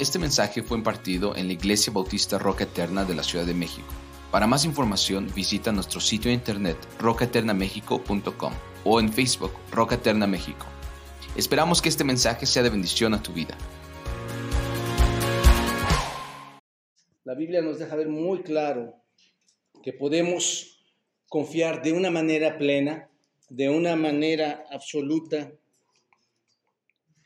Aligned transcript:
Este 0.00 0.18
mensaje 0.18 0.62
fue 0.62 0.78
impartido 0.78 1.36
en 1.36 1.46
la 1.46 1.52
Iglesia 1.52 1.92
Bautista 1.92 2.38
Roca 2.38 2.64
Eterna 2.64 3.04
de 3.04 3.14
la 3.14 3.22
Ciudad 3.22 3.44
de 3.44 3.52
México. 3.52 3.86
Para 4.30 4.46
más 4.46 4.64
información 4.64 5.30
visita 5.36 5.72
nuestro 5.72 6.00
sitio 6.00 6.30
de 6.30 6.36
internet 6.36 6.78
rocaeternamexico.com 6.98 8.52
o 8.84 8.98
en 8.98 9.12
Facebook 9.12 9.52
Roca 9.70 9.96
Eterna 9.96 10.26
México. 10.26 10.64
Esperamos 11.36 11.82
que 11.82 11.90
este 11.90 12.02
mensaje 12.02 12.46
sea 12.46 12.62
de 12.62 12.70
bendición 12.70 13.12
a 13.12 13.22
tu 13.22 13.34
vida. 13.34 13.54
La 17.24 17.34
Biblia 17.34 17.60
nos 17.60 17.78
deja 17.78 17.94
ver 17.94 18.08
muy 18.08 18.42
claro 18.42 18.94
que 19.82 19.92
podemos 19.92 20.82
confiar 21.28 21.82
de 21.82 21.92
una 21.92 22.10
manera 22.10 22.56
plena, 22.56 23.10
de 23.50 23.68
una 23.68 23.96
manera 23.96 24.64
absoluta 24.70 25.52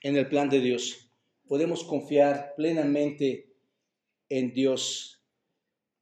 en 0.03 0.17
el 0.17 0.29
plan 0.29 0.49
de 0.49 0.59
Dios 0.59 1.04
podemos 1.47 1.85
confiar 1.85 2.55
plenamente 2.57 3.55
en 4.29 4.53
Dios. 4.53 5.23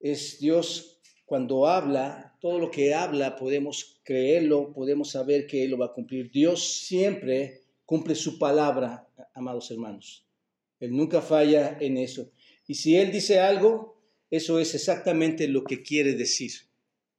Es 0.01 0.39
Dios 0.39 1.01
cuando 1.25 1.66
habla, 1.66 2.37
todo 2.41 2.59
lo 2.59 2.71
que 2.71 2.95
habla 2.95 3.37
podemos 3.37 4.01
creerlo, 4.05 4.73
podemos 4.73 5.11
saber 5.11 5.47
que 5.47 5.65
Él 5.65 5.71
lo 5.71 5.79
va 5.79 5.87
a 5.87 5.93
cumplir. 5.93 6.30
Dios 6.30 6.83
siempre 6.87 7.63
cumple 7.85 8.15
su 8.15 8.39
palabra, 8.39 9.09
amados 9.35 9.71
hermanos. 9.71 10.27
Él 10.80 10.97
nunca 10.97 11.23
falla 11.23 11.79
en 11.80 11.97
eso. 11.97 12.30
Y 12.66 12.74
si 12.74 12.97
Él 12.97 13.13
dice 13.13 13.38
algo, 13.38 14.01
eso 14.30 14.59
es 14.59 14.74
exactamente 14.74 15.47
lo 15.47 15.65
que 15.65 15.83
quiere 15.83 16.15
decir. 16.15 16.52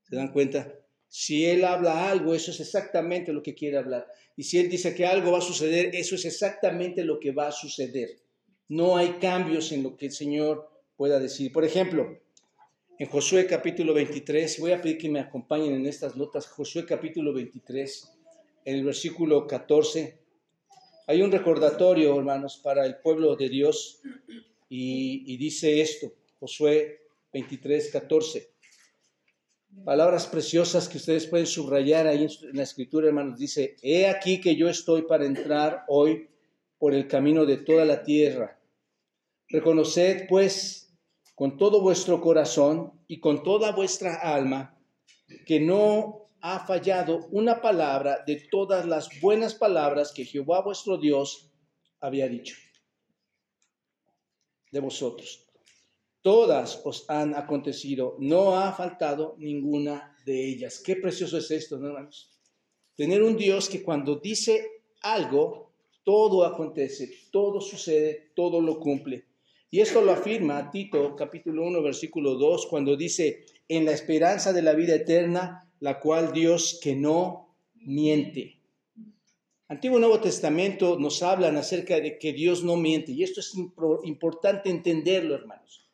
¿Se 0.01 0.15
dan 0.15 0.31
cuenta? 0.31 0.73
Si 1.07 1.45
Él 1.45 1.63
habla 1.63 2.09
algo, 2.09 2.33
eso 2.33 2.51
es 2.51 2.59
exactamente 2.59 3.31
lo 3.31 3.43
que 3.43 3.53
quiere 3.53 3.77
hablar. 3.77 4.07
Y 4.35 4.43
si 4.43 4.57
Él 4.57 4.69
dice 4.69 4.95
que 4.95 5.05
algo 5.05 5.31
va 5.31 5.37
a 5.37 5.41
suceder, 5.41 5.95
eso 5.95 6.15
es 6.15 6.25
exactamente 6.25 7.03
lo 7.03 7.19
que 7.19 7.31
va 7.31 7.47
a 7.47 7.51
suceder. 7.51 8.22
No 8.69 8.97
hay 8.97 9.13
cambios 9.21 9.71
en 9.71 9.83
lo 9.83 9.97
que 9.97 10.07
el 10.07 10.11
Señor 10.11 10.69
pueda 10.95 11.19
decir. 11.19 11.51
Por 11.51 11.65
ejemplo, 11.65 12.17
en 12.99 13.07
Josué 13.07 13.45
capítulo 13.47 13.93
23, 13.93 14.59
voy 14.59 14.71
a 14.71 14.81
pedir 14.81 14.97
que 14.97 15.09
me 15.09 15.19
acompañen 15.19 15.73
en 15.73 15.85
estas 15.85 16.15
notas, 16.15 16.47
Josué 16.47 16.85
capítulo 16.85 17.33
23, 17.33 18.11
en 18.65 18.75
el 18.75 18.85
versículo 18.85 19.45
14, 19.47 20.23
hay 21.05 21.21
un 21.21 21.31
recordatorio, 21.31 22.17
hermanos, 22.17 22.61
para 22.63 22.85
el 22.85 22.95
pueblo 22.97 23.35
de 23.35 23.49
Dios 23.49 23.99
y, 24.69 25.35
dice 25.37 25.81
esto, 25.81 26.13
Josué 26.39 27.01
23, 27.33 27.91
14. 27.91 28.49
Palabras 29.83 30.27
preciosas 30.27 30.87
que 30.87 30.97
ustedes 30.97 31.27
pueden 31.27 31.45
subrayar 31.45 32.07
ahí 32.07 32.23
en 32.23 32.55
la 32.55 32.63
escritura, 32.63 33.07
hermanos. 33.07 33.37
Dice, 33.37 33.75
he 33.81 34.07
aquí 34.07 34.39
que 34.39 34.55
yo 34.55 34.69
estoy 34.69 35.01
para 35.01 35.25
entrar 35.25 35.83
hoy 35.89 36.29
por 36.83 36.93
el 36.93 37.07
camino 37.07 37.45
de 37.45 37.55
toda 37.55 37.85
la 37.85 38.03
tierra. 38.03 38.59
Reconoced, 39.47 40.27
pues, 40.27 40.93
con 41.33 41.55
todo 41.55 41.79
vuestro 41.79 42.19
corazón 42.19 43.05
y 43.07 43.21
con 43.21 43.41
toda 43.41 43.71
vuestra 43.71 44.15
alma, 44.15 44.77
que 45.45 45.61
no 45.61 46.29
ha 46.41 46.67
fallado 46.67 47.27
una 47.31 47.61
palabra 47.61 48.25
de 48.27 48.49
todas 48.51 48.85
las 48.85 49.07
buenas 49.21 49.55
palabras 49.55 50.11
que 50.11 50.25
Jehová 50.25 50.61
vuestro 50.61 50.97
Dios 50.97 51.53
había 52.01 52.27
dicho 52.27 52.57
de 54.69 54.81
vosotros. 54.81 55.47
Todas 56.21 56.81
os 56.83 57.09
han 57.09 57.33
acontecido, 57.33 58.17
no 58.19 58.59
ha 58.59 58.73
faltado 58.73 59.37
ninguna 59.37 60.17
de 60.25 60.49
ellas. 60.49 60.83
Qué 60.85 60.97
precioso 60.97 61.37
es 61.37 61.49
esto, 61.49 61.77
hermanos? 61.77 62.37
Tener 62.97 63.23
un 63.23 63.37
Dios 63.37 63.69
que 63.69 63.81
cuando 63.81 64.17
dice 64.17 64.83
algo, 65.01 65.72
todo 66.03 66.45
acontece, 66.45 67.09
todo 67.31 67.61
sucede, 67.61 68.31
todo 68.35 68.61
lo 68.61 68.79
cumple. 68.79 69.25
Y 69.69 69.79
esto 69.79 70.01
lo 70.01 70.11
afirma 70.11 70.69
Tito 70.69 71.15
capítulo 71.15 71.65
1 71.65 71.81
versículo 71.81 72.35
2 72.35 72.67
cuando 72.67 72.95
dice, 72.95 73.45
en 73.67 73.85
la 73.85 73.91
esperanza 73.91 74.53
de 74.53 74.61
la 74.61 74.73
vida 74.73 74.95
eterna, 74.95 75.67
la 75.79 75.99
cual 75.99 76.31
Dios 76.31 76.79
que 76.81 76.95
no 76.95 77.55
miente. 77.73 78.59
Antiguo 79.67 79.97
y 79.97 80.01
Nuevo 80.01 80.19
Testamento 80.19 80.99
nos 80.99 81.23
hablan 81.23 81.57
acerca 81.57 81.99
de 81.99 82.19
que 82.19 82.33
Dios 82.33 82.63
no 82.63 82.77
miente 82.77 83.11
y 83.11 83.23
esto 83.23 83.39
es 83.39 83.53
importante 84.03 84.69
entenderlo, 84.69 85.33
hermanos. 85.33 85.89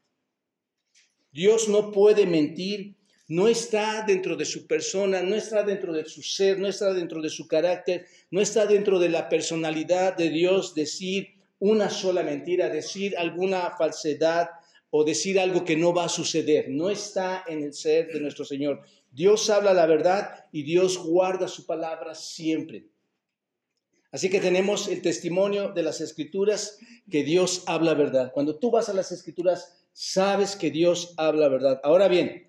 Dios 1.32 1.70
no 1.70 1.92
puede 1.92 2.26
mentir, 2.26 2.98
no 3.30 3.48
está 3.48 4.04
dentro 4.06 4.36
de 4.36 4.44
su 4.44 4.66
persona, 4.66 5.22
no 5.22 5.36
está 5.36 5.64
dentro 5.64 5.94
de 5.94 6.04
su 6.06 6.24
ser, 6.24 6.60
no 6.60 6.68
está 6.68 6.92
dentro 6.94 7.22
de 7.22 7.30
su 7.30 7.48
carácter, 7.48 8.08
no 8.32 8.42
está 8.42 8.66
dentro 8.66 8.98
de 8.98 9.10
la 9.10 9.30
personalidad 9.30 10.18
de 10.18 10.30
Dios 10.30 10.74
decir 10.74 11.36
una 11.60 11.92
sola 11.92 12.24
mentira, 12.24 12.70
decir 12.70 13.16
alguna 13.18 13.76
falsedad 13.78 14.50
o 14.90 15.04
decir 15.04 15.40
algo 15.40 15.64
que 15.64 15.78
no 15.78 15.94
va 15.94 16.06
a 16.06 16.10
suceder. 16.10 16.70
No 16.70 16.90
está 16.90 17.44
en 17.48 17.62
el 17.62 17.74
ser 17.74 18.08
de 18.12 18.20
nuestro 18.20 18.46
Señor. 18.46 18.82
Dios 19.12 19.48
habla 19.52 19.76
la 19.76 19.86
verdad 19.86 20.46
y 20.52 20.64
Dios 20.64 20.98
guarda 20.98 21.48
su 21.48 21.68
palabra 21.68 22.16
siempre. 22.16 22.88
Así 24.12 24.32
que 24.32 24.40
tenemos 24.40 24.88
el 24.88 25.04
testimonio 25.04 25.70
de 25.70 25.84
las 25.84 26.02
escrituras 26.02 26.80
que 27.12 27.24
Dios 27.24 27.62
habla 27.68 27.94
verdad. 27.94 28.32
Cuando 28.34 28.58
tú 28.58 28.72
vas 28.72 28.90
a 28.90 28.94
las 28.94 29.12
escrituras, 29.12 29.86
sabes 29.94 30.56
que 30.56 30.72
Dios 30.72 31.14
habla 31.18 31.48
verdad. 31.48 31.80
Ahora 31.84 32.08
bien, 32.08 32.49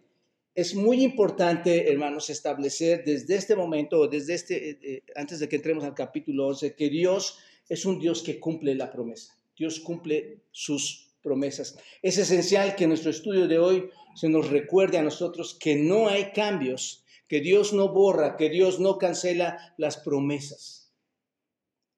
es 0.60 0.74
muy 0.74 1.02
importante, 1.02 1.90
hermanos, 1.90 2.28
establecer 2.28 3.02
desde 3.02 3.34
este 3.34 3.56
momento, 3.56 4.06
desde 4.08 4.34
este, 4.34 4.70
eh, 4.70 4.78
eh, 4.82 5.02
antes 5.16 5.38
de 5.40 5.48
que 5.48 5.56
entremos 5.56 5.84
al 5.84 5.94
capítulo 5.94 6.48
11, 6.48 6.74
que 6.74 6.90
Dios 6.90 7.38
es 7.66 7.86
un 7.86 7.98
Dios 7.98 8.22
que 8.22 8.38
cumple 8.38 8.74
la 8.74 8.90
promesa. 8.90 9.34
Dios 9.56 9.80
cumple 9.80 10.42
sus 10.50 11.14
promesas. 11.22 11.78
Es 12.02 12.18
esencial 12.18 12.76
que 12.76 12.86
nuestro 12.86 13.10
estudio 13.10 13.48
de 13.48 13.58
hoy 13.58 13.88
se 14.14 14.28
nos 14.28 14.50
recuerde 14.50 14.98
a 14.98 15.02
nosotros 15.02 15.54
que 15.54 15.76
no 15.76 16.08
hay 16.08 16.32
cambios, 16.32 17.04
que 17.26 17.40
Dios 17.40 17.72
no 17.72 17.88
borra, 17.88 18.36
que 18.36 18.50
Dios 18.50 18.80
no 18.80 18.98
cancela 18.98 19.74
las 19.78 19.96
promesas. 19.96 20.92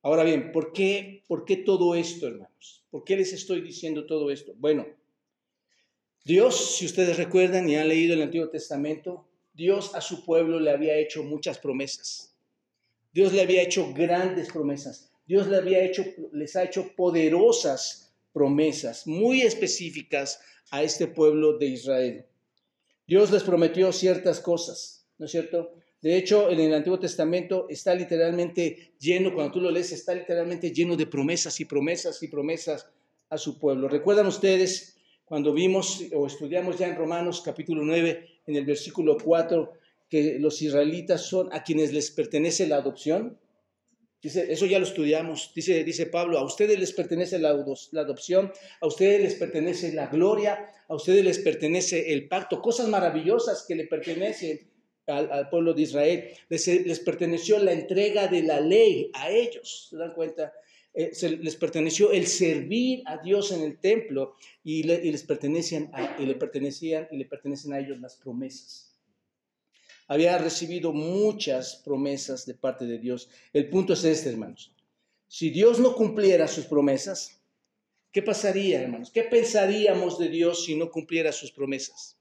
Ahora 0.03 0.23
bien, 0.23 0.53
¿por 0.53 0.73
qué, 0.73 1.25
por 1.27 1.45
qué 1.45 1.57
todo 1.57 1.97
esto, 1.97 2.29
hermanos? 2.29 2.85
¿Por 2.91 3.03
qué 3.03 3.17
les 3.17 3.33
estoy 3.33 3.61
diciendo 3.61 4.07
todo 4.07 4.31
esto? 4.31 4.53
Bueno, 4.57 4.87
Dios, 6.25 6.77
si 6.77 6.87
ustedes 6.87 7.17
recuerdan 7.17 7.69
y 7.69 7.75
han 7.75 7.89
leído 7.89 8.15
el 8.15 8.23
Antiguo 8.23 8.49
Testamento, 8.49 9.27
Dios 9.55 9.95
a 9.95 10.01
su 10.01 10.25
pueblo 10.25 10.61
le 10.61 10.71
había 10.71 10.97
hecho 10.97 11.25
muchas 11.25 11.59
promesas. 11.59 12.37
Dios 13.13 13.33
le 13.33 13.43
había 13.43 13.63
hecho 13.63 13.93
grandes 13.93 14.51
promesas. 14.53 15.11
Dios 15.27 15.49
le 15.49 15.57
había 15.57 15.83
hecho, 15.83 16.05
les 16.33 16.55
ha 16.55 16.63
hecho 16.63 16.95
poderosas 16.95 18.15
promesas, 18.33 19.07
muy 19.07 19.43
específicas 19.43 20.41
a 20.71 20.83
este 20.83 21.09
pueblo 21.09 21.59
de 21.59 21.67
Israel. 21.67 22.27
Dios 23.07 23.31
les 23.33 23.43
prometió 23.43 23.93
ciertas 23.93 24.41
cosas, 24.41 25.07
¿no 25.19 25.27
es 25.27 25.33
cierto? 25.33 25.75
De 26.01 26.17
hecho, 26.17 26.51
en 26.51 26.61
el 26.61 26.73
Antiguo 26.73 26.99
Testamento 26.99 27.67
está 27.69 27.95
literalmente 27.95 28.95
lleno, 28.99 29.35
cuando 29.35 29.53
tú 29.53 29.61
lo 29.61 29.71
lees, 29.71 29.93
está 29.93 30.15
literalmente 30.15 30.73
lleno 30.73 30.97
de 30.97 31.07
promesas 31.07 31.61
y 31.61 31.65
promesas 31.65 32.23
y 32.23 32.29
promesas 32.29 32.89
a 33.29 33.39
su 33.39 33.59
pueblo. 33.59 33.89
¿Recuerdan 33.89 34.27
ustedes 34.27 34.97
cuando 35.33 35.55
vimos 35.55 36.05
o 36.13 36.27
estudiamos 36.27 36.79
ya 36.79 36.89
en 36.89 36.95
Romanos 36.95 37.41
capítulo 37.41 37.83
9, 37.85 38.29
en 38.49 38.55
el 38.55 38.67
versículo 38.67 39.17
4, 39.17 39.73
que 40.11 40.39
los 40.39 40.61
israelitas 40.61 41.23
son 41.23 41.49
a 41.55 41.63
quienes 41.63 41.91
les 41.95 42.11
pertenece 42.11 42.67
la 42.67 42.77
adopción. 42.77 43.39
Dice, 44.21 44.53
eso 44.53 44.67
ya 44.67 44.79
lo 44.79 44.85
estudiamos. 44.85 45.51
Dice, 45.55 45.85
dice 45.85 46.05
Pablo, 46.05 46.39
a 46.39 46.45
ustedes 46.45 46.79
les 46.79 46.93
pertenece 46.93 47.39
la, 47.39 47.49
adopción, 47.49 48.53
a 48.83 48.87
ustedes 48.87 49.23
les 49.23 49.35
pertenece 49.37 49.95
la 49.95 50.09
gloria, 50.09 50.71
a 50.87 50.95
ustedes 50.95 51.25
les 51.25 51.39
pertenece 51.39 52.13
el 52.13 52.29
pacto, 52.29 52.61
cosas 52.61 52.89
maravillosas 52.89 53.65
que 53.67 53.75
le 53.75 53.87
pertenecen 53.87 54.61
al, 55.07 55.49
pueblo 55.49 55.73
de 55.73 55.81
Israel. 55.81 56.29
Les, 56.51 56.67
les, 56.67 57.01
perteneció 57.01 57.59
la 57.59 57.73
entrega 57.73 58.29
de 58.29 58.43
la 58.43 58.61
ley 58.61 59.11
a 59.15 59.31
ellos. 59.31 59.89
¿Se 59.89 59.97
dan 59.97 60.13
cuenta? 60.13 60.53
Eh, 60.95 61.13
les 61.41 61.57
perteneció 61.57 62.13
el 62.13 62.27
servir 62.27 63.03
a 63.07 63.17
Dios 63.17 63.51
en 63.53 63.63
el 63.63 63.79
templo 63.79 64.35
y, 64.63 64.83
les 64.83 65.23
pertenecían 65.23 65.91
y 66.19 66.27
le 66.27 66.35
pertenecían 66.35 67.09
y 67.11 67.17
le 67.17 67.25
pertenecen 67.25 67.73
a 67.73 67.79
ellos 67.79 67.99
las 67.99 68.17
promesas. 68.17 68.95
Había 70.07 70.37
recibido 70.37 70.93
muchas 70.93 71.77
promesas 71.77 72.45
de 72.45 72.55
parte 72.55 72.85
de 72.85 72.99
Dios. 72.99 73.31
El 73.55 73.71
punto 73.71 73.95
es 73.95 74.05
este, 74.05 74.29
hermanos. 74.29 74.75
Si 75.27 75.49
Dios 75.49 75.79
no 75.79 75.95
cumpliera 75.95 76.47
sus 76.47 76.67
promesas, 76.67 77.41
¿qué 78.11 78.21
pasaría, 78.21 78.83
hermanos? 78.83 79.11
¿Qué 79.11 79.23
pensaríamos 79.23 80.19
de 80.19 80.29
Dios 80.29 80.67
si 80.67 80.77
no 80.77 80.91
cumpliera 80.91 81.33
sus 81.33 81.51
promesas? 81.51 82.19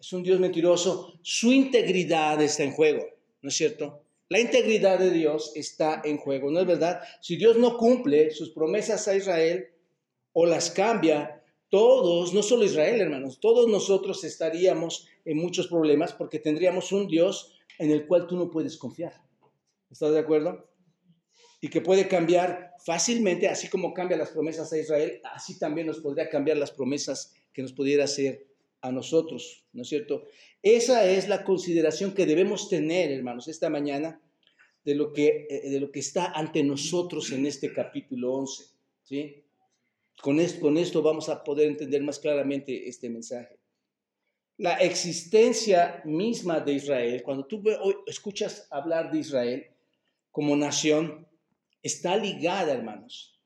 Es 0.00 0.12
un 0.14 0.22
Dios 0.22 0.40
mentiroso. 0.40 1.18
Su 1.20 1.52
integridad 1.52 2.40
está 2.40 2.62
en 2.62 2.72
juego, 2.72 3.04
¿no 3.42 3.50
es 3.50 3.54
cierto? 3.54 4.07
La 4.28 4.40
integridad 4.40 4.98
de 4.98 5.10
Dios 5.10 5.52
está 5.54 6.02
en 6.04 6.18
juego, 6.18 6.50
¿no 6.50 6.60
es 6.60 6.66
verdad? 6.66 7.00
Si 7.20 7.36
Dios 7.36 7.56
no 7.56 7.76
cumple 7.76 8.30
sus 8.30 8.50
promesas 8.50 9.08
a 9.08 9.16
Israel 9.16 9.68
o 10.32 10.46
las 10.46 10.70
cambia, 10.70 11.42
todos, 11.70 12.34
no 12.34 12.42
solo 12.42 12.64
Israel, 12.64 13.00
hermanos, 13.00 13.40
todos 13.40 13.68
nosotros 13.68 14.24
estaríamos 14.24 15.08
en 15.24 15.38
muchos 15.38 15.68
problemas 15.68 16.12
porque 16.12 16.38
tendríamos 16.38 16.92
un 16.92 17.08
Dios 17.08 17.58
en 17.78 17.90
el 17.90 18.06
cual 18.06 18.26
tú 18.26 18.36
no 18.36 18.50
puedes 18.50 18.76
confiar. 18.76 19.14
¿Estás 19.90 20.12
de 20.12 20.18
acuerdo? 20.18 20.68
y 21.60 21.68
que 21.68 21.80
puede 21.80 22.08
cambiar 22.08 22.74
fácilmente, 22.84 23.48
así 23.48 23.68
como 23.68 23.92
cambia 23.92 24.16
las 24.16 24.30
promesas 24.30 24.72
a 24.72 24.78
Israel, 24.78 25.20
así 25.24 25.58
también 25.58 25.86
nos 25.86 25.98
podría 25.98 26.28
cambiar 26.28 26.56
las 26.56 26.70
promesas 26.70 27.34
que 27.52 27.62
nos 27.62 27.72
pudiera 27.72 28.04
hacer 28.04 28.46
a 28.80 28.92
nosotros, 28.92 29.66
¿no 29.72 29.82
es 29.82 29.88
cierto? 29.88 30.24
Esa 30.62 31.08
es 31.08 31.28
la 31.28 31.44
consideración 31.44 32.14
que 32.14 32.26
debemos 32.26 32.68
tener, 32.68 33.10
hermanos, 33.10 33.48
esta 33.48 33.70
mañana 33.70 34.20
de 34.84 34.94
lo 34.94 35.12
que, 35.12 35.46
eh, 35.48 35.70
de 35.70 35.80
lo 35.80 35.90
que 35.90 36.00
está 36.00 36.32
ante 36.32 36.62
nosotros 36.62 37.30
en 37.32 37.46
este 37.46 37.72
capítulo 37.72 38.32
11, 38.34 38.64
¿sí? 39.02 39.44
Con 40.20 40.40
esto, 40.40 40.60
con 40.60 40.76
esto 40.78 41.02
vamos 41.02 41.28
a 41.28 41.44
poder 41.44 41.68
entender 41.68 42.02
más 42.02 42.18
claramente 42.18 42.88
este 42.88 43.08
mensaje. 43.08 43.58
La 44.56 44.74
existencia 44.78 46.02
misma 46.04 46.58
de 46.58 46.72
Israel, 46.72 47.22
cuando 47.22 47.46
tú 47.46 47.62
escuchas 48.06 48.66
hablar 48.70 49.12
de 49.12 49.18
Israel 49.18 49.66
como 50.32 50.56
nación, 50.56 51.28
está 51.82 52.16
ligada, 52.16 52.72
hermanos, 52.72 53.38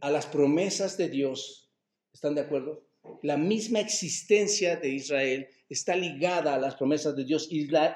a 0.00 0.10
las 0.10 0.26
promesas 0.26 0.96
de 0.96 1.08
Dios. 1.08 1.70
¿Están 2.12 2.34
de 2.34 2.42
acuerdo? 2.42 2.84
La 3.22 3.36
misma 3.36 3.80
existencia 3.80 4.76
de 4.76 4.90
Israel 4.90 5.48
está 5.68 5.96
ligada 5.96 6.54
a 6.54 6.58
las 6.58 6.76
promesas 6.76 7.16
de 7.16 7.24
Dios. 7.24 7.48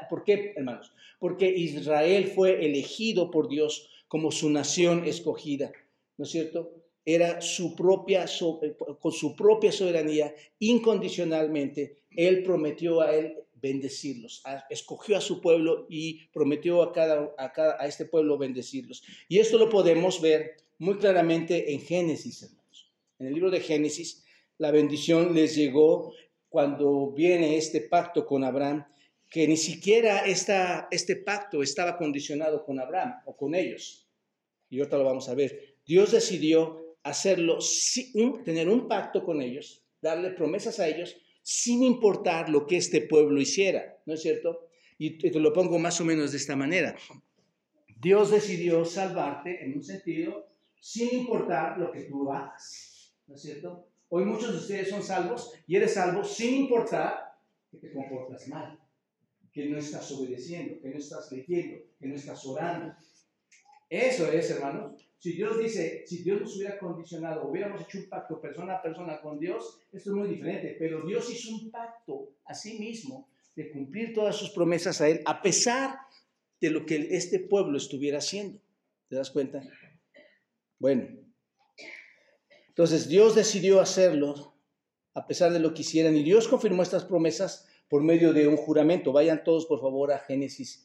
¿Por 0.08 0.24
qué, 0.24 0.52
hermanos? 0.56 0.92
Porque 1.18 1.48
Israel 1.48 2.26
fue 2.34 2.64
elegido 2.64 3.30
por 3.30 3.48
Dios 3.48 3.88
como 4.08 4.30
su 4.30 4.50
nación 4.50 5.04
escogida, 5.04 5.72
¿no 6.16 6.24
es 6.24 6.30
cierto? 6.30 6.72
Era 7.04 7.40
su 7.40 7.74
propia, 7.74 8.24
eh, 8.24 8.76
con 9.00 9.12
su 9.12 9.34
propia 9.36 9.72
soberanía, 9.72 10.34
incondicionalmente, 10.58 11.98
Él 12.10 12.42
prometió 12.42 13.00
a 13.00 13.14
Él 13.14 13.36
bendecirlos, 13.54 14.42
escogió 14.70 15.16
a 15.16 15.20
su 15.20 15.40
pueblo 15.40 15.86
y 15.88 16.26
prometió 16.32 16.82
a, 16.82 16.92
cada, 16.92 17.34
a, 17.38 17.52
cada, 17.52 17.76
a 17.80 17.86
este 17.86 18.04
pueblo 18.04 18.38
bendecirlos. 18.38 19.02
Y 19.28 19.38
esto 19.38 19.58
lo 19.58 19.68
podemos 19.68 20.20
ver 20.20 20.56
muy 20.78 20.96
claramente 20.96 21.72
en 21.72 21.80
Génesis, 21.80 22.42
hermanos. 22.42 22.92
En 23.18 23.28
el 23.28 23.34
libro 23.34 23.50
de 23.50 23.60
Génesis, 23.60 24.25
la 24.58 24.70
bendición 24.70 25.34
les 25.34 25.54
llegó 25.54 26.12
cuando 26.48 27.12
viene 27.12 27.56
este 27.56 27.82
pacto 27.82 28.24
con 28.26 28.44
Abraham, 28.44 28.86
que 29.28 29.46
ni 29.46 29.56
siquiera 29.56 30.20
este 30.20 31.16
pacto 31.16 31.62
estaba 31.62 31.98
condicionado 31.98 32.64
con 32.64 32.78
Abraham 32.78 33.14
o 33.26 33.36
con 33.36 33.54
ellos. 33.54 34.08
Y 34.70 34.78
ahorita 34.78 34.98
lo 34.98 35.04
vamos 35.04 35.28
a 35.28 35.34
ver. 35.34 35.76
Dios 35.84 36.12
decidió 36.12 36.96
hacerlo, 37.02 37.58
tener 38.44 38.68
un 38.68 38.88
pacto 38.88 39.24
con 39.24 39.42
ellos, 39.42 39.84
darle 40.00 40.30
promesas 40.30 40.80
a 40.80 40.88
ellos, 40.88 41.16
sin 41.42 41.82
importar 41.82 42.48
lo 42.48 42.66
que 42.66 42.76
este 42.76 43.02
pueblo 43.02 43.40
hiciera, 43.40 43.98
¿no 44.06 44.14
es 44.14 44.22
cierto? 44.22 44.68
Y 44.98 45.18
te 45.18 45.38
lo 45.38 45.52
pongo 45.52 45.78
más 45.78 46.00
o 46.00 46.04
menos 46.04 46.32
de 46.32 46.38
esta 46.38 46.56
manera. 46.56 46.96
Dios 48.00 48.30
decidió 48.30 48.84
salvarte 48.84 49.64
en 49.64 49.74
un 49.74 49.82
sentido 49.82 50.48
sin 50.80 51.14
importar 51.14 51.78
lo 51.78 51.92
que 51.92 52.02
tú 52.02 52.32
hagas, 52.32 53.14
¿no 53.26 53.34
es 53.34 53.42
cierto? 53.42 53.88
Hoy 54.08 54.24
muchos 54.24 54.52
de 54.52 54.58
ustedes 54.58 54.90
son 54.90 55.02
salvos 55.02 55.52
y 55.66 55.76
eres 55.76 55.94
salvo 55.94 56.22
sin 56.22 56.54
importar 56.54 57.34
que 57.70 57.78
te 57.78 57.92
comportas 57.92 58.46
mal, 58.48 58.78
que 59.52 59.66
no 59.66 59.78
estás 59.78 60.10
obedeciendo, 60.12 60.80
que 60.80 60.90
no 60.90 60.98
estás 60.98 61.30
leyendo, 61.32 61.82
que 61.98 62.06
no 62.06 62.14
estás 62.14 62.46
orando. 62.46 62.94
Eso 63.88 64.30
es, 64.30 64.50
hermanos. 64.50 65.02
Si 65.18 65.32
Dios 65.32 65.58
dice, 65.58 66.04
si 66.06 66.22
Dios 66.22 66.40
nos 66.40 66.56
hubiera 66.56 66.78
condicionado, 66.78 67.48
hubiéramos 67.48 67.80
hecho 67.82 67.98
un 67.98 68.08
pacto 68.08 68.40
persona 68.40 68.74
a 68.74 68.82
persona 68.82 69.20
con 69.20 69.40
Dios, 69.40 69.80
esto 69.92 70.10
es 70.10 70.16
muy 70.16 70.28
diferente. 70.28 70.76
Pero 70.78 71.04
Dios 71.04 71.28
hizo 71.30 71.54
un 71.54 71.70
pacto 71.70 72.30
a 72.44 72.54
sí 72.54 72.78
mismo 72.78 73.28
de 73.56 73.70
cumplir 73.70 74.12
todas 74.14 74.36
sus 74.36 74.50
promesas 74.50 75.00
a 75.00 75.08
Él, 75.08 75.22
a 75.24 75.42
pesar 75.42 75.98
de 76.60 76.70
lo 76.70 76.86
que 76.86 77.08
este 77.10 77.40
pueblo 77.40 77.76
estuviera 77.76 78.18
haciendo. 78.18 78.60
¿Te 79.08 79.16
das 79.16 79.30
cuenta? 79.30 79.62
Bueno, 80.78 81.25
entonces 82.76 83.08
Dios 83.08 83.34
decidió 83.34 83.80
hacerlo 83.80 84.54
a 85.14 85.26
pesar 85.26 85.50
de 85.50 85.60
lo 85.60 85.72
que 85.72 85.80
hicieran 85.80 86.14
y 86.14 86.22
Dios 86.22 86.46
confirmó 86.46 86.82
estas 86.82 87.06
promesas 87.06 87.66
por 87.88 88.02
medio 88.02 88.34
de 88.34 88.46
un 88.46 88.58
juramento. 88.58 89.12
Vayan 89.12 89.42
todos 89.44 89.64
por 89.64 89.80
favor 89.80 90.12
a 90.12 90.18
Génesis 90.18 90.84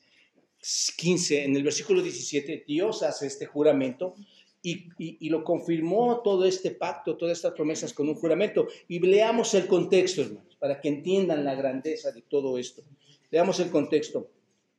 15, 0.95 1.43
en 1.43 1.55
el 1.57 1.63
versículo 1.63 2.01
17, 2.01 2.63
Dios 2.65 3.03
hace 3.03 3.27
este 3.27 3.45
juramento 3.45 4.15
y, 4.61 4.87
y, 4.97 5.27
lo 5.27 5.43
confirmó 5.43 6.21
todo 6.21 6.45
este 6.45 6.71
pacto, 6.71 7.17
todas 7.17 7.35
estas 7.35 7.55
promesas 7.55 7.91
con 7.93 8.07
un 8.07 8.15
juramento. 8.15 8.67
Y 8.87 8.99
leamos 8.99 9.53
el 9.53 9.67
contexto, 9.67 10.21
hermanos, 10.21 10.55
para 10.59 10.79
que 10.79 10.87
entiendan 10.87 11.43
la 11.43 11.55
grandeza 11.55 12.13
de 12.13 12.21
todo 12.21 12.57
esto. 12.57 12.83
Leamos 13.31 13.59
el 13.59 13.69
contexto. 13.69 14.29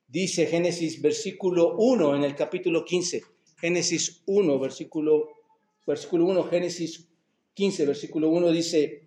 Dice 0.09 0.47
Génesis 0.47 1.03
versículo 1.03 1.75
1 1.77 2.17
en 2.17 2.25
el 2.25 2.35
capítulo 2.35 2.87
15. 2.87 3.23
Génesis 3.59 4.23
1, 4.25 4.59
versículo 4.59 5.42
versículo 5.87 6.27
1, 6.27 6.45
Génesis 6.45 7.09
15, 7.55 7.87
versículo 7.87 8.29
1 8.29 8.51
dice, 8.51 9.07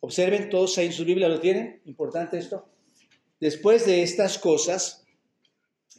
observen, 0.00 0.50
todos 0.50 0.76
ahí 0.78 0.86
en 0.86 0.92
su 0.92 1.04
Biblia 1.04 1.28
lo 1.28 1.40
tienen, 1.40 1.80
importante 1.84 2.38
esto. 2.38 2.68
Después 3.40 3.86
de 3.86 4.02
estas 4.02 4.38
cosas, 4.38 5.06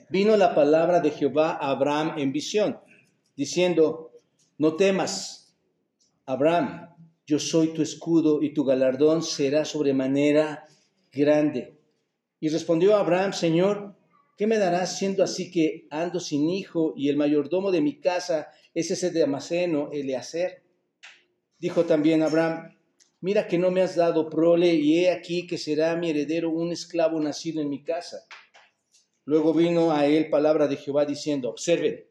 vino 0.09 0.37
la 0.37 0.53
palabra 0.53 0.99
de 0.99 1.11
Jehová 1.11 1.51
a 1.51 1.71
Abraham 1.71 2.15
en 2.17 2.31
visión, 2.31 2.79
diciendo, 3.35 4.11
no 4.57 4.75
temas, 4.75 5.55
Abraham, 6.25 6.89
yo 7.25 7.39
soy 7.39 7.69
tu 7.69 7.81
escudo 7.81 8.43
y 8.43 8.53
tu 8.53 8.63
galardón 8.63 9.23
será 9.23 9.65
sobremanera 9.65 10.67
grande. 11.11 11.77
Y 12.39 12.49
respondió 12.49 12.95
Abraham, 12.95 13.33
Señor, 13.33 13.95
¿qué 14.41 14.47
me 14.47 14.57
darás 14.57 14.97
siendo 14.97 15.23
así 15.23 15.51
que 15.51 15.85
ando 15.91 16.19
sin 16.19 16.49
hijo 16.49 16.95
y 16.97 17.09
el 17.09 17.15
mayordomo 17.15 17.69
de 17.69 17.79
mi 17.79 17.99
casa 17.99 18.47
es 18.73 18.89
ese 18.89 19.11
de 19.11 19.21
Amaceno, 19.21 19.91
Eleazer. 19.91 20.63
Dijo 21.59 21.85
también 21.85 22.23
Abraham, 22.23 22.75
mira 23.19 23.47
que 23.47 23.59
no 23.59 23.69
me 23.69 23.83
has 23.83 23.95
dado 23.95 24.31
prole 24.31 24.73
y 24.73 24.97
he 24.97 25.11
aquí 25.11 25.45
que 25.45 25.59
será 25.59 25.95
mi 25.95 26.09
heredero 26.09 26.49
un 26.49 26.71
esclavo 26.71 27.19
nacido 27.19 27.61
en 27.61 27.69
mi 27.69 27.83
casa. 27.83 28.25
Luego 29.25 29.53
vino 29.53 29.91
a 29.91 30.07
él 30.07 30.31
palabra 30.31 30.67
de 30.67 30.77
Jehová 30.77 31.05
diciendo, 31.05 31.51
observen, 31.51 32.07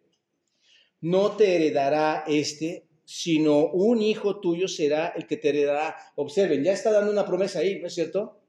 no 1.00 1.33
te 1.33 1.56
heredará 1.56 2.23
este, 2.29 2.87
sino 3.05 3.67
un 3.73 4.03
hijo 4.03 4.38
tuyo 4.38 4.69
será 4.69 5.09
el 5.17 5.26
que 5.26 5.37
te 5.37 5.49
heredará. 5.49 5.97
Observen, 6.15 6.62
ya 6.62 6.75
está 6.75 6.93
dando 6.93 7.11
una 7.11 7.26
promesa 7.26 7.59
ahí, 7.59 7.81
¿no 7.81 7.88
es 7.88 7.94
cierto? 7.94 8.40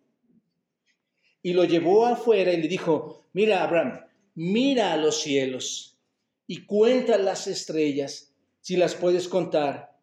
Y 1.41 1.53
lo 1.53 1.65
llevó 1.65 2.05
afuera 2.05 2.53
y 2.53 2.61
le 2.61 2.67
dijo, 2.67 3.25
mira 3.33 3.63
Abraham, 3.63 4.05
mira 4.35 4.93
a 4.93 4.97
los 4.97 5.21
cielos 5.21 5.99
y 6.47 6.65
cuenta 6.65 7.17
las 7.17 7.47
estrellas, 7.47 8.33
si 8.59 8.77
las 8.77 8.95
puedes 8.95 9.27
contar. 9.27 9.97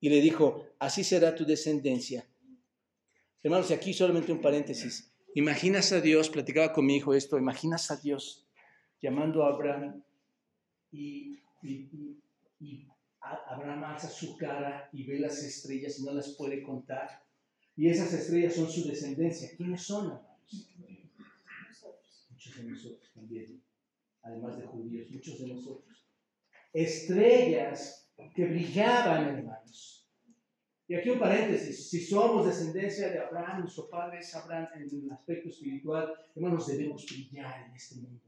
Y 0.00 0.10
le 0.10 0.20
dijo, 0.20 0.66
así 0.78 1.02
será 1.02 1.34
tu 1.34 1.44
descendencia. 1.44 2.28
Hermanos, 3.42 3.70
y 3.70 3.74
aquí 3.74 3.92
solamente 3.92 4.32
un 4.32 4.40
paréntesis. 4.40 5.12
Imaginas 5.34 5.92
a 5.92 6.00
Dios, 6.00 6.28
platicaba 6.30 6.72
con 6.72 6.86
mi 6.86 6.96
hijo 6.96 7.14
esto, 7.14 7.38
imaginas 7.38 7.90
a 7.90 7.96
Dios 7.96 8.44
llamando 9.04 9.44
a 9.44 9.48
Abraham 9.48 10.02
y, 10.90 11.38
Abraham 13.20 13.84
alza 13.84 14.08
su 14.08 14.36
cara 14.36 14.88
y 14.92 15.04
ve 15.04 15.18
las 15.18 15.42
estrellas 15.42 15.98
y 15.98 16.04
no 16.04 16.12
las 16.12 16.36
puede 16.36 16.62
contar. 16.62 17.08
Y 17.76 17.88
esas 17.88 18.12
estrellas 18.12 18.54
son 18.54 18.70
su 18.70 18.86
descendencia. 18.86 19.50
¿Quiénes 19.56 19.82
son, 19.82 20.20
de 22.56 22.64
nosotros 22.64 23.12
también 23.12 23.62
además 24.24 24.58
de 24.58 24.66
judíos, 24.66 25.10
muchos 25.10 25.38
de 25.38 25.48
nosotros. 25.48 26.06
Estrellas 26.72 28.10
que 28.34 28.46
brillaban, 28.46 29.28
hermanos. 29.28 30.08
Y 30.86 30.94
aquí 30.94 31.10
un 31.10 31.18
paréntesis, 31.18 31.88
si 31.88 32.00
somos 32.00 32.46
descendencia 32.46 33.08
de 33.08 33.18
Abraham, 33.18 33.60
nuestro 33.60 33.88
padre 33.88 34.18
es 34.18 34.34
Abraham 34.34 34.68
en 34.74 34.82
el 34.82 35.10
aspecto 35.12 35.48
espiritual, 35.48 36.12
hermanos, 36.34 36.66
debemos 36.66 37.06
brillar 37.06 37.66
en 37.68 37.74
este 37.74 37.96
mundo. 37.96 38.20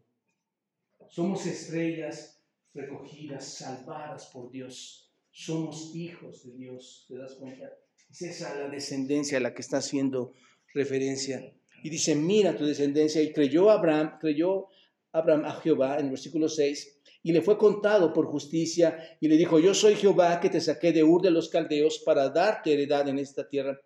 Somos 1.08 1.46
estrellas 1.46 2.42
recogidas, 2.72 3.44
salvadas 3.44 4.26
por 4.26 4.50
Dios. 4.50 5.12
Somos 5.30 5.94
hijos 5.94 6.44
de 6.46 6.56
Dios, 6.56 7.04
¿te 7.08 7.18
das 7.18 7.34
cuenta? 7.34 7.70
Es 8.10 8.22
esa 8.22 8.58
la 8.58 8.68
descendencia 8.68 9.38
a 9.38 9.40
la 9.40 9.52
que 9.52 9.60
está 9.60 9.78
haciendo 9.78 10.32
referencia. 10.72 11.52
Y 11.86 11.88
dice, 11.88 12.16
mira 12.16 12.56
tu 12.56 12.66
descendencia. 12.66 13.22
Y 13.22 13.32
creyó 13.32 13.70
Abraham, 13.70 14.18
creyó 14.20 14.66
Abraham 15.12 15.44
a 15.44 15.52
Jehová 15.52 16.00
en 16.00 16.06
el 16.06 16.10
versículo 16.10 16.48
6, 16.48 17.02
y 17.22 17.30
le 17.30 17.42
fue 17.42 17.56
contado 17.56 18.12
por 18.12 18.26
justicia, 18.26 19.16
y 19.20 19.28
le 19.28 19.36
dijo, 19.36 19.60
yo 19.60 19.72
soy 19.72 19.94
Jehová 19.94 20.40
que 20.40 20.50
te 20.50 20.60
saqué 20.60 20.90
de 20.90 21.04
Ur 21.04 21.22
de 21.22 21.30
los 21.30 21.48
Caldeos 21.48 22.02
para 22.04 22.28
darte 22.30 22.72
heredad 22.72 23.08
en 23.08 23.20
esta 23.20 23.48
tierra. 23.48 23.80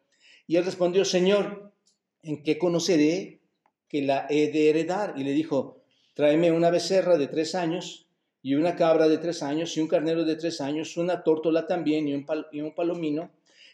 Y 0.47 0.57
él 0.57 0.65
respondió, 0.65 1.05
Señor, 1.05 1.75
¿en 2.23 2.43
qué 2.43 2.57
conoceré 2.57 3.43
que 3.87 4.01
la 4.01 4.27
he 4.31 4.51
de 4.51 4.71
heredar? 4.71 5.13
Y 5.19 5.23
le 5.23 5.33
dijo, 5.33 5.83
tráeme 6.15 6.53
una 6.53 6.71
becerra 6.71 7.19
de 7.19 7.29
tres 7.29 7.55
años, 7.55 8.09
y 8.41 8.55
una 8.55 8.77
cabra 8.77 9.09
de 9.09 9.19
tres 9.19 9.43
años, 9.43 9.77
y 9.77 9.81
un 9.81 9.89
carnero 9.89 10.25
de 10.25 10.37
tres 10.37 10.63
años, 10.63 10.97
una 10.97 11.23
tórtola 11.23 11.67
también, 11.67 12.09
y 12.09 12.15
un, 12.15 12.25
y 12.51 12.63
un 12.63 12.75
palomino. 12.75 13.31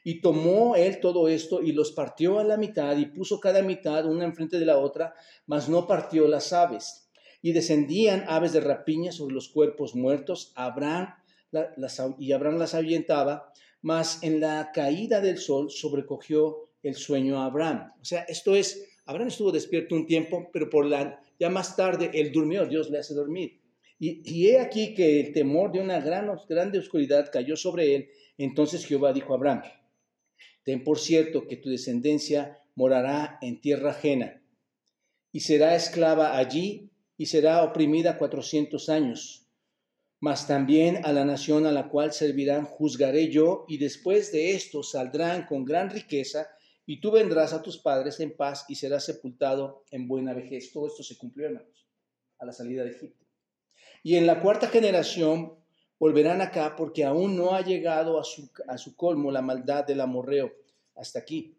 Y 0.09 0.21
tomó 0.21 0.77
él 0.77 1.01
todo 1.01 1.27
esto 1.27 1.61
y 1.61 1.73
los 1.73 1.91
partió 1.91 2.39
a 2.39 2.45
la 2.45 2.57
mitad 2.57 2.97
y 2.97 3.07
puso 3.07 3.41
cada 3.41 3.61
mitad 3.61 4.07
una 4.07 4.25
enfrente 4.25 4.57
de 4.57 4.65
la 4.65 4.79
otra, 4.79 5.15
mas 5.47 5.69
no 5.69 5.89
partió 5.89 6.29
las 6.29 6.53
aves 6.53 7.11
y 7.43 7.51
descendían 7.51 8.23
aves 8.29 8.53
de 8.53 8.61
rapiña 8.61 9.11
sobre 9.11 9.35
los 9.35 9.49
cuerpos 9.49 9.97
muertos, 9.97 10.53
Abraham 10.55 11.13
y 12.21 12.31
Abraham 12.31 12.59
las 12.59 12.75
ahuyentaba, 12.77 13.53
mas 13.83 14.23
en 14.23 14.39
la 14.39 14.71
caída 14.73 15.21
del 15.21 15.39
sol 15.39 15.73
sobrecogió 15.73 16.69
el 16.85 16.95
sueño 16.95 17.43
a 17.43 17.47
Abraham. 17.47 17.93
O 18.01 18.05
sea, 18.05 18.23
esto 18.29 18.55
es, 18.55 18.89
Abraham 19.07 19.27
estuvo 19.27 19.51
despierto 19.51 19.97
un 19.97 20.07
tiempo, 20.07 20.51
pero 20.53 20.71
por 20.71 20.87
la, 20.87 21.21
ya 21.41 21.51
más 21.51 21.75
tarde 21.75 22.13
él 22.15 22.31
durmió, 22.31 22.65
Dios 22.65 22.91
le 22.91 22.99
hace 22.99 23.13
dormir. 23.13 23.61
Y, 23.99 24.23
y 24.25 24.51
he 24.51 24.61
aquí 24.61 24.95
que 24.95 25.19
el 25.19 25.33
temor 25.33 25.73
de 25.73 25.81
una 25.81 25.99
gran, 25.99 26.31
grande 26.49 26.79
oscuridad 26.79 27.29
cayó 27.33 27.57
sobre 27.57 27.97
él. 27.97 28.09
Entonces 28.39 28.87
Jehová 28.87 29.13
dijo 29.13 29.33
a 29.33 29.37
Abraham, 29.37 29.63
ten 30.67 30.83
por 30.83 30.99
cierto 30.99 31.47
que 31.47 31.57
tu 31.57 31.71
descendencia 31.71 32.61
morará 32.75 33.39
en 33.41 33.61
tierra 33.61 33.91
ajena 33.93 34.43
y 35.31 35.41
será 35.41 35.77
esclava 35.77 36.37
allí 36.37 36.91
y 37.17 37.27
será 37.27 37.63
oprimida 37.63 38.19
cuatrocientos 38.19 38.89
años. 38.89 39.47
Mas 40.19 40.49
también 40.49 41.05
a 41.05 41.13
la 41.13 41.25
nación 41.25 41.67
a 41.67 41.73
la 41.73 41.89
cual 41.89 42.13
servirán 42.13 42.65
juzgaré 42.65 43.31
yo, 43.31 43.65
y 43.69 43.79
después 43.79 44.33
de 44.33 44.55
esto 44.55 44.83
saldrán 44.83 45.47
con 45.47 45.65
gran 45.65 45.89
riqueza, 45.91 46.49
y 46.85 47.01
tú 47.01 47.11
vendrás 47.11 47.53
a 47.53 47.63
tus 47.63 47.79
padres 47.79 48.19
en 48.21 48.37
paz 48.37 48.65
y 48.69 48.75
serás 48.75 49.05
sepultado 49.05 49.85
en 49.91 50.09
buena 50.09 50.35
vejez. 50.35 50.73
Todo 50.73 50.87
esto 50.89 51.03
se 51.03 51.17
cumplió, 51.17 51.47
hermanos, 51.47 51.87
a 52.39 52.47
la 52.47 52.53
salida 52.53 52.83
de 52.83 52.91
Egipto. 52.91 53.25
Y 54.03 54.17
en 54.17 54.27
la 54.27 54.41
cuarta 54.41 54.69
generación 54.69 55.55
volverán 55.99 56.41
acá 56.41 56.77
porque 56.77 57.05
aún 57.05 57.37
no 57.37 57.55
ha 57.55 57.63
llegado 57.63 58.19
a 58.19 58.25
su, 58.25 58.51
a 58.69 58.79
su 58.79 58.97
colmo 58.97 59.31
la 59.31 59.43
maldad 59.43 59.85
del 59.85 60.01
amorreo 60.01 60.53
hasta 60.95 61.19
aquí. 61.19 61.55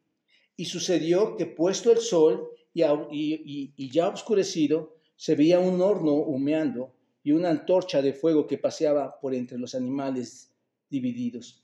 Y 0.56 0.66
sucedió 0.66 1.36
que 1.38 1.46
puesto 1.46 1.92
el 1.92 2.00
sol 2.00 2.50
y, 2.74 2.84
y, 2.84 3.74
y 3.76 3.92
ya 3.92 4.10
oscurecido, 4.10 4.96
se 5.16 5.36
veía 5.36 5.60
un 5.60 5.82
horno 5.82 6.14
humeando 6.14 6.94
y 7.24 7.32
una 7.32 7.50
antorcha 7.50 8.02
de 8.02 8.14
fuego 8.14 8.48
que 8.48 8.58
paseaba 8.58 9.20
por 9.20 9.34
entre 9.34 9.58
los 9.58 9.76
animales 9.76 10.52
divididos. 10.90 11.64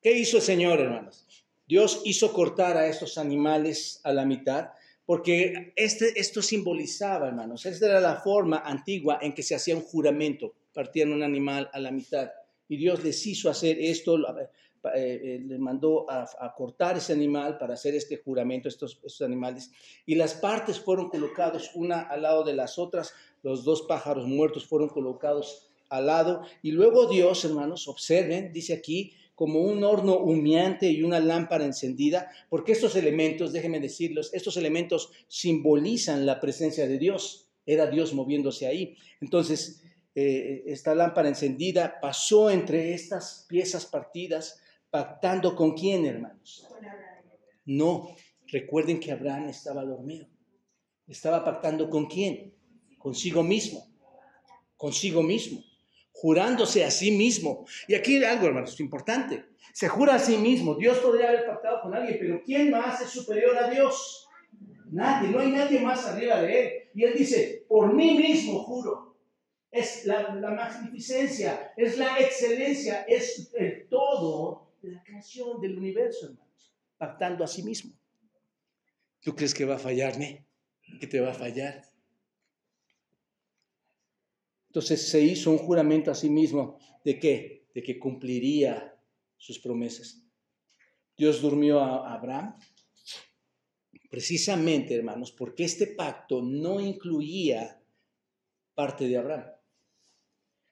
¿Qué 0.00 0.16
hizo 0.16 0.36
el 0.36 0.42
Señor, 0.42 0.80
hermanos? 0.80 1.26
Dios 1.66 2.00
hizo 2.04 2.32
cortar 2.32 2.76
a 2.76 2.86
estos 2.86 3.18
animales 3.18 4.00
a 4.04 4.12
la 4.12 4.24
mitad 4.24 4.70
porque 5.08 5.72
este, 5.74 6.20
esto 6.20 6.42
simbolizaba, 6.42 7.28
hermanos, 7.28 7.64
esta 7.64 7.86
era 7.86 7.98
la 7.98 8.16
forma 8.16 8.58
antigua 8.58 9.18
en 9.22 9.32
que 9.32 9.42
se 9.42 9.54
hacía 9.54 9.74
un 9.74 9.80
juramento, 9.80 10.52
partían 10.78 11.12
un 11.12 11.24
animal 11.24 11.68
a 11.72 11.80
la 11.80 11.90
mitad. 11.90 12.30
Y 12.68 12.76
Dios 12.76 13.02
les 13.02 13.26
hizo 13.26 13.50
hacer 13.50 13.80
esto, 13.80 14.16
eh, 14.16 14.48
eh, 14.94 15.42
le 15.44 15.58
mandó 15.58 16.08
a, 16.08 16.54
cortar 16.56 16.96
ese 16.96 17.12
animal 17.12 17.58
para 17.58 17.74
hacer 17.74 17.96
este 17.96 18.18
juramento, 18.18 18.68
estos, 18.68 19.00
estos 19.04 19.22
animales, 19.22 19.72
y 20.06 20.14
las 20.14 20.34
partes 20.34 20.78
fueron 20.78 21.08
colocadas 21.08 21.72
una 21.74 22.02
al 22.02 22.22
lado 22.22 22.44
de 22.44 22.54
las 22.54 22.78
otras, 22.78 23.12
los 23.42 23.64
dos 23.64 23.82
pájaros 23.88 24.28
muertos 24.28 24.66
fueron 24.66 24.88
colocados 24.88 25.68
al 25.88 26.06
lado, 26.06 26.42
y 26.62 26.70
luego 26.70 27.08
Dios, 27.08 27.44
hermanos, 27.44 27.88
observen, 27.88 28.52
dice 28.52 28.74
aquí, 28.74 29.14
como 29.34 29.62
un 29.62 29.82
horno 29.82 30.16
humeante 30.18 30.88
y 30.92 31.02
una 31.02 31.18
lámpara 31.18 31.64
encendida, 31.64 32.30
porque 32.48 32.70
estos 32.70 32.94
elementos, 32.94 33.52
déjenme 33.52 33.80
decirlos, 33.80 34.32
estos 34.32 34.56
elementos 34.56 35.10
simbolizan 35.26 36.24
la 36.24 36.38
presencia 36.38 36.86
de 36.86 36.98
Dios, 36.98 37.48
era 37.66 37.86
Dios 37.86 38.14
moviéndose 38.14 38.66
ahí. 38.66 38.96
Entonces, 39.20 39.82
eh, 40.20 40.62
esta 40.66 40.94
lámpara 40.94 41.28
encendida 41.28 42.00
pasó 42.00 42.50
entre 42.50 42.94
estas 42.94 43.46
piezas 43.48 43.86
partidas 43.86 44.60
¿Pactando 44.90 45.54
con 45.54 45.72
quién, 45.74 46.06
hermanos? 46.06 46.66
No, 47.66 48.14
recuerden 48.46 48.98
que 48.98 49.12
Abraham 49.12 49.48
estaba 49.48 49.84
dormido. 49.84 50.26
Estaba 51.06 51.44
pactando 51.44 51.90
con 51.90 52.06
quién? 52.06 52.54
Consigo 52.96 53.42
mismo. 53.42 53.86
Consigo 54.76 55.22
mismo. 55.22 55.62
Jurándose 56.12 56.84
a 56.84 56.90
sí 56.90 57.10
mismo. 57.10 57.66
Y 57.86 57.94
aquí 57.94 58.16
hay 58.16 58.24
algo, 58.24 58.46
hermanos, 58.46 58.80
importante. 58.80 59.44
Se 59.74 59.88
jura 59.88 60.14
a 60.14 60.18
sí 60.18 60.38
mismo. 60.38 60.74
Dios 60.74 60.98
podría 60.98 61.28
haber 61.28 61.46
pactado 61.46 61.82
con 61.82 61.94
alguien, 61.94 62.16
pero 62.18 62.42
¿quién 62.42 62.70
más 62.70 63.00
es 63.02 63.10
superior 63.10 63.56
a 63.58 63.70
Dios? 63.70 64.26
Nadie, 64.90 65.28
no 65.28 65.40
hay 65.40 65.52
nadie 65.52 65.80
más 65.80 66.06
arriba 66.06 66.40
de 66.40 66.60
él. 66.60 66.72
Y 66.94 67.04
él 67.04 67.12
dice, 67.14 67.66
por 67.68 67.92
mí 67.92 68.14
mismo 68.14 68.60
juro. 68.64 69.07
Es 69.70 70.06
la, 70.06 70.30
magnificencia, 70.30 71.72
es 71.76 71.98
la 71.98 72.18
excelencia, 72.18 73.02
es 73.02 73.52
el 73.54 73.86
todo 73.88 74.72
de 74.80 74.92
la 74.92 75.02
creación 75.02 75.60
del 75.60 75.76
universo, 75.76 76.26
hermanos, 76.26 76.72
pactando 76.96 77.44
a 77.44 77.46
sí 77.46 77.62
mismo. 77.62 77.92
¿Tú 79.20 79.34
crees 79.34 79.52
que 79.52 79.64
va 79.64 79.76
a 79.76 79.78
fallarme? 79.78 80.46
¿Que 81.00 81.06
te 81.06 81.20
va 81.20 81.32
a 81.32 81.34
fallar? 81.34 81.82
Entonces 84.68 85.08
se 85.08 85.20
hizo 85.20 85.50
un 85.50 85.58
juramento 85.58 86.10
a 86.10 86.14
sí 86.14 86.30
mismo 86.30 86.78
de 87.04 87.18
qué? 87.18 87.66
De 87.74 87.82
que 87.82 87.98
cumpliría 87.98 88.96
sus 89.36 89.58
promesas. 89.58 90.22
Dios 91.16 91.42
durmió 91.42 91.80
a 91.80 92.14
Abraham 92.14 92.56
precisamente, 94.08 94.94
hermanos, 94.94 95.32
porque 95.32 95.64
este 95.64 95.88
pacto 95.88 96.42
no 96.42 96.80
incluía 96.80 97.82
parte 98.74 99.06
de 99.08 99.18
Abraham. 99.18 99.57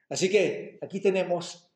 Así 0.08 0.30
que 0.30 0.78
aquí 0.82 1.00
tenemos 1.00 1.68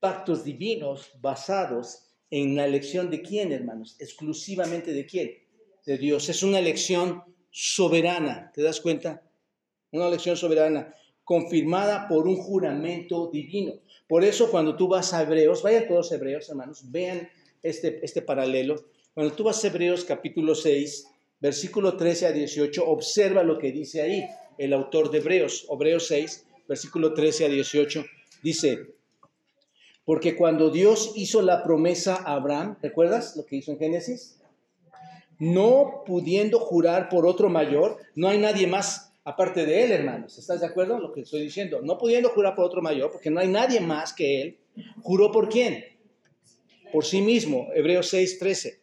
pactos 0.00 0.44
divinos 0.44 1.10
basados 1.20 2.04
en 2.30 2.56
la 2.56 2.66
elección 2.66 3.10
de 3.10 3.22
quién, 3.22 3.52
hermanos, 3.52 3.96
exclusivamente 3.98 4.92
de 4.92 5.06
quién, 5.06 5.32
de 5.86 5.98
Dios. 5.98 6.28
Es 6.28 6.42
una 6.42 6.58
elección 6.58 7.22
soberana, 7.50 8.50
¿te 8.52 8.62
das 8.62 8.80
cuenta? 8.80 9.22
Una 9.92 10.08
elección 10.08 10.36
soberana, 10.36 10.94
confirmada 11.22 12.08
por 12.08 12.26
un 12.26 12.36
juramento 12.36 13.30
divino. 13.32 13.74
Por 14.06 14.24
eso 14.24 14.50
cuando 14.50 14.76
tú 14.76 14.88
vas 14.88 15.14
a 15.14 15.22
Hebreos, 15.22 15.62
vayan 15.62 15.88
todos 15.88 16.12
Hebreos, 16.12 16.48
hermanos, 16.48 16.90
vean 16.90 17.28
este, 17.62 18.04
este 18.04 18.20
paralelo. 18.20 18.76
Cuando 19.14 19.32
tú 19.32 19.44
vas 19.44 19.64
a 19.64 19.68
Hebreos 19.68 20.04
capítulo 20.04 20.54
6, 20.54 21.08
versículo 21.40 21.96
13 21.96 22.26
a 22.26 22.32
18, 22.32 22.86
observa 22.86 23.42
lo 23.42 23.58
que 23.58 23.72
dice 23.72 24.02
ahí 24.02 24.26
el 24.58 24.72
autor 24.72 25.10
de 25.10 25.18
Hebreos, 25.18 25.66
Hebreos 25.70 26.08
6, 26.08 26.46
versículo 26.68 27.14
13 27.14 27.46
a 27.46 27.48
18, 27.48 28.04
dice, 28.42 28.94
porque 30.04 30.36
cuando 30.36 30.70
Dios 30.70 31.12
hizo 31.16 31.42
la 31.42 31.62
promesa 31.62 32.16
a 32.16 32.34
Abraham, 32.34 32.76
¿recuerdas 32.82 33.36
lo 33.36 33.46
que 33.46 33.56
hizo 33.56 33.72
en 33.72 33.78
Génesis? 33.78 34.38
No 35.38 36.02
pudiendo 36.06 36.60
jurar 36.60 37.08
por 37.08 37.26
otro 37.26 37.48
mayor, 37.48 37.98
no 38.14 38.28
hay 38.28 38.38
nadie 38.38 38.66
más 38.66 39.12
aparte 39.24 39.64
de 39.64 39.84
él, 39.84 39.92
hermanos. 39.92 40.38
¿Estás 40.38 40.60
de 40.60 40.66
acuerdo 40.66 40.98
lo 40.98 41.12
que 41.12 41.22
estoy 41.22 41.42
diciendo? 41.42 41.80
No 41.82 41.98
pudiendo 41.98 42.28
jurar 42.28 42.54
por 42.54 42.66
otro 42.66 42.82
mayor, 42.82 43.10
porque 43.10 43.30
no 43.30 43.40
hay 43.40 43.48
nadie 43.48 43.80
más 43.80 44.12
que 44.12 44.42
él. 44.42 44.58
¿Juró 45.02 45.32
por 45.32 45.48
quién? 45.48 45.84
Por 46.92 47.04
sí 47.04 47.22
mismo. 47.22 47.68
Hebreos 47.74 48.08
6, 48.08 48.38
13. 48.38 48.80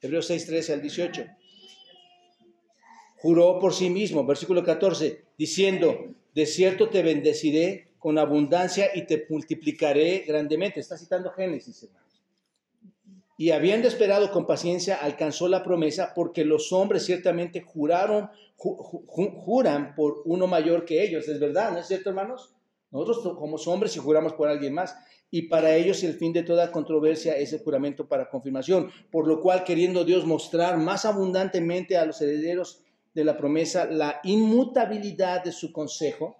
Hebreos 0.00 0.26
6, 0.26 0.46
13 0.46 0.72
al 0.74 0.82
18. 0.82 1.26
Juró 3.16 3.58
por 3.58 3.72
sí 3.74 3.90
mismo, 3.90 4.24
versículo 4.24 4.64
14, 4.64 5.24
diciendo, 5.38 6.12
de 6.34 6.46
cierto 6.46 6.88
te 6.88 7.02
bendeciré 7.02 7.88
con 7.98 8.18
abundancia 8.18 8.90
y 8.94 9.06
te 9.06 9.26
multiplicaré 9.28 10.24
grandemente. 10.26 10.80
Está 10.80 10.96
citando 10.96 11.30
Génesis, 11.30 11.82
hermanos. 11.84 12.02
Y 13.38 13.50
habiendo 13.50 13.88
esperado 13.88 14.30
con 14.30 14.46
paciencia, 14.46 14.96
alcanzó 14.96 15.48
la 15.48 15.62
promesa 15.64 16.12
porque 16.14 16.44
los 16.44 16.72
hombres 16.72 17.04
ciertamente 17.04 17.60
juraron, 17.60 18.30
juran 18.56 19.94
por 19.94 20.22
uno 20.24 20.46
mayor 20.46 20.84
que 20.84 21.02
ellos. 21.02 21.28
Es 21.28 21.40
verdad, 21.40 21.72
¿no 21.72 21.78
es 21.78 21.86
cierto, 21.86 22.10
hermanos? 22.10 22.54
Nosotros 22.90 23.36
como 23.36 23.56
hombres 23.56 23.96
y 23.96 24.00
juramos 24.00 24.34
por 24.34 24.48
alguien 24.48 24.74
más. 24.74 24.94
Y 25.30 25.48
para 25.48 25.74
ellos 25.74 26.04
el 26.04 26.14
fin 26.14 26.32
de 26.32 26.42
toda 26.42 26.70
controversia 26.70 27.36
es 27.36 27.52
el 27.54 27.60
juramento 27.60 28.06
para 28.06 28.28
confirmación. 28.28 28.90
Por 29.10 29.26
lo 29.26 29.40
cual, 29.40 29.64
queriendo 29.64 30.04
Dios 30.04 30.26
mostrar 30.26 30.76
más 30.76 31.06
abundantemente 31.06 31.96
a 31.96 32.04
los 32.04 32.20
herederos 32.20 32.84
de 33.14 33.24
la 33.24 33.36
promesa 33.36 33.86
la 33.86 34.20
inmutabilidad 34.24 35.44
de 35.44 35.52
su 35.52 35.72
consejo, 35.72 36.36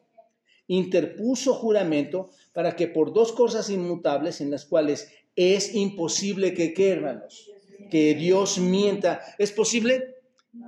interpuso 0.67 1.55
juramento 1.55 2.31
para 2.53 2.77
que 2.77 2.89
por 2.89 3.13
dos 3.13 3.33
cosas 3.33 3.69
inmutables 3.71 4.41
en 4.41 4.51
las 4.51 4.65
cuales 4.65 5.13
es 5.37 5.75
imposible 5.75 6.55
que, 6.55 6.73
¿qué 6.75 6.91
hermanos? 6.91 7.51
Que 7.91 8.15
Dios 8.15 8.59
mienta. 8.59 9.21
¿Es 9.39 9.53
posible? 9.53 10.17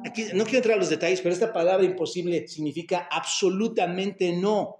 Aquí, 0.05 0.25
no 0.35 0.45
quiero 0.45 0.59
entrar 0.59 0.77
a 0.77 0.81
los 0.81 0.91
detalles, 0.91 1.21
pero 1.21 1.35
esta 1.35 1.53
palabra 1.53 1.85
imposible 1.85 2.49
significa 2.49 3.09
absolutamente 3.11 4.33
no. 4.33 4.79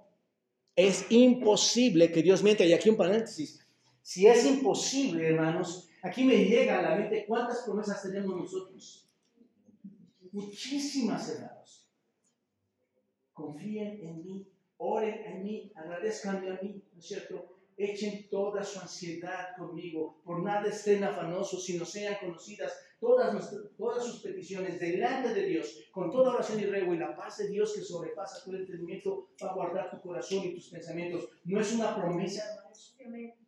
Es 0.75 1.05
imposible 1.09 2.11
que 2.11 2.21
Dios 2.21 2.43
mienta. 2.43 2.65
Y 2.65 2.73
aquí 2.73 2.89
un 2.89 2.97
paréntesis. 2.97 3.65
Si 4.01 4.27
es 4.27 4.45
imposible, 4.45 5.29
hermanos, 5.29 5.89
aquí 6.03 6.23
me 6.23 6.45
llega 6.45 6.79
a 6.79 6.81
la 6.81 6.95
mente 6.95 7.25
cuántas 7.27 7.63
promesas 7.63 8.03
tenemos 8.03 8.35
nosotros. 8.35 9.07
Muchísimas, 10.35 11.29
hermanos. 11.29 11.87
Confíen 13.33 13.99
en 14.01 14.23
mí 14.23 14.55
oren 14.77 15.21
en 15.25 15.43
mí, 15.43 15.71
agradezcanme 15.75 16.51
a 16.51 16.59
mí, 16.61 16.81
¿no 16.93 16.99
es 16.99 17.07
cierto? 17.07 17.55
echen 17.77 18.29
toda 18.29 18.63
su 18.63 18.79
ansiedad 18.79 19.55
conmigo, 19.57 20.21
por 20.23 20.41
nada 20.41 20.67
estén 20.67 21.03
afanosos, 21.03 21.65
sino 21.65 21.83
sean 21.83 22.15
conocidas 22.21 22.73
todas, 22.99 23.53
todas 23.77 24.05
sus 24.05 24.21
peticiones 24.21 24.79
delante 24.79 25.33
de 25.33 25.45
Dios, 25.45 25.83
con 25.91 26.09
toda 26.09 26.33
oración 26.33 26.61
y 26.61 26.65
ruego, 26.65 26.93
y 26.93 26.97
la 26.97 27.15
paz 27.15 27.37
de 27.37 27.49
Dios 27.49 27.73
que 27.73 27.81
sobrepasa 27.81 28.43
todo 28.45 28.55
entendimiento 28.55 29.27
va 29.43 29.51
a 29.51 29.55
guardar 29.55 29.91
tu 29.91 29.99
corazón 30.01 30.45
y 30.45 30.55
tus 30.55 30.69
pensamientos. 30.69 31.27
No 31.43 31.59
es 31.59 31.73
una 31.73 31.95
promesa, 31.95 32.45
hermanos. 32.49 32.95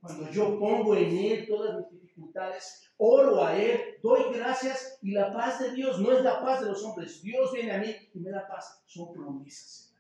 Cuando 0.01 0.29
yo 0.29 0.59
pongo 0.59 0.95
en 0.95 1.17
Él 1.17 1.47
todas 1.47 1.77
mis 1.77 2.01
dificultades, 2.01 2.91
oro 2.97 3.43
a 3.43 3.57
Él, 3.57 3.96
doy 4.07 4.33
gracias 4.33 4.97
y 5.01 5.11
la 5.11 5.33
paz 5.33 5.59
de 5.59 5.73
Dios 5.73 5.99
no 5.99 6.11
es 6.11 6.23
la 6.23 6.41
paz 6.41 6.61
de 6.61 6.67
los 6.67 6.83
hombres. 6.83 7.21
Dios 7.21 7.51
viene 7.51 7.71
a 7.71 7.79
mí 7.79 7.93
y 8.13 8.19
me 8.19 8.31
da 8.31 8.47
paz. 8.47 8.81
Son 8.85 9.11
promesas. 9.11 9.93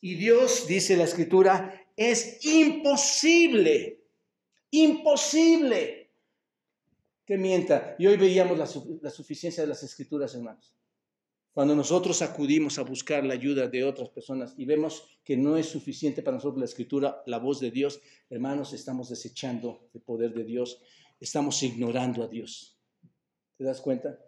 Y 0.00 0.14
Dios, 0.14 0.66
dice 0.66 0.96
la 0.96 1.04
escritura, 1.04 1.86
es 1.96 2.44
imposible, 2.44 4.04
imposible 4.70 6.10
que 7.24 7.36
mienta. 7.36 7.94
Y 7.98 8.06
hoy 8.06 8.16
veíamos 8.16 8.58
la, 8.58 8.68
la, 9.00 9.10
suficiencia 9.10 9.62
de 9.62 9.68
las 9.68 9.82
escrituras, 9.82 10.34
hermanos. 10.34 10.74
Cuando 11.52 11.76
nosotros 11.76 12.22
acudimos 12.22 12.78
a 12.78 12.82
buscar 12.82 13.24
la 13.24 13.34
ayuda 13.34 13.68
de 13.68 13.84
otras 13.84 14.08
personas 14.08 14.54
y 14.56 14.64
vemos 14.64 15.20
que 15.22 15.36
no 15.36 15.58
es 15.58 15.66
suficiente 15.66 16.22
para 16.22 16.38
nosotros 16.38 16.58
la 16.58 16.64
escritura, 16.64 17.22
la 17.26 17.38
voz 17.38 17.60
de 17.60 17.70
Dios, 17.70 18.00
hermanos, 18.30 18.72
estamos 18.72 19.10
desechando 19.10 19.90
el 19.92 20.00
poder 20.00 20.32
de 20.32 20.44
Dios, 20.44 20.80
estamos 21.22 21.62
ignorando 21.62 22.22
a 22.22 22.28
Dios. 22.28 22.78
¿Te 23.56 23.64
das 23.64 23.80
cuenta? 23.80 24.18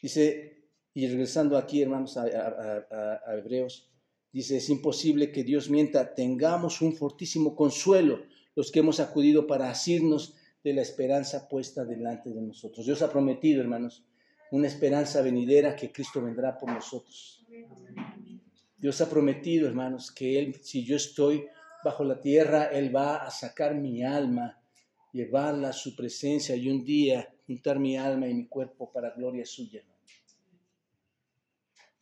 Dice 0.00 0.58
y 0.94 1.06
regresando 1.06 1.56
aquí, 1.56 1.82
hermanos, 1.82 2.16
a, 2.16 3.20
Hebreos, 3.36 3.88
dice, 4.32 4.56
es 4.56 4.68
imposible 4.68 5.30
que 5.30 5.44
Dios 5.44 5.70
mienta, 5.70 6.14
tengamos 6.14 6.80
un 6.82 6.92
fortísimo 6.92 7.54
consuelo 7.54 8.24
los 8.56 8.72
que 8.72 8.80
hemos 8.80 8.98
acudido 8.98 9.46
para 9.46 9.70
asirnos 9.70 10.34
de 10.64 10.72
la 10.72 10.82
esperanza 10.82 11.48
puesta 11.48 11.84
delante 11.84 12.30
de 12.30 12.40
nosotros. 12.40 12.84
Dios 12.84 13.02
ha 13.02 13.12
prometido, 13.12 13.60
hermanos, 13.60 14.04
una 14.50 14.66
esperanza 14.66 15.22
venidera 15.22 15.76
que 15.76 15.92
Cristo 15.92 16.20
vendrá 16.20 16.58
por 16.58 16.72
nosotros. 16.72 17.46
Dios 18.76 19.00
ha 19.00 19.08
prometido, 19.08 19.68
hermanos, 19.68 20.10
que 20.10 20.38
Él, 20.38 20.56
si 20.62 20.84
yo 20.84 20.96
estoy 20.96 21.46
bajo 21.84 22.02
la 22.02 22.20
tierra, 22.20 22.64
Él 22.64 22.94
va 22.94 23.16
a 23.16 23.30
sacar 23.30 23.74
mi 23.74 24.02
alma, 24.02 24.57
llevarla 25.12 25.70
a 25.70 25.72
su 25.72 25.96
presencia 25.96 26.54
y 26.56 26.68
un 26.68 26.84
día 26.84 27.34
juntar 27.46 27.78
mi 27.78 27.96
alma 27.96 28.28
y 28.28 28.34
mi 28.34 28.46
cuerpo 28.46 28.92
para 28.92 29.10
gloria 29.10 29.44
suya. 29.46 29.82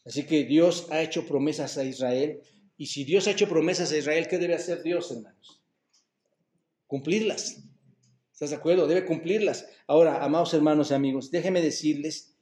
Así 0.05 0.25
que 0.25 0.45
Dios 0.45 0.87
ha 0.91 1.03
hecho 1.03 1.27
promesas 1.27 1.79
a 1.79 1.85
Israel. 1.85 2.41
Y 2.77 2.87
si 2.87 3.05
Dios 3.05 3.27
ha 3.27 3.33
hecho 3.33 3.49
promesas 3.49 3.91
a 3.93 3.97
Israel, 3.97 4.29
¿qué 4.29 4.39
debe 4.39 4.55
hacer 4.55 4.83
Dios, 4.83 5.11
hermanos? 5.11 5.61
Cumplirlas. 6.87 7.65
¿Estás 8.33 8.51
de 8.51 8.57
acuerdo? 8.57 8.87
Debe 8.87 9.05
cumplirlas. 9.05 9.69
Ahora, 9.87 10.23
amados 10.23 10.55
hermanos 10.55 10.91
y 10.91 10.95
amigos, 10.95 11.31
déjenme 11.31 11.61
decirles 11.61 12.37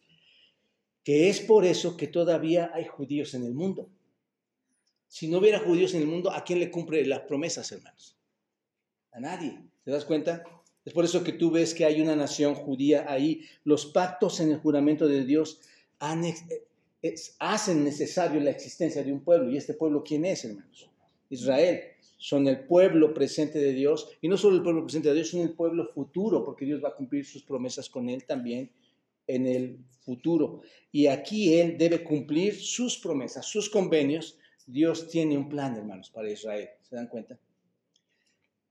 que 1.05 1.29
es 1.29 1.41
por 1.41 1.65
eso 1.65 1.97
que 1.97 2.09
todavía 2.09 2.71
hay 2.75 2.87
judíos 2.87 3.35
en 3.35 3.45
el 3.45 3.55
mundo. 3.55 3.89
Si 5.07 5.29
no 5.29 5.39
hubiera 5.39 5.61
judíos 5.61 5.95
en 5.95 6.03
el 6.03 6.09
mundo, 6.09 6.33
¿a 6.33 6.43
quién 6.43 6.59
le 6.59 6.71
cumple 6.71 7.05
las 7.07 7.21
promesas, 7.21 7.71
hermanos? 7.71 8.17
A 9.13 9.21
nadie. 9.21 9.61
¿Te 9.85 9.91
das 9.91 10.05
cuenta? 10.05 10.43
Es 10.85 10.93
por 10.93 11.05
eso 11.05 11.25
que 11.25 11.33
tú 11.33 11.51
ves 11.51 11.75
que 11.75 11.85
hay 11.85 12.01
una 12.01 12.15
nación 12.15 12.55
judía 12.55 13.07
ahí. 13.09 13.43
Los 13.65 13.87
pactos 13.87 14.41
en 14.41 14.51
el 14.51 14.59
juramento 14.59 15.09
de 15.09 15.25
Dios 15.25 15.61
han 15.99 16.25
hacen 17.39 17.85
necesario 17.85 18.41
la 18.41 18.51
existencia 18.51 19.03
de 19.03 19.13
un 19.13 19.21
pueblo. 19.21 19.51
¿Y 19.51 19.57
este 19.57 19.75
pueblo 19.75 20.03
quién 20.03 20.25
es, 20.25 20.45
hermanos? 20.45 20.91
Israel. 21.31 21.81
Son 22.17 22.47
el 22.49 22.61
pueblo 22.61 23.13
presente 23.13 23.59
de 23.59 23.73
Dios. 23.73 24.09
Y 24.23 24.29
no 24.29 24.37
solo 24.37 24.57
el 24.57 24.63
pueblo 24.63 24.83
presente 24.85 25.09
de 25.09 25.15
Dios, 25.15 25.31
son 25.31 25.41
el 25.41 25.53
pueblo 25.53 25.91
futuro, 25.93 26.45
porque 26.45 26.65
Dios 26.65 26.83
va 26.83 26.89
a 26.89 26.95
cumplir 26.95 27.25
sus 27.25 27.43
promesas 27.43 27.91
con 27.91 28.09
él 28.09 28.25
también 28.25 28.71
en 29.27 29.47
el 29.47 29.79
futuro. 30.05 30.63
Y 30.93 31.07
aquí 31.07 31.55
Él 31.59 31.77
debe 31.79 32.05
cumplir 32.05 32.55
sus 32.55 32.99
promesas, 32.99 33.47
sus 33.47 33.69
convenios. 33.69 34.39
Dios 34.67 35.09
tiene 35.09 35.37
un 35.37 35.49
plan, 35.49 35.77
hermanos, 35.77 36.11
para 36.11 36.31
Israel. 36.31 36.69
¿Se 36.83 36.97
dan 36.97 37.09
cuenta? 37.09 37.39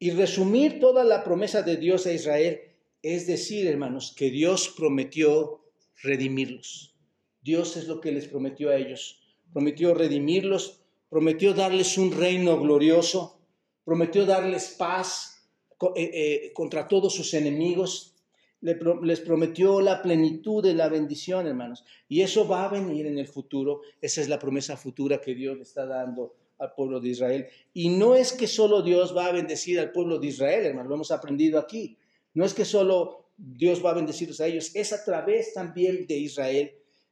Y 0.03 0.11
resumir 0.11 0.81
toda 0.81 1.05
la 1.05 1.23
promesa 1.23 1.61
de 1.61 1.77
Dios 1.77 2.05
a 2.07 2.11
Israel 2.11 2.59
es 3.01 3.25
decir, 3.25 3.67
hermanos, 3.67 4.13
que 4.13 4.29
Dios 4.31 4.73
prometió 4.75 5.61
redimirlos. 6.01 6.93
Dios 7.41 7.77
es 7.77 7.87
lo 7.87 8.01
que 8.01 8.11
les 8.11 8.27
prometió 8.27 8.69
a 8.69 8.75
ellos. 8.75 9.21
Prometió 9.53 9.93
redimirlos, 9.93 10.81
prometió 11.07 11.53
darles 11.53 11.97
un 11.97 12.11
reino 12.11 12.59
glorioso, 12.59 13.39
prometió 13.85 14.25
darles 14.25 14.75
paz 14.77 15.47
eh, 15.95 16.11
eh, 16.13 16.51
contra 16.53 16.89
todos 16.89 17.15
sus 17.15 17.33
enemigos, 17.33 18.13
les 18.59 19.21
prometió 19.21 19.79
la 19.79 20.01
plenitud 20.01 20.61
de 20.61 20.73
la 20.73 20.89
bendición, 20.89 21.47
hermanos. 21.47 21.85
Y 22.09 22.23
eso 22.23 22.45
va 22.45 22.65
a 22.65 22.69
venir 22.69 23.05
en 23.05 23.19
el 23.19 23.27
futuro. 23.29 23.79
Esa 24.01 24.19
es 24.19 24.27
la 24.27 24.37
promesa 24.37 24.75
futura 24.75 25.21
que 25.21 25.33
Dios 25.33 25.55
le 25.55 25.63
está 25.63 25.85
dando 25.85 26.35
al 26.59 26.73
pueblo 26.73 26.99
de 26.99 27.09
Israel. 27.09 27.47
Y 27.73 27.89
no 27.89 28.15
es 28.15 28.33
que 28.33 28.47
solo 28.47 28.81
Dios 28.81 29.15
va 29.15 29.27
a 29.27 29.31
bendecir 29.31 29.79
al 29.79 29.91
pueblo 29.91 30.19
de 30.19 30.27
Israel, 30.27 30.65
hermanos, 30.65 30.89
lo 30.89 30.95
hemos 30.95 31.11
aprendido 31.11 31.59
aquí. 31.59 31.97
No 32.33 32.45
es 32.45 32.53
que 32.53 32.65
solo 32.65 33.29
Dios 33.37 33.83
va 33.83 33.91
a 33.91 33.95
bendecirlos 33.95 34.39
a 34.41 34.47
ellos, 34.47 34.75
es 34.75 34.93
a 34.93 35.03
través 35.03 35.53
también 35.53 36.07
de 36.07 36.17
Israel 36.17 36.71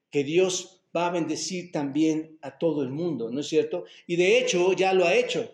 que 0.10 0.24
Dios 0.24 0.82
va 0.96 1.08
a 1.08 1.12
bendecir 1.12 1.72
también 1.72 2.38
a 2.42 2.58
todo 2.58 2.84
el 2.84 2.90
mundo, 2.90 3.30
¿no 3.32 3.40
es 3.40 3.48
cierto? 3.48 3.86
Y 4.08 4.16
de 4.18 4.40
hecho 4.40 4.74
ya 4.74 4.94
lo 4.94 5.06
ha 5.06 5.16
hecho. 5.16 5.50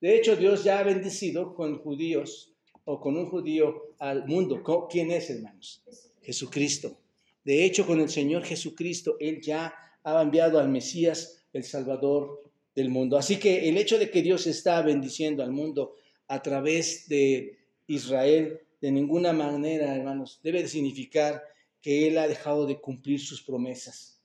De 0.00 0.16
hecho 0.16 0.36
Dios 0.36 0.64
ya 0.64 0.80
ha 0.80 0.82
bendecido 0.82 1.54
con 1.54 1.78
judíos 1.78 2.52
o 2.84 3.00
con 3.00 3.16
un 3.16 3.28
judío 3.28 3.94
al 3.98 4.26
mundo. 4.26 4.62
¿Quién 4.90 5.10
es, 5.10 5.30
hermanos? 5.30 5.82
Jesucristo. 6.22 6.96
De 7.44 7.64
hecho, 7.64 7.86
con 7.86 8.00
el 8.00 8.08
Señor 8.08 8.42
Jesucristo, 8.42 9.16
Él 9.20 9.40
ya 9.40 9.72
ha 10.02 10.22
enviado 10.22 10.58
al 10.58 10.68
Mesías, 10.68 11.44
el 11.52 11.62
Salvador 11.62 12.45
del 12.76 12.90
mundo. 12.90 13.16
Así 13.16 13.38
que 13.38 13.68
el 13.68 13.78
hecho 13.78 13.98
de 13.98 14.10
que 14.10 14.22
Dios 14.22 14.46
está 14.46 14.82
bendiciendo 14.82 15.42
al 15.42 15.50
mundo 15.50 15.94
a 16.28 16.42
través 16.42 17.08
de 17.08 17.58
Israel, 17.86 18.60
de 18.80 18.92
ninguna 18.92 19.32
manera, 19.32 19.96
hermanos, 19.96 20.40
debe 20.42 20.68
significar 20.68 21.42
que 21.80 22.06
Él 22.06 22.18
ha 22.18 22.28
dejado 22.28 22.66
de 22.66 22.78
cumplir 22.78 23.18
sus 23.18 23.42
promesas. 23.42 24.20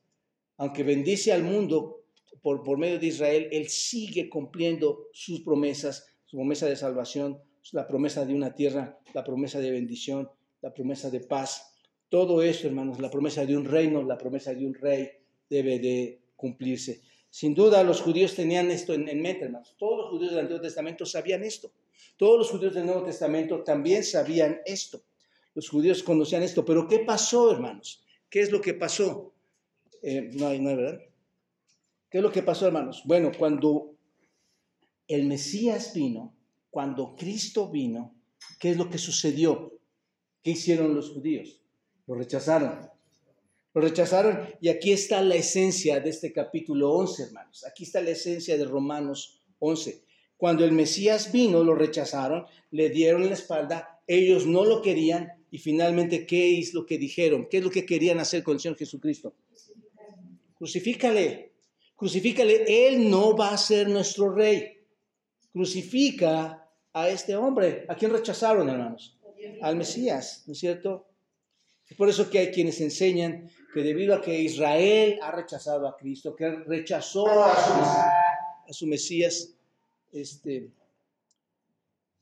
Aunque 0.57 0.83
bendice 0.83 1.31
al 1.31 1.43
mundo 1.43 2.03
por, 2.41 2.77
medio 2.77 2.99
de 2.99 3.07
Israel, 3.07 3.47
Él 3.51 3.69
sigue 3.69 4.29
cumpliendo 4.29 5.07
sus 5.13 5.41
promesas, 5.41 6.05
su 6.25 6.37
promesa 6.37 6.67
de 6.67 6.75
salvación, 6.75 7.39
la 7.71 7.87
promesa 7.87 8.25
de 8.25 8.33
una 8.33 8.53
tierra, 8.53 8.99
la 9.13 9.23
promesa 9.23 9.59
de 9.59 9.71
bendición, 9.71 10.29
la 10.61 10.73
promesa 10.73 11.09
de 11.09 11.21
paz. 11.21 11.73
Todo 12.09 12.41
eso, 12.41 12.67
hermanos, 12.67 12.99
la 12.99 13.09
promesa 13.09 13.45
de 13.45 13.55
un 13.55 13.63
reino, 13.63 14.03
la 14.03 14.17
promesa 14.17 14.53
de 14.53 14.65
un 14.65 14.73
rey 14.73 15.09
debe 15.49 15.79
de 15.79 16.19
cumplirse. 16.35 17.01
Sin 17.31 17.55
duda 17.55 17.81
los 17.83 18.01
judíos 18.01 18.35
tenían 18.35 18.69
esto 18.69 18.93
en, 18.93 19.07
en 19.07 19.21
mente, 19.21 19.45
hermanos. 19.45 19.73
Todos 19.79 19.97
los 19.99 20.09
judíos 20.09 20.31
del 20.31 20.41
Antiguo 20.41 20.61
Testamento 20.61 21.05
sabían 21.05 21.43
esto. 21.43 21.71
Todos 22.17 22.37
los 22.37 22.51
judíos 22.51 22.75
del 22.75 22.85
Nuevo 22.85 23.05
Testamento 23.05 23.63
también 23.63 24.03
sabían 24.03 24.59
esto. 24.65 25.01
Los 25.55 25.69
judíos 25.69 26.03
conocían 26.03 26.43
esto, 26.43 26.65
pero 26.65 26.87
¿qué 26.89 26.99
pasó, 26.99 27.49
hermanos? 27.49 28.03
¿Qué 28.29 28.41
es 28.41 28.51
lo 28.51 28.59
que 28.59 28.73
pasó? 28.73 29.33
Eh, 30.01 30.29
no, 30.33 30.47
hay, 30.47 30.59
no 30.59 30.69
hay, 30.69 30.75
¿verdad? 30.75 30.99
¿Qué 32.09 32.17
es 32.17 32.23
lo 32.23 32.31
que 32.33 32.43
pasó, 32.43 32.67
hermanos? 32.67 33.03
Bueno, 33.05 33.31
cuando 33.37 33.95
el 35.07 35.25
Mesías 35.25 35.93
vino, 35.93 36.35
cuando 36.69 37.15
Cristo 37.15 37.69
vino, 37.71 38.13
¿qué 38.59 38.71
es 38.71 38.77
lo 38.77 38.89
que 38.89 38.97
sucedió? 38.97 39.79
¿Qué 40.43 40.51
hicieron 40.51 40.93
los 40.93 41.11
judíos? 41.11 41.61
Lo 42.07 42.15
rechazaron. 42.15 42.90
Lo 43.73 43.81
rechazaron 43.81 44.39
y 44.59 44.69
aquí 44.69 44.91
está 44.91 45.21
la 45.21 45.35
esencia 45.35 45.99
de 45.99 46.09
este 46.09 46.33
capítulo 46.33 46.91
11, 46.91 47.23
hermanos. 47.23 47.65
Aquí 47.65 47.83
está 47.83 48.01
la 48.01 48.09
esencia 48.09 48.57
de 48.57 48.65
Romanos 48.65 49.41
11. 49.59 50.03
Cuando 50.35 50.65
el 50.65 50.71
Mesías 50.71 51.31
vino, 51.31 51.63
lo 51.63 51.75
rechazaron, 51.75 52.45
le 52.71 52.89
dieron 52.89 53.25
la 53.27 53.33
espalda, 53.33 54.01
ellos 54.07 54.45
no 54.45 54.65
lo 54.65 54.81
querían 54.81 55.31
y 55.51 55.59
finalmente, 55.59 56.25
¿qué 56.25 56.57
es 56.59 56.73
lo 56.73 56.85
que 56.85 56.97
dijeron? 56.97 57.47
¿Qué 57.49 57.57
es 57.57 57.63
lo 57.63 57.69
que 57.69 57.85
querían 57.85 58.19
hacer 58.19 58.43
con 58.43 58.55
el 58.55 58.59
Señor 58.59 58.77
Jesucristo? 58.77 59.35
Crucifícale, 60.55 61.53
crucifícale. 61.95 62.87
Él 62.87 63.09
no 63.09 63.35
va 63.35 63.51
a 63.51 63.57
ser 63.57 63.89
nuestro 63.89 64.33
rey. 64.33 64.79
Crucifica 65.51 66.69
a 66.93 67.09
este 67.09 67.35
hombre. 67.35 67.85
¿A 67.87 67.95
quién 67.95 68.11
rechazaron, 68.11 68.69
hermanos? 68.69 69.17
Al 69.61 69.75
Mesías, 69.75 70.43
¿no 70.47 70.53
es 70.53 70.59
cierto? 70.59 71.10
Es 71.91 71.97
por 71.97 72.07
eso 72.07 72.29
que 72.29 72.39
hay 72.39 72.51
quienes 72.51 72.79
enseñan 72.79 73.51
que 73.73 73.83
debido 73.83 74.15
a 74.15 74.21
que 74.21 74.41
Israel 74.41 75.19
ha 75.21 75.29
rechazado 75.29 75.85
a 75.89 75.97
Cristo, 75.97 76.33
que 76.33 76.49
rechazó 76.49 77.27
a 77.43 78.71
su, 78.71 78.87
Mesías, 78.87 79.53
este, 80.13 80.69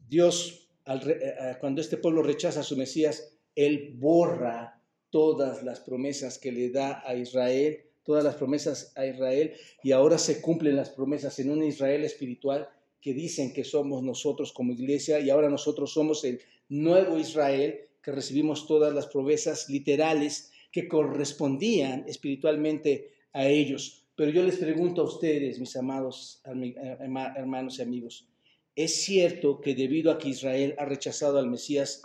Dios 0.08 0.68
eh, 0.88 1.00
eh, 1.06 1.58
cuando 1.60 1.82
este 1.82 1.98
pueblo 1.98 2.24
rechaza 2.24 2.62
a 2.62 2.64
su 2.64 2.76
Mesías, 2.76 3.32
Él 3.54 3.94
borra 3.96 4.82
todas 5.12 5.62
las 5.62 5.82
promesas 5.82 6.40
que 6.40 6.52
le 6.52 6.72
da 6.72 7.04
a 7.06 7.14
Israel, 7.14 7.84
todas 8.04 8.24
las 8.24 8.38
promesas 8.38 8.92
a 8.96 9.06
Israel, 9.06 9.54
y 9.84 9.92
ahora 9.92 10.18
se 10.18 10.42
cumplen 10.42 10.78
las 10.78 10.90
promesas 10.90 11.38
en 11.38 11.52
un 11.52 11.64
Israel 11.64 12.04
espiritual 12.06 12.68
que 13.00 13.14
dicen 13.14 13.54
que 13.54 13.64
somos 13.64 14.02
nosotros 14.02 14.52
como 14.52 14.74
iglesia 14.74 15.20
y 15.20 15.30
ahora 15.30 15.48
nosotros 15.48 15.94
somos 15.94 16.24
el 16.24 16.42
nuevo 16.70 17.20
Israel, 17.20 17.82
que 18.10 18.16
recibimos 18.16 18.66
todas 18.66 18.92
las 18.92 19.06
promesas 19.06 19.70
literales 19.70 20.52
que 20.72 20.88
correspondían 20.88 22.06
espiritualmente 22.08 23.14
a 23.34 23.46
ellos. 23.46 24.04
Pero 24.16 24.32
yo 24.32 24.44
les 24.44 24.58
pregunto 24.58 25.02
a 25.02 25.06
ustedes, 25.06 25.60
mis 25.60 25.76
amados 25.76 26.42
eh, 26.46 26.98
hermanos 27.36 27.78
y 27.78 27.84
amigos, 27.84 28.28
¿es 28.76 29.04
cierto 29.04 29.62
que 29.62 29.76
debido 29.76 30.12
a 30.12 30.18
que 30.18 30.30
Israel 30.30 30.74
ha 30.80 30.86
rechazado 30.86 31.38
al 31.38 31.50
Mesías, 31.50 32.02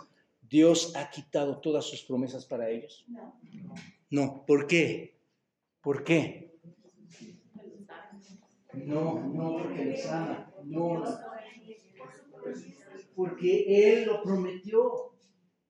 Dios 0.47 0.95
ha 0.95 1.09
quitado 1.09 1.57
todas 1.57 1.85
sus 1.85 2.03
promesas 2.03 2.45
para 2.45 2.69
ellos? 2.69 3.03
No. 3.07 3.33
No, 4.11 4.45
¿por 4.45 4.67
qué? 4.67 5.17
¿Por 5.81 6.03
qué? 6.03 6.55
No, 8.73 9.27
no 9.33 9.57
porque 9.57 9.85
les 9.85 10.05
ama, 10.05 10.53
no. 10.65 11.03
Porque 13.15 13.93
Él 13.93 14.05
lo 14.05 14.21
prometió. 14.21 15.14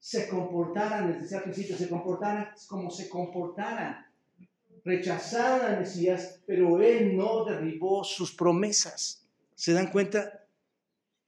Se 0.05 0.27
comportaran, 0.27 1.11
les 1.11 1.23
decía 1.23 1.39
al 1.39 1.45
principio, 1.45 1.75
se 1.75 1.89
comportaran 1.89 2.49
como 2.67 2.91
se 2.91 3.09
comportaran. 3.09 4.05
Rechazaron 4.83 5.65
al 5.65 5.79
Mesías, 5.79 6.41
pero 6.45 6.79
Él 6.79 7.17
no 7.17 7.43
derribó 7.43 8.03
sus 8.03 8.31
promesas. 8.31 9.25
¿Se 9.55 9.73
dan 9.73 9.89
cuenta? 9.89 10.45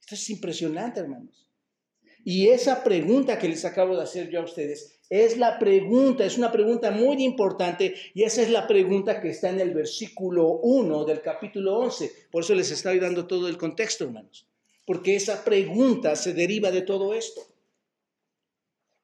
Esto 0.00 0.14
es 0.14 0.30
impresionante, 0.30 1.00
hermanos. 1.00 1.48
Y 2.22 2.50
esa 2.50 2.84
pregunta 2.84 3.36
que 3.36 3.48
les 3.48 3.64
acabo 3.64 3.96
de 3.96 4.04
hacer 4.04 4.30
yo 4.30 4.42
a 4.42 4.44
ustedes 4.44 5.00
es 5.10 5.38
la 5.38 5.58
pregunta, 5.58 6.24
es 6.24 6.38
una 6.38 6.52
pregunta 6.52 6.92
muy 6.92 7.24
importante 7.24 7.96
y 8.14 8.22
esa 8.22 8.42
es 8.42 8.50
la 8.50 8.68
pregunta 8.68 9.20
que 9.20 9.30
está 9.30 9.50
en 9.50 9.58
el 9.58 9.74
versículo 9.74 10.50
1 10.62 11.04
del 11.04 11.20
capítulo 11.20 11.78
11. 11.78 12.12
Por 12.30 12.44
eso 12.44 12.54
les 12.54 12.70
estoy 12.70 13.00
dando 13.00 13.26
todo 13.26 13.48
el 13.48 13.58
contexto, 13.58 14.04
hermanos. 14.04 14.46
Porque 14.86 15.16
esa 15.16 15.42
pregunta 15.42 16.14
se 16.14 16.32
deriva 16.32 16.70
de 16.70 16.82
todo 16.82 17.12
esto. 17.12 17.47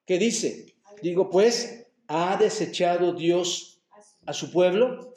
¿Qué 0.07 0.19
dice? 0.19 0.75
Digo, 1.03 1.31
pues, 1.31 1.87
¿ha 2.09 2.37
desechado 2.37 3.14
Dios 3.14 3.83
a 4.27 4.33
su 4.33 4.51
pueblo? 4.51 5.14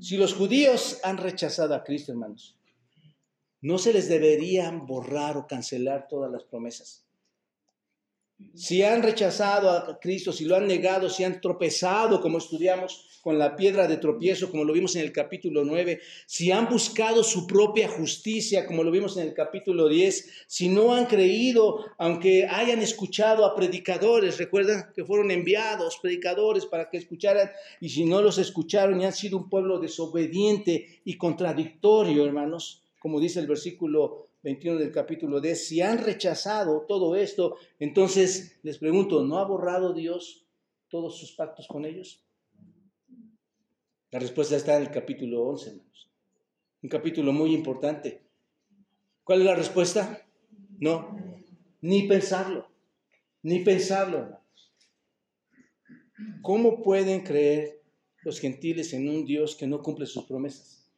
Si 0.00 0.16
los 0.16 0.34
judíos 0.34 0.98
han 1.04 1.18
rechazado 1.18 1.74
a 1.74 1.84
Cristo, 1.84 2.12
hermanos, 2.12 2.56
¿no 3.60 3.78
se 3.78 3.92
les 3.92 4.08
deberían 4.08 4.86
borrar 4.86 5.36
o 5.36 5.46
cancelar 5.46 6.08
todas 6.08 6.30
las 6.30 6.44
promesas? 6.44 7.04
Si 8.54 8.82
han 8.82 9.02
rechazado 9.02 9.70
a 9.70 9.98
Cristo, 10.00 10.32
si 10.32 10.44
lo 10.44 10.56
han 10.56 10.66
negado, 10.66 11.08
si 11.08 11.24
han 11.24 11.40
tropezado, 11.40 12.20
como 12.20 12.38
estudiamos 12.38 13.06
con 13.22 13.38
la 13.38 13.54
piedra 13.54 13.86
de 13.86 13.98
tropiezo, 13.98 14.50
como 14.50 14.64
lo 14.64 14.72
vimos 14.72 14.96
en 14.96 15.02
el 15.02 15.12
capítulo 15.12 15.64
9, 15.64 16.00
si 16.26 16.50
han 16.50 16.68
buscado 16.68 17.22
su 17.22 17.46
propia 17.46 17.88
justicia, 17.88 18.66
como 18.66 18.82
lo 18.82 18.90
vimos 18.90 19.16
en 19.16 19.26
el 19.28 19.34
capítulo 19.34 19.88
10, 19.88 20.44
si 20.46 20.68
no 20.68 20.94
han 20.94 21.06
creído, 21.06 21.84
aunque 21.98 22.46
hayan 22.46 22.80
escuchado 22.80 23.44
a 23.44 23.54
predicadores, 23.54 24.38
recuerdan 24.38 24.90
que 24.94 25.04
fueron 25.04 25.30
enviados 25.30 25.98
predicadores 26.00 26.64
para 26.64 26.88
que 26.88 26.96
escucharan, 26.96 27.50
y 27.80 27.90
si 27.90 28.04
no 28.04 28.22
los 28.22 28.38
escucharon 28.38 29.00
y 29.00 29.04
han 29.04 29.12
sido 29.12 29.36
un 29.36 29.50
pueblo 29.50 29.78
desobediente 29.78 31.00
y 31.04 31.16
contradictorio, 31.18 32.24
hermanos, 32.24 32.82
como 33.00 33.20
dice 33.20 33.40
el 33.40 33.46
versículo 33.46 34.29
21 34.42 34.78
del 34.78 34.92
capítulo 34.92 35.40
10, 35.40 35.68
si 35.68 35.80
han 35.82 35.98
rechazado 35.98 36.86
todo 36.86 37.14
esto, 37.14 37.56
entonces 37.78 38.58
les 38.62 38.78
pregunto, 38.78 39.22
¿no 39.22 39.38
ha 39.38 39.44
borrado 39.44 39.92
Dios 39.92 40.46
todos 40.88 41.18
sus 41.18 41.32
pactos 41.32 41.66
con 41.66 41.84
ellos? 41.84 42.24
La 44.10 44.18
respuesta 44.18 44.56
está 44.56 44.76
en 44.76 44.82
el 44.82 44.90
capítulo 44.90 45.42
11, 45.42 45.70
hermanos. 45.70 46.10
Un 46.82 46.88
capítulo 46.88 47.32
muy 47.32 47.54
importante. 47.54 48.22
¿Cuál 49.22 49.40
es 49.40 49.46
la 49.46 49.54
respuesta? 49.54 50.26
No, 50.78 51.16
ni 51.82 52.08
pensarlo, 52.08 52.66
ni 53.42 53.60
pensarlo, 53.60 54.18
hermanos. 54.18 54.72
¿Cómo 56.42 56.82
pueden 56.82 57.20
creer 57.20 57.82
los 58.22 58.40
gentiles 58.40 58.92
en 58.94 59.08
un 59.08 59.24
Dios 59.24 59.54
que 59.54 59.66
no 59.66 59.82
cumple 59.82 60.06
sus 60.06 60.24
promesas? 60.24 60.90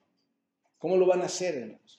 ¿Cómo 0.78 0.96
lo 0.96 1.06
van 1.06 1.22
a 1.22 1.26
hacer, 1.26 1.56
hermanos? 1.56 1.98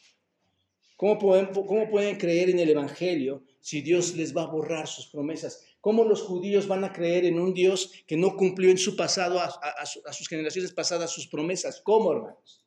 ¿Cómo 1.03 1.19
pueden, 1.19 1.47
¿Cómo 1.47 1.89
pueden 1.89 2.15
creer 2.15 2.49
en 2.49 2.59
el 2.59 2.69
Evangelio 2.69 3.43
si 3.59 3.81
Dios 3.81 4.15
les 4.15 4.33
va 4.33 4.43
a 4.43 4.49
borrar 4.49 4.87
sus 4.87 5.07
promesas? 5.07 5.61
¿Cómo 5.81 6.05
los 6.05 6.21
judíos 6.21 6.65
van 6.65 6.85
a 6.85 6.93
creer 6.93 7.25
en 7.25 7.41
un 7.41 7.53
Dios 7.53 7.91
que 8.07 8.15
no 8.15 8.37
cumplió 8.37 8.69
en 8.69 8.77
su 8.77 8.95
pasado, 8.95 9.37
a, 9.37 9.47
a 9.47 10.13
sus 10.13 10.29
generaciones 10.29 10.71
pasadas, 10.71 11.11
sus 11.11 11.27
promesas? 11.27 11.81
¿Cómo, 11.83 12.13
hermanos? 12.13 12.65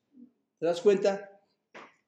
¿Te 0.59 0.67
das 0.67 0.83
cuenta? 0.83 1.41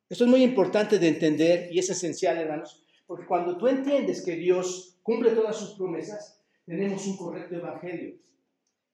Esto 0.07 0.25
es 0.25 0.31
muy 0.31 0.43
importante 0.43 0.99
de 0.99 1.09
entender 1.09 1.73
y 1.73 1.79
es 1.79 1.88
esencial, 1.88 2.37
hermanos, 2.37 2.85
porque 3.07 3.25
cuando 3.25 3.57
tú 3.57 3.67
entiendes 3.67 4.23
que 4.23 4.37
Dios 4.37 4.99
cumple 5.03 5.31
todas 5.31 5.57
sus 5.57 5.79
promesas, 5.79 6.45
tenemos 6.67 7.07
un 7.07 7.17
correcto 7.17 7.55
evangelio. 7.55 8.19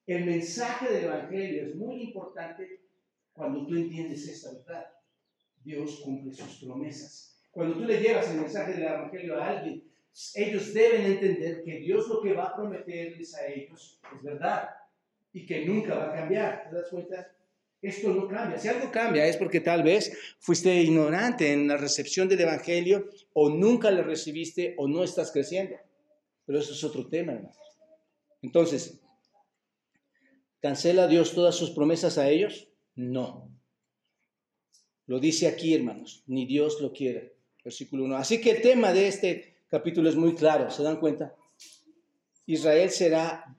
El 0.07 0.25
mensaje 0.25 0.89
del 0.89 1.07
evangelio 1.07 1.67
es 1.67 1.75
muy 1.75 2.01
importante 2.01 2.85
cuando 3.33 3.67
tú 3.67 3.75
entiendes 3.75 4.29
esta 4.29 4.53
verdad. 4.53 4.94
Dios 5.65 6.01
cumple 6.05 6.33
sus 6.33 6.63
promesas. 6.65 7.41
Cuando 7.51 7.77
tú 7.77 7.85
le 7.85 8.01
llevas 8.01 8.31
el 8.31 8.41
mensaje 8.41 8.73
del 8.73 8.83
Evangelio 8.83 9.41
a 9.41 9.49
alguien, 9.49 9.85
ellos 10.35 10.75
deben 10.75 11.07
entender 11.07 11.63
que 11.65 11.79
Dios 11.81 12.07
lo 12.09 12.21
que 12.21 12.33
va 12.33 12.45
a 12.45 12.57
prometerles 12.57 13.35
a 13.35 13.47
ellos 13.47 14.01
es 14.15 14.23
verdad 14.23 14.69
y 15.33 15.45
que 15.47 15.65
nunca 15.65 15.95
va 15.97 16.11
a 16.11 16.15
cambiar. 16.15 16.69
¿Te 16.69 16.77
das 16.77 16.89
cuenta? 16.89 17.33
Esto 17.83 18.11
no 18.11 18.29
cambia. 18.29 18.59
Si 18.59 18.69
algo 18.69 18.91
cambia 18.91 19.27
es 19.27 19.37
porque 19.37 19.61
tal 19.61 19.83
vez 19.83 20.17
fuiste 20.39 20.75
ignorante 20.81 21.53
en 21.53 21.69
la 21.69 21.77
recepción 21.77 22.29
del 22.29 22.41
Evangelio 22.41 23.09
o 23.33 23.51
nunca 23.51 23.91
lo 23.91 24.03
recibiste 24.03 24.75
o 24.79 24.89
no 24.89 25.05
estás 25.05 25.31
creciendo. 25.33 25.77
Pero 26.47 26.59
eso 26.59 26.73
es 26.73 26.83
otro 26.85 27.09
tema, 27.09 27.33
hermanos. 27.33 27.57
Entonces, 28.43 29.01
¿cancela 30.61 31.09
Dios 31.09 31.35
todas 31.35 31.55
sus 31.55 31.71
promesas 31.71 32.19
a 32.19 32.29
ellos? 32.29 32.69
No. 32.95 33.54
Lo 35.07 35.21
dice 35.21 35.47
aquí, 35.47 35.75
hermanos, 35.75 36.23
ni 36.27 36.47
Dios 36.47 36.81
lo 36.81 36.93
quiere. 36.93 37.35
Versículo 37.63 38.05
1. 38.05 38.17
Así 38.17 38.41
que 38.41 38.51
el 38.51 38.63
tema 38.63 38.93
de 38.93 39.09
este 39.09 39.57
capítulo 39.69 40.09
es 40.09 40.17
muy 40.17 40.35
claro, 40.35 40.71
¿se 40.71 40.83
dan 40.83 41.01
cuenta? 41.01 41.35
Israel 42.47 42.91
será 42.91 43.57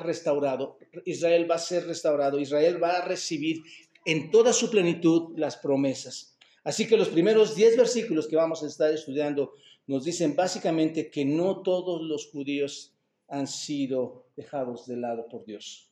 restaurado, 0.00 0.78
Israel 1.04 1.50
va 1.50 1.56
a 1.56 1.58
ser 1.58 1.86
restaurado, 1.86 2.38
Israel 2.38 2.80
va 2.82 2.98
a 2.98 3.04
recibir 3.04 3.62
en 4.04 4.30
toda 4.30 4.52
su 4.52 4.70
plenitud 4.70 5.36
las 5.36 5.56
promesas. 5.56 6.36
Así 6.64 6.86
que 6.86 6.96
los 6.96 7.08
primeros 7.08 7.56
10 7.56 7.76
versículos 7.76 8.28
que 8.28 8.36
vamos 8.36 8.62
a 8.62 8.68
estar 8.68 8.92
estudiando 8.92 9.52
nos 9.88 10.04
dicen 10.04 10.36
básicamente 10.36 11.10
que 11.10 11.24
no 11.24 11.62
todos 11.62 12.02
los 12.02 12.30
judíos 12.30 12.94
han 13.26 13.48
sido 13.48 14.26
dejados 14.36 14.86
de 14.86 14.96
lado 14.96 15.26
por 15.28 15.44
Dios. 15.44 15.91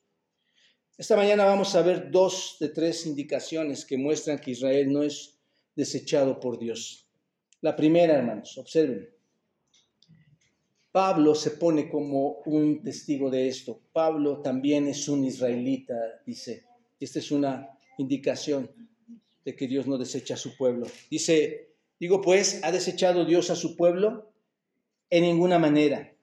Esta 1.01 1.17
mañana 1.17 1.47
vamos 1.47 1.75
a 1.77 1.81
ver 1.81 2.11
dos 2.11 2.59
de 2.61 2.69
tres 2.69 3.07
indicaciones 3.07 3.87
que 3.87 3.97
muestran 3.97 4.39
que 4.39 4.51
Israel 4.51 4.93
no 4.93 5.03
es 5.03 5.41
desechado 5.75 6.39
por 6.39 6.59
Dios. 6.59 7.09
La 7.63 7.75
primera, 7.75 8.19
hermanos, 8.19 8.59
observen. 8.59 9.09
Pablo 10.93 11.35
se 11.35 11.53
pone 11.53 11.89
como 11.89 12.43
un 12.45 12.83
testigo 12.83 13.31
de 13.31 13.49
esto. 13.49 13.81
Pablo 13.95 14.43
también 14.43 14.89
es 14.89 15.09
un 15.09 15.25
israelita, 15.25 15.95
dice. 16.27 16.65
Esta 17.01 17.19
es 17.19 17.31
una 17.31 17.71
indicación 17.97 18.71
de 19.43 19.57
que 19.57 19.67
Dios 19.67 19.87
no 19.87 19.97
desecha 19.97 20.35
a 20.35 20.37
su 20.37 20.55
pueblo. 20.55 20.87
Dice, 21.11 21.71
digo 21.99 22.21
pues, 22.21 22.61
¿ha 22.63 22.71
desechado 22.73 23.25
Dios 23.25 23.49
a 23.49 23.57
su 23.57 23.75
pueblo? 23.75 24.35
En 25.09 25.23
ninguna 25.23 25.59
manera 25.59 26.15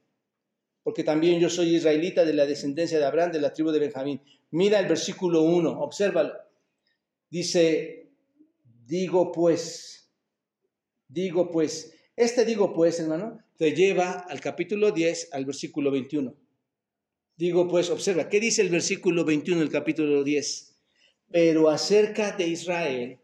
porque 0.88 1.04
también 1.04 1.38
yo 1.42 1.50
soy 1.50 1.76
israelita 1.76 2.24
de 2.24 2.32
la 2.32 2.46
descendencia 2.46 2.98
de 2.98 3.04
Abraham, 3.04 3.34
de 3.34 3.42
la 3.42 3.52
tribu 3.52 3.72
de 3.72 3.80
Benjamín. 3.80 4.22
Mira 4.52 4.80
el 4.80 4.88
versículo 4.88 5.42
1, 5.42 5.82
obsérvalo. 5.82 6.32
Dice, 7.30 8.08
digo 8.86 9.30
pues, 9.34 10.10
digo 11.10 11.52
pues, 11.52 11.94
este 12.16 12.46
digo 12.46 12.72
pues, 12.72 13.02
hermano, 13.02 13.38
te 13.58 13.74
lleva 13.74 14.12
al 14.30 14.40
capítulo 14.40 14.92
10, 14.92 15.34
al 15.34 15.44
versículo 15.44 15.92
21. 15.92 16.34
Digo 17.36 17.68
pues, 17.68 17.90
observa, 17.90 18.30
¿qué 18.30 18.40
dice 18.40 18.62
el 18.62 18.70
versículo 18.70 19.26
21 19.26 19.60
del 19.60 19.70
capítulo 19.70 20.24
10? 20.24 20.74
Pero 21.30 21.70
acerca 21.70 22.32
de 22.32 22.48
Israel, 22.48 23.20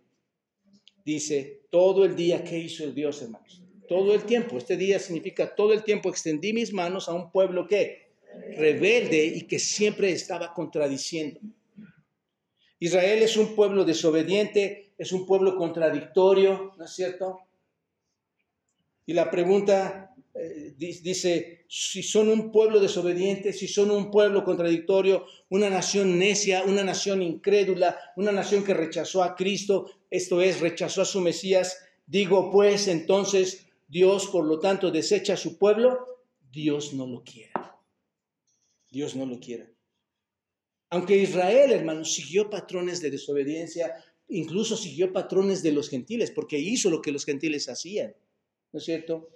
dice, 1.06 1.62
todo 1.70 2.04
el 2.04 2.18
día 2.18 2.44
que 2.44 2.60
hizo 2.60 2.84
el 2.84 2.94
Dios, 2.94 3.22
hermanos 3.22 3.63
todo 3.88 4.14
el 4.14 4.24
tiempo. 4.24 4.58
Este 4.58 4.78
día 4.78 5.00
significa 5.00 5.56
todo 5.56 5.74
el 5.74 5.84
tiempo 5.84 6.10
extendí 6.10 6.54
mis 6.54 6.74
manos 6.74 7.10
a 7.10 7.14
un 7.14 7.32
pueblo 7.32 7.68
que 7.68 8.04
rebelde 8.58 9.26
y 9.26 9.42
que 9.44 9.60
siempre 9.60 10.12
estaba 10.12 10.54
contradiciendo. 10.54 11.40
Israel 12.80 13.24
es 13.24 13.38
un 13.38 13.56
pueblo 13.56 13.86
desobediente, 13.86 14.92
es 14.98 15.12
un 15.12 15.26
pueblo 15.26 15.56
contradictorio, 15.56 16.74
¿no 16.78 16.86
es 16.86 16.92
cierto? 16.92 17.40
Y 19.06 19.14
la 19.14 19.30
pregunta, 19.32 20.14
eh, 20.34 20.74
dice, 20.78 21.66
si 21.68 22.04
son 22.04 22.30
un 22.30 22.52
pueblo 22.52 22.80
desobediente, 22.80 23.54
si 23.54 23.68
son 23.68 23.92
un 23.92 24.12
pueblo 24.12 24.44
contradictorio, 24.44 25.26
una 25.50 25.70
nación 25.70 26.20
necia, 26.20 26.64
una 26.64 26.84
nación 26.84 27.22
incrédula, 27.22 27.98
una 28.16 28.32
nación 28.32 28.64
que 28.64 28.74
rechazó 28.74 29.24
a 29.24 29.36
Cristo, 29.36 29.90
esto 30.10 30.42
es, 30.42 30.60
rechazó 30.60 31.02
a 31.02 31.06
su 31.06 31.22
Mesías, 31.22 31.78
digo 32.06 32.52
pues 32.52 32.88
entonces 32.88 33.63
Dios, 33.88 34.28
por 34.28 34.46
lo 34.46 34.60
tanto, 34.60 34.92
desecha 34.92 35.34
a 35.34 35.38
su 35.38 35.58
pueblo, 35.58 36.24
Dios 36.52 36.94
no 36.94 37.06
lo 37.08 37.24
quiere. 37.24 37.52
Dios 38.90 39.16
no 39.16 39.26
lo 39.26 39.40
quiere. 39.40 39.74
Aunque 40.90 41.18
Israel, 41.18 41.72
hermanos, 41.72 42.14
siguió 42.14 42.50
patrones 42.50 43.02
de 43.02 43.10
desobediencia, 43.10 43.96
incluso 44.28 44.78
siguió 44.78 45.12
patrones 45.12 45.64
de 45.64 45.72
los 45.72 45.90
gentiles, 45.90 46.32
porque 46.32 46.60
hizo 46.60 46.90
lo 46.90 47.02
que 47.02 47.12
los 47.12 47.26
gentiles 47.26 47.68
hacían, 47.70 48.16
¿no 48.72 48.80
es 48.80 48.86
cierto? 48.86 49.30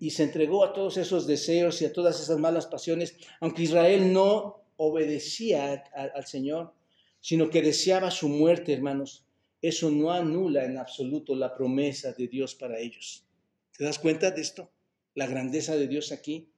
y 0.00 0.10
se 0.10 0.22
entregó 0.22 0.64
a 0.64 0.72
todos 0.72 0.96
esos 0.96 1.26
deseos 1.26 1.82
y 1.82 1.84
a 1.84 1.92
todas 1.92 2.18
esas 2.18 2.38
malas 2.38 2.66
pasiones, 2.66 3.14
aunque 3.40 3.64
Israel 3.64 4.10
no 4.10 4.64
obedecía 4.76 5.84
al 5.94 6.26
Señor, 6.26 6.72
sino 7.20 7.50
que 7.50 7.60
deseaba 7.60 8.10
su 8.10 8.28
muerte, 8.28 8.72
hermanos. 8.72 9.26
Eso 9.64 9.90
no 9.90 10.10
anula 10.12 10.66
en 10.66 10.76
absoluto 10.76 11.34
la 11.34 11.54
promesa 11.54 12.12
de 12.12 12.28
Dios 12.28 12.54
para 12.54 12.78
ellos. 12.78 13.26
¿Te 13.74 13.82
das 13.82 13.98
cuenta 13.98 14.30
de 14.30 14.42
esto? 14.42 14.70
La 15.14 15.26
grandeza 15.26 15.74
de 15.74 15.88
Dios 15.88 16.12
aquí. 16.12 16.52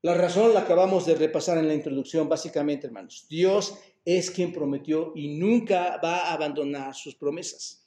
La 0.00 0.14
razón 0.14 0.54
la 0.54 0.60
acabamos 0.60 1.06
de 1.06 1.16
repasar 1.16 1.58
en 1.58 1.66
la 1.66 1.74
introducción, 1.74 2.28
básicamente, 2.28 2.86
hermanos. 2.86 3.26
Dios 3.28 3.74
es 4.04 4.30
quien 4.30 4.52
prometió 4.52 5.10
y 5.16 5.36
nunca 5.36 5.98
va 6.04 6.18
a 6.18 6.34
abandonar 6.34 6.94
sus 6.94 7.16
promesas. 7.16 7.84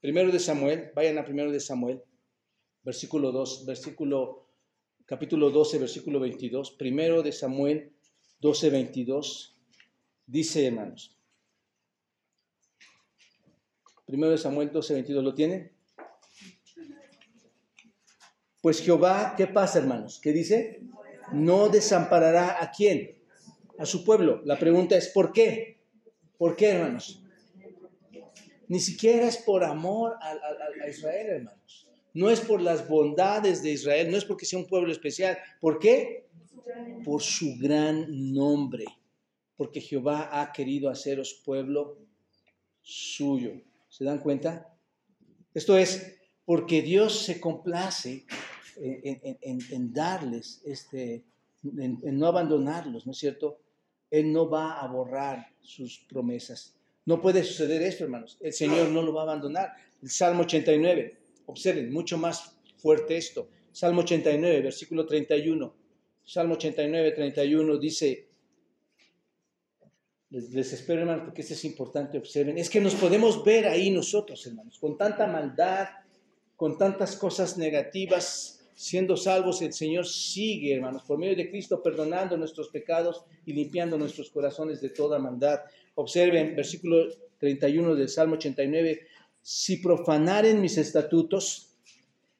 Primero 0.00 0.30
de 0.30 0.38
Samuel, 0.38 0.92
vayan 0.94 1.18
a 1.18 1.24
primero 1.24 1.50
de 1.50 1.58
Samuel 1.58 2.00
versículo 2.84 3.32
2, 3.32 3.66
versículo, 3.66 4.46
capítulo 5.06 5.50
12, 5.50 5.78
versículo 5.80 6.20
22, 6.20 6.70
primero 6.70 7.24
de 7.24 7.32
Samuel 7.32 7.90
12, 8.38 8.70
22, 8.70 9.56
dice, 10.24 10.66
hermanos, 10.68 11.15
primero 14.06 14.32
de 14.32 14.38
Samuel 14.38 14.70
12, 14.72 14.94
22, 14.94 15.24
¿lo 15.24 15.34
tiene? 15.34 15.72
Pues 18.62 18.80
Jehová, 18.80 19.34
¿qué 19.36 19.46
pasa, 19.46 19.78
hermanos? 19.78 20.18
¿Qué 20.22 20.32
dice? 20.32 20.80
No 21.32 21.68
desamparará 21.68 22.62
a 22.62 22.70
quién? 22.70 23.18
A 23.78 23.84
su 23.84 24.04
pueblo. 24.04 24.40
La 24.44 24.58
pregunta 24.58 24.96
es, 24.96 25.08
¿por 25.08 25.32
qué? 25.32 25.80
¿Por 26.38 26.56
qué, 26.56 26.70
hermanos? 26.70 27.22
Ni 28.68 28.80
siquiera 28.80 29.28
es 29.28 29.36
por 29.36 29.62
amor 29.62 30.16
a, 30.20 30.32
a 30.84 30.88
Israel, 30.88 31.26
hermanos 31.28 31.86
no 32.16 32.30
es 32.30 32.40
por 32.40 32.62
las 32.62 32.88
bondades 32.88 33.62
de 33.62 33.72
Israel, 33.72 34.10
no 34.10 34.16
es 34.16 34.24
porque 34.24 34.46
sea 34.46 34.58
un 34.58 34.66
pueblo 34.66 34.90
especial. 34.90 35.36
¿Por 35.60 35.78
qué? 35.78 36.24
Por 37.04 37.20
su 37.20 37.58
gran 37.58 38.32
nombre, 38.32 38.86
porque 39.54 39.82
Jehová 39.82 40.30
ha 40.32 40.50
querido 40.50 40.88
haceros 40.88 41.42
pueblo 41.44 41.98
suyo. 42.80 43.60
¿Se 43.96 44.04
dan 44.04 44.18
cuenta? 44.18 44.76
Esto 45.54 45.78
es 45.78 46.18
porque 46.44 46.82
Dios 46.82 47.18
se 47.24 47.40
complace 47.40 48.26
en, 48.76 49.92
darles, 49.94 50.60
este, 50.66 51.24
en 51.62 52.18
no 52.18 52.26
abandonarlos, 52.26 53.06
¿no 53.06 53.12
es 53.12 53.18
cierto? 53.18 53.58
Él 54.10 54.34
no 54.34 54.50
va 54.50 54.80
a 54.80 54.86
borrar 54.86 55.46
sus 55.62 56.00
promesas. 56.10 56.76
No 57.06 57.22
puede 57.22 57.42
suceder 57.42 57.80
esto, 57.80 58.04
hermanos. 58.04 58.36
El 58.42 58.52
Señor 58.52 58.90
no 58.90 59.00
lo 59.00 59.14
va 59.14 59.22
a 59.22 59.24
abandonar. 59.24 59.72
El 60.02 60.10
Salmo 60.10 60.42
89. 60.42 61.18
Observen, 61.46 61.90
mucho 61.90 62.18
más 62.18 62.54
fuerte 62.76 63.16
esto. 63.16 63.48
Salmo 63.72 64.02
89, 64.02 64.60
versículo 64.60 65.06
31. 65.06 65.74
Salmo 66.22 66.54
89, 66.56 67.12
31 67.12 67.78
dice, 67.78 68.25
les, 70.30 70.72
espero 70.72 71.00
hermanos 71.00 71.24
porque 71.24 71.42
esto 71.42 71.54
es 71.54 71.64
importante, 71.64 72.18
observen, 72.18 72.58
es 72.58 72.70
que 72.70 72.80
nos 72.80 72.94
podemos 72.94 73.44
ver 73.44 73.66
ahí 73.66 73.90
nosotros 73.90 74.46
hermanos, 74.46 74.78
con 74.78 74.96
tanta 74.96 75.26
maldad, 75.26 75.88
con 76.56 76.78
tantas 76.78 77.16
cosas 77.16 77.58
negativas, 77.58 78.56
siendo 78.74 79.16
salvos, 79.16 79.62
el 79.62 79.72
Señor 79.72 80.06
sigue, 80.06 80.74
hermanos, 80.74 81.02
por 81.04 81.18
medio 81.18 81.36
de 81.36 81.50
Cristo, 81.50 81.82
perdonando 81.82 82.36
nuestros 82.36 82.68
pecados 82.68 83.24
y 83.46 83.52
limpiando 83.52 83.96
nuestros 83.96 84.30
corazones 84.30 84.80
de 84.80 84.90
toda 84.90 85.18
maldad. 85.18 85.60
Observen, 85.94 86.54
versículo 86.54 87.06
31 87.38 87.94
del 87.94 88.08
Salmo 88.08 88.34
89, 88.34 89.06
si 89.40 89.78
profanaren 89.78 90.60
mis 90.60 90.76
estatutos 90.76 91.70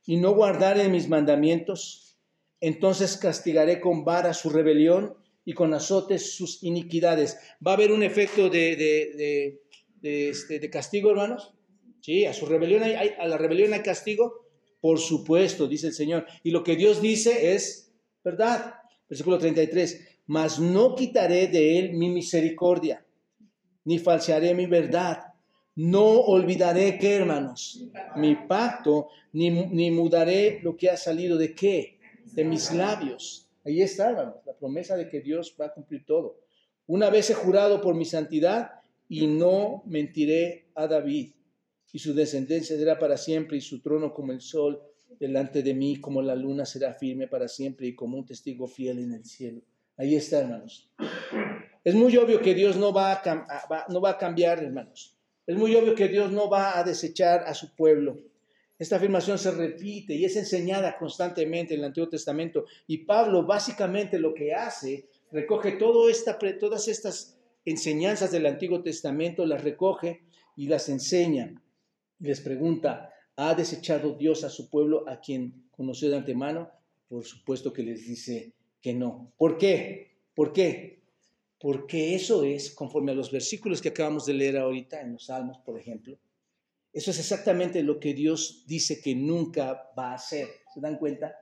y 0.04 0.16
no 0.16 0.34
guardaren 0.34 0.92
mis 0.92 1.08
mandamientos, 1.08 2.16
entonces 2.60 3.16
castigaré 3.16 3.80
con 3.80 4.04
vara 4.04 4.34
su 4.34 4.50
rebelión 4.50 5.14
y 5.46 5.54
con 5.54 5.72
azotes 5.72 6.36
sus 6.36 6.62
iniquidades. 6.62 7.38
¿Va 7.66 7.70
a 7.70 7.74
haber 7.74 7.92
un 7.92 8.02
efecto 8.02 8.50
de, 8.50 9.62
este, 10.02 10.68
castigo, 10.68 11.10
hermanos? 11.12 11.54
Sí, 12.02 12.26
a 12.26 12.34
su 12.34 12.44
rebelión 12.44 12.82
hay, 12.82 13.14
a 13.18 13.26
la 13.26 13.38
rebelión 13.38 13.72
hay 13.72 13.80
castigo. 13.80 14.44
Por 14.80 14.98
supuesto, 14.98 15.66
dice 15.66 15.86
el 15.86 15.94
Señor. 15.94 16.26
Y 16.42 16.50
lo 16.50 16.62
que 16.62 16.76
Dios 16.76 17.00
dice 17.00 17.54
es 17.54 17.94
verdad. 18.22 18.74
Versículo 19.08 19.38
33. 19.38 20.18
Mas 20.26 20.58
no 20.58 20.94
quitaré 20.94 21.46
de 21.46 21.78
él 21.78 21.94
mi 21.94 22.10
misericordia, 22.10 23.06
ni 23.84 23.98
falsearé 23.98 24.52
mi 24.52 24.66
verdad 24.66 25.36
no 25.76 26.04
olvidaré 26.04 26.98
que, 26.98 27.16
hermanos, 27.16 27.84
mi 28.16 28.34
pacto, 28.34 29.08
ni, 29.32 29.50
ni, 29.50 29.90
mudaré 29.90 30.58
lo 30.62 30.74
que 30.74 30.88
ha 30.88 30.96
salido 30.96 31.36
de 31.36 31.54
qué? 31.54 31.98
De 32.32 32.44
mis 32.44 32.72
labios. 32.72 33.45
Ahí 33.66 33.82
está, 33.82 34.10
hermanos, 34.10 34.36
la 34.46 34.56
promesa 34.56 34.96
de 34.96 35.08
que 35.08 35.20
Dios 35.20 35.56
va 35.60 35.66
a 35.66 35.74
cumplir 35.74 36.06
todo. 36.06 36.38
Una 36.86 37.10
vez 37.10 37.30
he 37.30 37.34
jurado 37.34 37.80
por 37.80 37.96
mi 37.96 38.04
santidad 38.04 38.70
y 39.08 39.26
no 39.26 39.82
mentiré 39.86 40.68
a 40.76 40.86
David. 40.86 41.32
Y 41.92 41.98
su 41.98 42.14
descendencia 42.14 42.76
será 42.76 42.96
para 42.96 43.16
siempre 43.16 43.56
y 43.56 43.60
su 43.60 43.80
trono 43.80 44.14
como 44.14 44.30
el 44.30 44.40
sol 44.40 44.80
delante 45.18 45.64
de 45.64 45.74
mí, 45.74 45.96
como 45.96 46.22
la 46.22 46.36
luna 46.36 46.64
será 46.64 46.94
firme 46.94 47.26
para 47.26 47.48
siempre 47.48 47.88
y 47.88 47.96
como 47.96 48.16
un 48.18 48.24
testigo 48.24 48.68
fiel 48.68 49.00
en 49.00 49.12
el 49.12 49.24
cielo. 49.24 49.62
Ahí 49.96 50.14
está, 50.14 50.40
hermanos. 50.40 50.88
Es 51.82 51.94
muy 51.94 52.16
obvio 52.18 52.40
que 52.40 52.54
Dios 52.54 52.76
no 52.76 52.92
va 52.92 53.14
a, 53.14 53.86
no 53.88 54.00
va 54.00 54.10
a 54.10 54.18
cambiar, 54.18 54.62
hermanos. 54.62 55.16
Es 55.44 55.56
muy 55.56 55.74
obvio 55.74 55.96
que 55.96 56.06
Dios 56.06 56.30
no 56.30 56.48
va 56.48 56.78
a 56.78 56.84
desechar 56.84 57.44
a 57.46 57.54
su 57.54 57.74
pueblo. 57.74 58.16
Esta 58.78 58.96
afirmación 58.96 59.38
se 59.38 59.50
repite 59.50 60.14
y 60.14 60.24
es 60.24 60.36
enseñada 60.36 60.98
constantemente 60.98 61.74
en 61.74 61.80
el 61.80 61.86
Antiguo 61.86 62.08
Testamento. 62.08 62.66
Y 62.86 62.98
Pablo 62.98 63.44
básicamente 63.44 64.18
lo 64.18 64.34
que 64.34 64.52
hace, 64.52 65.08
recoge 65.32 65.72
todas 65.72 66.88
estas 66.88 67.38
enseñanzas 67.64 68.30
del 68.30 68.46
Antiguo 68.46 68.82
Testamento, 68.82 69.46
las 69.46 69.64
recoge 69.64 70.22
y 70.56 70.68
las 70.68 70.88
enseña. 70.88 71.54
Y 72.20 72.24
les 72.24 72.40
pregunta, 72.40 73.10
¿ha 73.36 73.54
desechado 73.54 74.14
Dios 74.14 74.44
a 74.44 74.50
su 74.50 74.68
pueblo 74.68 75.08
a 75.08 75.20
quien 75.20 75.68
conoció 75.70 76.10
de 76.10 76.16
antemano? 76.16 76.70
Por 77.08 77.24
supuesto 77.24 77.72
que 77.72 77.82
les 77.82 78.06
dice 78.06 78.52
que 78.82 78.92
no. 78.94 79.32
¿Por 79.38 79.56
qué? 79.58 80.16
¿Por 80.34 80.52
qué? 80.52 80.96
porque 81.58 82.14
eso 82.14 82.44
es, 82.44 82.70
conforme 82.70 83.12
a 83.12 83.14
los 83.14 83.30
versículos 83.30 83.80
que 83.80 83.88
acabamos 83.88 84.26
de 84.26 84.34
leer 84.34 84.58
ahorita 84.58 85.00
en 85.00 85.14
los 85.14 85.26
Salmos, 85.26 85.58
por 85.58 85.78
ejemplo, 85.78 86.18
eso 86.96 87.10
es 87.10 87.18
exactamente 87.18 87.82
lo 87.82 88.00
que 88.00 88.14
Dios 88.14 88.64
dice 88.66 89.02
que 89.02 89.14
nunca 89.14 89.92
va 89.98 90.12
a 90.12 90.14
hacer. 90.14 90.48
¿Se 90.72 90.80
dan 90.80 90.96
cuenta? 90.96 91.36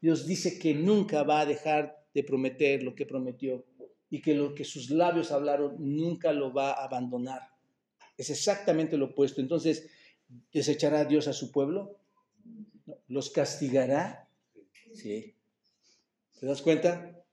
Dios 0.00 0.28
dice 0.28 0.60
que 0.60 0.74
nunca 0.74 1.24
va 1.24 1.40
a 1.40 1.46
dejar 1.46 2.06
de 2.14 2.22
prometer 2.22 2.84
lo 2.84 2.94
que 2.94 3.04
prometió 3.04 3.66
y 4.10 4.22
que 4.22 4.32
lo 4.32 4.54
que 4.54 4.62
sus 4.62 4.90
labios 4.90 5.32
hablaron 5.32 5.74
nunca 5.80 6.32
lo 6.32 6.52
va 6.52 6.70
a 6.70 6.84
abandonar. 6.84 7.48
Es 8.16 8.30
exactamente 8.30 8.96
lo 8.96 9.06
opuesto. 9.06 9.40
Entonces, 9.40 9.90
¿desechará 10.52 11.04
Dios 11.04 11.26
a 11.26 11.32
su 11.32 11.50
pueblo? 11.50 11.98
¿Los 13.08 13.30
castigará? 13.30 14.28
Sí. 14.94 15.34
¿Te 16.38 16.46
das 16.46 16.62
cuenta? 16.62 17.24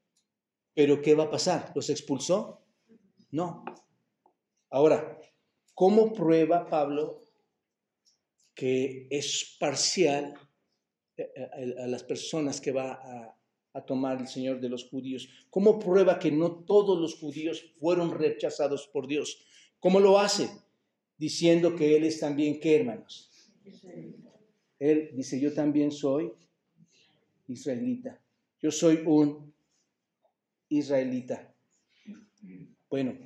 Pero 0.73 1.03
¿qué 1.03 1.13
va 1.13 1.25
a 1.25 1.29
pasar? 1.29 1.71
¿Los 1.75 1.91
expulsó? 1.91 2.63
No. 3.29 3.63
Ahora, 4.71 5.19
¿cómo 5.75 6.13
prueba 6.13 6.67
Pablo 6.67 7.28
que 8.60 9.08
es 9.10 9.56
parcial 9.58 10.34
eh, 11.15 11.32
eh, 11.34 11.76
a, 11.80 11.88
las 11.88 12.04
personas 12.04 12.60
que 12.60 12.74
va 12.74 12.91
a, 12.91 13.36
tomar 13.88 14.19
el 14.19 14.28
Señor 14.28 14.60
de 14.60 14.67
los 14.67 14.89
judíos? 14.89 15.30
¿Cómo 15.50 15.80
prueba 15.80 16.19
que 16.19 16.30
no 16.30 16.65
todos 16.65 17.00
los 17.00 17.15
judíos 17.15 17.72
fueron 17.80 18.12
rechazados 18.12 18.86
por 18.88 19.08
Dios? 19.08 19.45
¿Cómo 19.80 20.02
lo 20.02 20.19
hace? 20.19 20.50
Diciendo 21.17 21.74
que 21.78 21.95
Él 21.95 22.04
es 22.04 22.19
también, 22.19 22.60
¿qué 22.60 22.76
hermanos? 22.76 23.32
Él 24.78 25.12
dice, 25.13 25.39
yo 25.39 25.54
también 25.54 25.93
soy 25.93 26.34
israelita. 27.48 28.19
Yo 28.62 28.72
soy 28.72 29.02
un 29.06 29.54
israelita. 30.67 31.56
Bueno, 32.89 33.17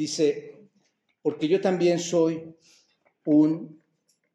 dice 0.00 0.56
porque 1.20 1.46
yo 1.46 1.60
también 1.60 1.98
soy 1.98 2.54
un 3.26 3.82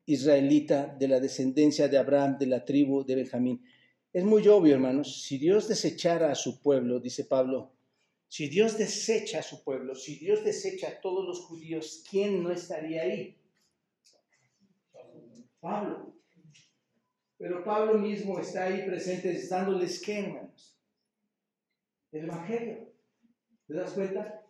israelita 0.05 0.85
de 0.85 1.07
la 1.07 1.19
descendencia 1.19 1.87
de 1.87 1.97
Abraham, 1.97 2.37
de 2.37 2.45
la 2.45 2.63
tribu 2.63 3.03
de 3.03 3.15
Benjamín. 3.15 3.65
Es 4.13 4.23
muy 4.23 4.47
obvio, 4.47 4.75
hermanos, 4.75 5.23
si 5.23 5.39
Dios 5.39 5.67
desechara 5.67 6.31
a 6.31 6.35
su 6.35 6.61
pueblo, 6.61 6.99
dice 6.99 7.25
Pablo, 7.25 7.73
si 8.27 8.47
Dios 8.47 8.77
desecha 8.77 9.39
a 9.39 9.43
su 9.43 9.63
pueblo, 9.63 9.95
si 9.95 10.17
Dios 10.17 10.43
desecha 10.43 10.89
a 10.89 11.01
todos 11.01 11.25
los 11.25 11.39
judíos, 11.39 12.03
¿quién 12.07 12.43
no 12.43 12.51
estaría 12.51 13.01
ahí? 13.01 13.35
Pablo. 15.59 16.13
Pero 17.37 17.63
Pablo 17.63 17.97
mismo 17.97 18.39
está 18.39 18.65
ahí 18.65 18.85
presente 18.85 19.35
dándoles 19.49 19.99
qué, 19.99 20.19
hermanos? 20.19 20.79
El 22.11 22.25
Evangelio. 22.25 22.93
¿Te 23.67 23.73
das 23.73 23.93
cuenta? 23.93 24.44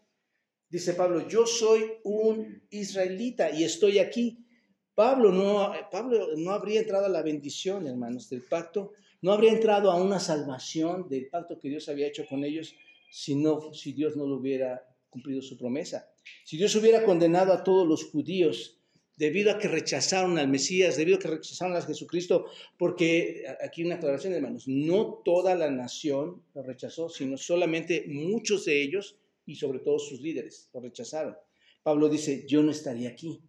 Dice 0.76 0.94
Pablo, 0.94 1.26
yo 1.30 1.46
soy 1.48 1.86
un 2.04 2.62
israelita 2.70 3.50
y 3.50 3.64
estoy 3.64 3.98
aquí. 3.98 4.46
Pablo 4.94 5.32
no, 5.32 5.72
Pablo 5.90 6.36
no 6.36 6.52
habría 6.52 6.82
entrado 6.82 7.06
a 7.06 7.10
la 7.10 7.22
bendición, 7.22 7.88
hermanos, 7.88 8.30
del 8.30 8.42
pacto, 8.42 8.92
no 9.22 9.32
habría 9.32 9.54
entrado 9.54 9.90
a 9.90 9.96
una 9.96 10.20
salvación 10.20 11.08
del 11.08 11.30
pacto 11.30 11.58
que 11.62 11.70
Dios 11.70 11.88
había 11.88 12.08
hecho 12.08 12.26
con 12.28 12.44
ellos 12.44 12.76
si, 13.10 13.36
no, 13.36 13.74
si 13.74 13.94
Dios 13.94 14.18
no 14.18 14.28
lo 14.28 14.36
hubiera 14.36 14.86
cumplido 15.10 15.42
su 15.42 15.58
promesa. 15.58 16.10
Si 16.44 16.58
Dios 16.58 16.76
hubiera 16.76 17.06
condenado 17.06 17.54
a 17.54 17.64
todos 17.64 17.88
los 17.88 18.04
judíos 18.04 18.78
debido 19.16 19.52
a 19.52 19.58
que 19.58 19.70
rechazaron 19.70 20.38
al 20.38 20.50
Mesías, 20.50 20.98
debido 20.98 21.16
a 21.16 21.22
que 21.22 21.30
rechazaron 21.30 21.78
a 21.78 21.82
Jesucristo, 21.84 22.48
porque 22.78 23.46
aquí 23.64 23.82
una 23.82 23.96
aclaración, 23.96 24.34
hermanos, 24.34 24.68
no 24.68 25.22
toda 25.24 25.56
la 25.56 25.72
nación 25.72 26.44
lo 26.54 26.64
rechazó, 26.64 27.08
sino 27.08 27.38
solamente 27.38 28.04
muchos 28.10 28.66
de 28.66 28.84
ellos 28.84 29.16
y 29.46 29.56
sobre 29.56 29.80
todo 29.80 30.00
sus 30.00 30.22
líderes 30.22 30.70
lo 30.74 30.80
rechazaron. 30.82 31.36
Pablo 31.84 32.10
dice, 32.10 32.46
yo 32.48 32.64
no 32.64 32.72
estaría 32.72 33.10
aquí, 33.10 33.42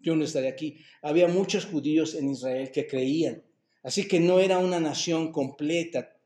yo 0.00 0.16
no 0.16 0.24
estaría 0.24 0.50
aquí. 0.50 0.78
Había 1.02 1.28
muchos 1.28 1.66
judíos 1.66 2.14
en 2.14 2.30
Israel 2.30 2.70
que 2.72 2.86
creían, 2.86 3.44
así 3.82 4.08
que 4.08 4.20
no 4.20 4.40
era 4.40 4.58
una 4.58 4.80
nación 4.80 5.32
completa, 5.32 6.16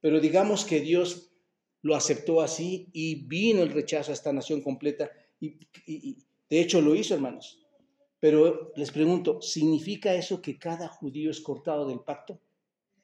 pero 0.00 0.20
digamos 0.20 0.64
que 0.64 0.80
Dios 0.80 1.32
lo 1.82 1.94
aceptó 1.94 2.40
así 2.40 2.88
y 2.92 3.26
vino 3.26 3.62
el 3.62 3.72
rechazo 3.72 4.10
a 4.10 4.14
esta 4.14 4.32
nación 4.32 4.60
completa 4.60 5.10
y, 5.38 5.58
y 5.86 6.18
de 6.48 6.60
hecho 6.60 6.80
lo 6.80 6.94
hizo, 6.94 7.14
hermanos. 7.14 7.62
Pero 8.18 8.72
les 8.76 8.90
pregunto, 8.90 9.40
¿significa 9.42 10.14
eso 10.14 10.40
que 10.40 10.58
cada 10.58 10.88
judío 10.88 11.30
es 11.30 11.40
cortado 11.40 11.86
del 11.86 12.00
pacto? 12.00 12.40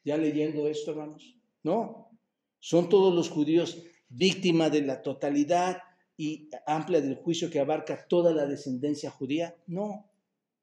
¿Ya 0.05 0.17
leyendo 0.17 0.67
esto, 0.67 0.91
hermanos? 0.91 1.37
No, 1.63 2.11
son 2.59 2.89
todos 2.89 3.15
los 3.15 3.29
judíos 3.29 3.85
víctimas 4.13 4.71
de 4.71 4.83
la 4.83 5.03
totalidad 5.03 5.79
y 6.17 6.49
amplia 6.67 7.01
del 7.01 7.17
juicio 7.17 7.51
que 7.51 7.61
abarca 7.61 8.07
toda 8.07 8.33
la 8.33 8.47
descendencia 8.47 9.11
judía. 9.11 9.57
No, 9.67 10.11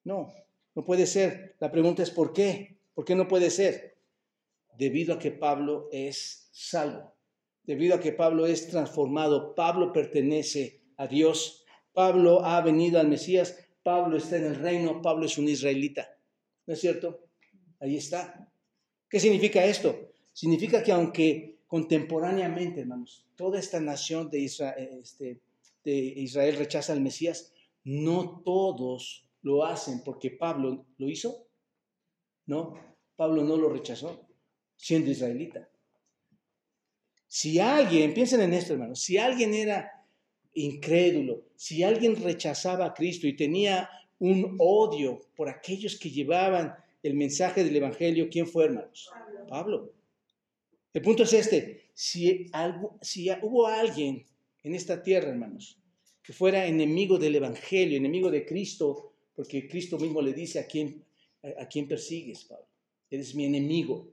no, 0.04 0.34
no 0.76 0.86
puede 0.86 1.06
ser. 1.06 1.56
La 1.60 1.72
pregunta 1.72 2.04
es 2.04 2.12
¿por 2.12 2.34
qué? 2.34 2.78
¿Por 2.94 3.06
qué 3.06 3.16
no 3.16 3.28
puede 3.28 3.50
ser? 3.50 3.98
Debido 4.78 5.16
a 5.16 5.20
que 5.20 5.32
Pablo 5.32 5.90
es 5.92 6.50
salvo, 6.52 7.14
debido 7.64 7.96
a 7.96 8.00
que 8.00 8.14
Pablo 8.14 8.46
es 8.46 8.68
transformado, 8.68 9.56
Pablo 9.56 9.92
pertenece 9.92 10.82
a 10.98 11.08
Dios, 11.08 11.66
Pablo 11.94 12.46
ha 12.46 12.62
venido 12.62 13.00
al 13.00 13.10
Mesías, 13.10 13.58
Pablo 13.84 14.18
está 14.18 14.38
en 14.38 14.46
el 14.46 14.56
reino, 14.56 15.02
Pablo 15.02 15.26
es 15.26 15.38
un 15.38 15.50
israelita. 15.50 16.18
¿No 16.66 16.74
es 16.74 16.80
cierto? 16.80 17.26
Ahí 17.80 17.98
está. 17.98 18.50
¿Qué 19.10 19.20
significa 19.20 19.66
esto? 19.66 20.12
Significa 20.34 20.84
que 20.84 20.92
aunque 20.92 21.59
contemporáneamente, 21.70 22.82
hermanos, 22.82 23.28
toda 23.36 23.60
esta 23.60 23.80
nación 23.80 24.32
de 24.32 24.40
Israel, 24.40 25.00
este, 25.04 25.40
de 25.84 25.94
Israel 25.94 26.56
rechaza 26.58 26.94
al 26.94 27.00
Mesías, 27.00 27.54
no 27.84 28.42
todos 28.44 29.30
lo 29.44 29.64
hacen 29.64 30.02
porque 30.04 30.32
Pablo 30.32 30.88
lo 30.98 31.08
hizo. 31.08 31.46
No, 32.48 32.74
Pablo 33.16 33.44
no 33.44 33.56
lo 33.56 33.70
rechazó, 33.70 34.28
siendo 34.76 35.12
israelita. 35.12 35.70
Si 37.28 37.60
alguien, 37.60 38.16
piensen 38.16 38.42
en 38.42 38.56
esto, 38.56 38.74
hermanos, 38.74 39.00
si 39.02 39.20
alguien 39.20 39.54
era 39.54 40.04
incrédulo, 40.56 41.44
si 41.56 41.84
alguien 41.84 42.16
rechazaba 42.16 42.88
a 42.88 42.94
Cristo 42.96 43.28
y 43.28 43.36
tenía 43.36 43.88
un 44.18 44.56
odio 44.58 45.20
por 45.36 45.50
aquellos 45.50 46.00
que 46.00 46.10
llevaban 46.10 46.74
el 47.04 47.14
mensaje 47.14 47.64
del 47.64 47.76
Evangelio, 47.76 48.28
¿quién 48.32 48.48
fue, 48.48 48.66
hermanos? 48.66 49.12
Pablo. 49.48 49.99
El 50.94 51.02
punto 51.02 51.24
es 51.24 51.34
este, 51.34 51.90
si, 51.94 52.52
hubo 53.42 53.68
alguien 53.68 54.26
en 54.64 54.76
esta 54.76 55.04
tierra, 55.04 55.30
hermanos, 55.30 55.78
que 56.24 56.34
fuera 56.34 56.66
enemigo 56.66 57.18
del 57.18 57.36
Evangelio, 57.36 57.98
enemigo 57.98 58.32
de 58.32 58.46
Cristo, 58.46 59.14
porque 59.36 59.68
Cristo 59.68 59.98
mismo 59.98 60.22
le 60.22 60.34
dice 60.34 60.60
a 60.60 60.68
quién, 60.68 61.06
persigues, 61.88 62.46
Pablo, 62.46 62.66
eres 63.10 63.36
mi 63.36 63.46
enemigo. 63.46 64.08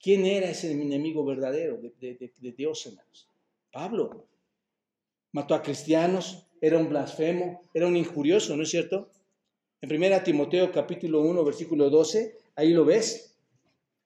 ¿Quién 0.00 0.26
era 0.26 0.50
ese 0.50 0.70
enemigo 0.70 1.24
verdadero 1.24 1.78
de, 1.78 2.32
de 2.40 2.52
Dios, 2.52 2.86
hermanos? 2.86 3.28
Pablo 3.72 4.26
mató 5.32 5.54
a 5.54 5.62
cristianos, 5.62 6.46
era 6.60 6.78
un 6.78 6.88
blasfemo, 6.88 7.62
era 7.74 7.86
un 7.86 7.96
injurioso, 7.96 8.56
¿no 8.56 8.62
es 8.62 8.70
cierto? 8.70 9.10
En 9.80 9.92
1 9.92 10.22
Timoteo 10.24 10.72
capítulo 10.72 11.20
1, 11.22 11.44
versículo 11.44 11.90
12, 11.90 12.36
ahí 12.56 12.72
lo 12.72 12.84
ves. 12.84 13.27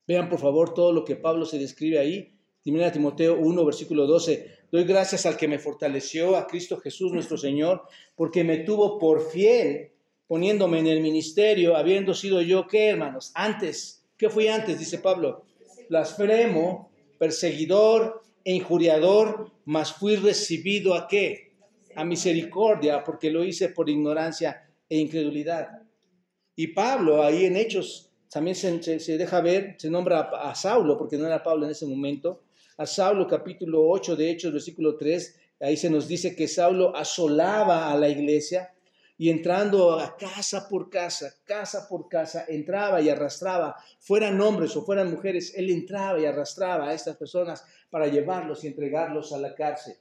Vean 0.07 0.29
por 0.29 0.39
favor 0.39 0.75
todo 0.75 0.93
lo 0.93 1.05
que 1.05 1.17
Pablo 1.17 1.45
se 1.45 1.59
describe 1.59 1.99
ahí. 1.99 2.35
1 2.65 2.93
Timoteo 2.93 3.39
1, 3.39 3.65
versículo 3.65 4.07
12. 4.07 4.47
Doy 4.71 4.85
gracias 4.85 5.27
al 5.27 5.37
que 5.37 5.49
me 5.49 5.59
fortaleció, 5.59 6.37
a 6.37 6.47
Cristo 6.47 6.79
Jesús 6.79 7.13
nuestro 7.13 7.37
Señor, 7.37 7.83
porque 8.15 8.45
me 8.45 8.59
tuvo 8.59 8.99
por 8.99 9.31
fiel, 9.31 9.93
poniéndome 10.27 10.79
en 10.79 10.87
el 10.87 11.01
ministerio, 11.01 11.77
habiendo 11.77 12.15
sido 12.15 12.41
yo, 12.41 12.67
¿qué 12.67 12.89
hermanos? 12.89 13.33
Antes, 13.35 14.05
¿qué 14.17 14.31
fui 14.31 14.49
antes? 14.49 14.79
Dice 14.79 14.99
Pablo. 14.99 15.45
Blasfemo, 15.89 16.91
perseguidor, 17.19 18.23
e 18.45 18.55
injuriador, 18.55 19.53
mas 19.65 19.93
fui 19.93 20.17
recibido 20.17 20.95
a 20.95 21.07
qué? 21.07 21.53
A 21.95 22.05
misericordia, 22.05 23.05
porque 23.05 23.31
lo 23.31 23.45
hice 23.45 23.69
por 23.69 23.89
ignorancia 23.89 24.69
e 24.89 24.99
incredulidad. 24.99 25.83
Y 26.57 26.69
Pablo, 26.69 27.23
ahí 27.23 27.45
en 27.45 27.57
Hechos, 27.57 28.12
también 28.33 28.57
se, 28.57 29.19
deja 29.19 29.41
ver, 29.43 29.77
se 29.79 29.91
nombra 29.91 30.21
a, 30.21 30.51
a, 30.51 30.55
Saulo, 30.55 30.97
porque 30.97 31.19
no 31.19 31.27
era 31.27 31.43
Pablo 31.43 31.67
en 31.67 31.73
ese 31.73 31.85
momento, 31.85 32.45
a 32.79 32.87
Saulo 32.87 33.27
capítulo 33.29 33.87
8 33.91 34.17
de 34.17 34.31
Hechos, 34.31 34.53
versículo 34.55 34.97
3, 34.97 35.41
ahí 35.61 35.77
se 35.77 35.91
nos 35.91 36.09
dice 36.09 36.35
que 36.35 36.49
Saulo 36.49 36.97
asolaba 36.97 37.93
a 37.93 37.97
la 37.99 38.09
iglesia 38.09 38.73
y 39.19 39.29
entrando 39.29 40.01
a 40.01 40.17
casa 40.17 40.67
por 40.67 40.89
casa, 40.89 41.35
casa 41.45 41.87
por 41.89 42.09
casa, 42.09 42.47
entraba 42.49 43.03
y 43.03 43.11
arrastraba, 43.11 43.77
fueran 44.01 44.41
hombres 44.41 44.75
o 44.77 44.83
fueran 44.83 45.11
mujeres, 45.11 45.53
él 45.55 45.69
entraba 45.69 46.19
y 46.19 46.25
arrastraba 46.25 46.89
a 46.89 46.95
estas 46.95 47.17
personas 47.19 47.63
para 47.91 48.07
llevarlos 48.07 48.65
y 48.65 48.69
entregarlos 48.69 49.35
a 49.35 49.39
la 49.39 49.55
cárcel. 49.55 49.95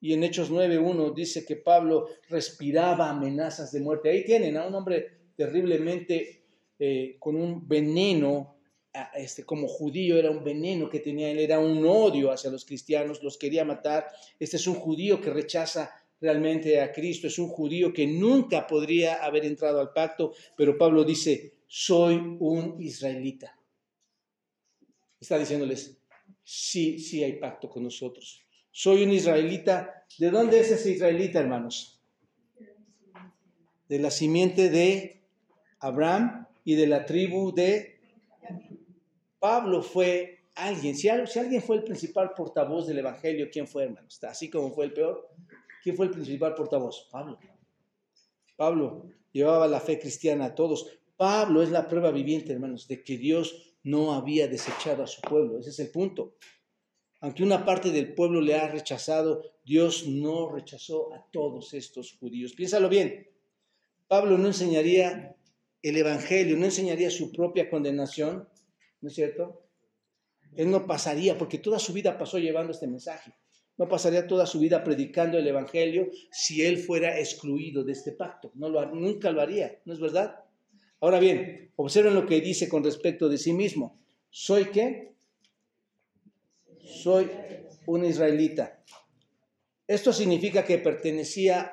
Y 0.00 0.14
en 0.14 0.22
Hechos 0.22 0.52
9.1 0.52 1.12
dice 1.12 1.44
que 1.44 1.56
Pablo 1.56 2.06
respiraba 2.28 3.10
amenazas 3.10 3.72
de 3.72 3.80
muerte. 3.80 4.08
Ahí 4.08 4.24
tienen 4.24 4.56
a 4.56 4.66
un 4.66 4.74
hombre 4.76 5.32
terriblemente 5.34 6.37
eh, 6.78 7.16
con 7.18 7.36
un 7.36 7.66
veneno, 7.66 8.56
este, 9.14 9.44
como 9.44 9.68
judío 9.68 10.16
era 10.16 10.30
un 10.30 10.42
veneno 10.42 10.88
que 10.88 11.00
tenía 11.00 11.30
él, 11.30 11.38
era 11.38 11.58
un 11.58 11.84
odio 11.84 12.30
hacia 12.30 12.50
los 12.50 12.64
cristianos, 12.64 13.22
los 13.22 13.36
quería 13.36 13.64
matar. 13.64 14.08
Este 14.38 14.56
es 14.56 14.66
un 14.66 14.74
judío 14.74 15.20
que 15.20 15.30
rechaza 15.30 15.90
realmente 16.20 16.80
a 16.80 16.90
Cristo, 16.92 17.26
es 17.26 17.38
un 17.38 17.48
judío 17.48 17.92
que 17.92 18.06
nunca 18.06 18.66
podría 18.66 19.24
haber 19.24 19.44
entrado 19.44 19.80
al 19.80 19.92
pacto, 19.92 20.32
pero 20.56 20.76
Pablo 20.76 21.04
dice, 21.04 21.54
soy 21.66 22.16
un 22.16 22.76
israelita. 22.80 23.56
Está 25.20 25.38
diciéndoles, 25.38 25.98
sí, 26.42 26.98
sí 26.98 27.22
hay 27.22 27.34
pacto 27.34 27.68
con 27.68 27.82
nosotros. 27.82 28.40
Soy 28.70 29.02
un 29.02 29.10
israelita. 29.10 30.06
¿De 30.18 30.30
dónde 30.30 30.60
es 30.60 30.70
ese 30.70 30.92
israelita, 30.92 31.40
hermanos? 31.40 32.00
De 33.88 33.98
la 33.98 34.10
simiente 34.10 34.70
de 34.70 35.22
Abraham 35.80 36.47
y 36.64 36.74
de 36.74 36.86
la 36.86 37.04
tribu 37.04 37.52
de 37.54 38.00
Pablo 39.38 39.82
fue 39.82 40.38
alguien. 40.54 40.96
Si, 40.96 41.08
alguien 41.08 41.62
fue 41.62 41.76
el 41.76 41.84
principal 41.84 42.32
portavoz 42.34 42.86
del 42.86 42.98
Evangelio, 42.98 43.48
¿quién 43.50 43.66
fue, 43.66 43.84
hermanos? 43.84 44.22
Así 44.24 44.50
como 44.50 44.72
fue 44.72 44.86
el 44.86 44.92
peor. 44.92 45.28
¿Quién 45.82 45.96
fue 45.96 46.06
el 46.06 46.12
principal 46.12 46.54
portavoz? 46.54 47.08
Pablo. 47.10 47.38
Pablo 48.56 49.06
llevaba 49.32 49.68
la 49.68 49.80
fe 49.80 49.98
cristiana 49.98 50.46
a 50.46 50.54
todos. 50.54 50.98
Pablo 51.16 51.62
es 51.62 51.70
la 51.70 51.88
prueba 51.88 52.10
viviente, 52.10 52.52
hermanos, 52.52 52.88
de 52.88 53.02
que 53.02 53.16
Dios 53.16 53.76
no 53.84 54.12
había 54.12 54.48
desechado 54.48 55.02
a 55.02 55.06
su 55.06 55.20
pueblo. 55.22 55.58
Ese 55.58 55.70
es 55.70 55.78
el 55.78 55.90
punto. 55.90 56.34
Aunque 57.20 57.42
una 57.42 57.64
parte 57.64 57.90
del 57.90 58.14
pueblo 58.14 58.40
le 58.40 58.54
ha 58.54 58.68
rechazado, 58.68 59.42
Dios 59.64 60.06
no 60.06 60.50
rechazó 60.50 61.12
a 61.14 61.26
todos 61.30 61.74
estos 61.74 62.16
judíos. 62.18 62.52
Piénsalo 62.52 62.88
bien. 62.88 63.28
Pablo 64.06 64.38
no 64.38 64.46
enseñaría 64.46 65.36
el 65.82 65.96
Evangelio, 65.96 66.56
no 66.56 66.64
enseñaría 66.64 67.10
su 67.10 67.32
propia 67.32 67.70
condenación, 67.70 68.48
¿no 69.00 69.08
es 69.08 69.14
cierto? 69.14 69.62
Él 70.56 70.70
no 70.70 70.86
pasaría, 70.86 71.38
porque 71.38 71.58
toda 71.58 71.78
su 71.78 71.92
vida 71.92 72.18
pasó 72.18 72.38
llevando 72.38 72.72
este 72.72 72.86
mensaje. 72.86 73.32
no 73.76 73.88
pasaría 73.88 74.26
toda 74.26 74.44
su 74.44 74.58
vida 74.58 74.82
predicando 74.82 75.38
el 75.38 75.46
Evangelio 75.46 76.08
si 76.32 76.62
él 76.62 76.78
fuera 76.78 77.20
excluido 77.20 77.84
de 77.84 77.92
este 77.92 78.10
pacto. 78.10 78.50
No 78.54 78.68
lo, 78.68 78.84
nunca 78.86 79.30
lo 79.30 79.40
haría, 79.40 79.80
¿no 79.84 79.92
es 79.92 80.00
verdad? 80.00 80.34
Ahora 81.00 81.20
bien, 81.20 81.70
observen 81.76 82.14
lo 82.14 82.26
que 82.26 82.40
dice 82.40 82.68
con 82.68 82.82
respecto 82.82 83.28
de 83.28 83.38
sí 83.38 83.52
mismo. 83.52 84.00
¿Soy 84.30 84.64
qué? 84.66 85.14
Soy 86.80 87.30
un 87.86 88.04
israelita. 88.04 88.82
Esto 89.86 90.12
significa 90.12 90.64
que 90.64 90.78
pertenecía 90.78 91.72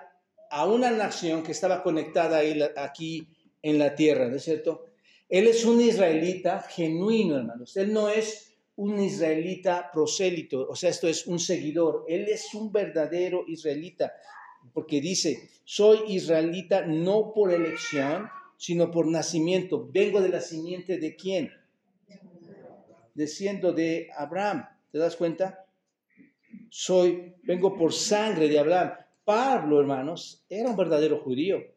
a 0.51 0.67
una 0.67 0.91
nación 0.91 1.41
que 1.41 1.53
estaba 1.53 1.81
conectada 1.81 2.41
aquí 2.77 3.27
en 3.65 3.79
la 3.79 3.95
tierra, 3.95 4.27
¿no 4.27 4.35
es 4.35 4.43
cierto? 4.43 4.85
Él 5.27 5.47
es 5.47 5.65
un 5.65 5.81
israelita 5.81 6.61
genuino, 6.61 7.35
hermanos. 7.35 7.75
Él 7.77 7.91
no 7.91 8.09
es 8.09 8.53
un 8.75 8.99
israelita 8.99 9.89
prosélito, 9.91 10.67
o 10.69 10.75
sea, 10.75 10.91
esto 10.91 11.07
es 11.07 11.25
un 11.25 11.39
seguidor. 11.39 12.05
Él 12.07 12.27
es 12.29 12.53
un 12.53 12.71
verdadero 12.71 13.43
israelita, 13.47 14.13
porque 14.71 15.01
dice, 15.01 15.49
soy 15.63 16.13
israelita 16.13 16.85
no 16.85 17.33
por 17.33 17.51
elección, 17.51 18.29
sino 18.55 18.91
por 18.91 19.07
nacimiento. 19.07 19.89
Vengo 19.91 20.21
de 20.21 20.29
la 20.29 20.41
simiente 20.41 20.99
de 20.99 21.15
quién? 21.15 21.51
Desciendo 23.15 23.73
de 23.73 24.09
Abraham. 24.15 24.67
¿Te 24.91 24.99
das 24.99 25.15
cuenta? 25.15 25.65
Soy, 26.69 27.33
vengo 27.41 27.75
por 27.75 27.93
sangre 27.93 28.47
de 28.47 28.59
Abraham. 28.59 28.91
Pablo, 29.23 29.79
hermanos, 29.79 30.45
era 30.47 30.69
un 30.69 30.75
verdadero 30.75 31.17
judío, 31.19 31.74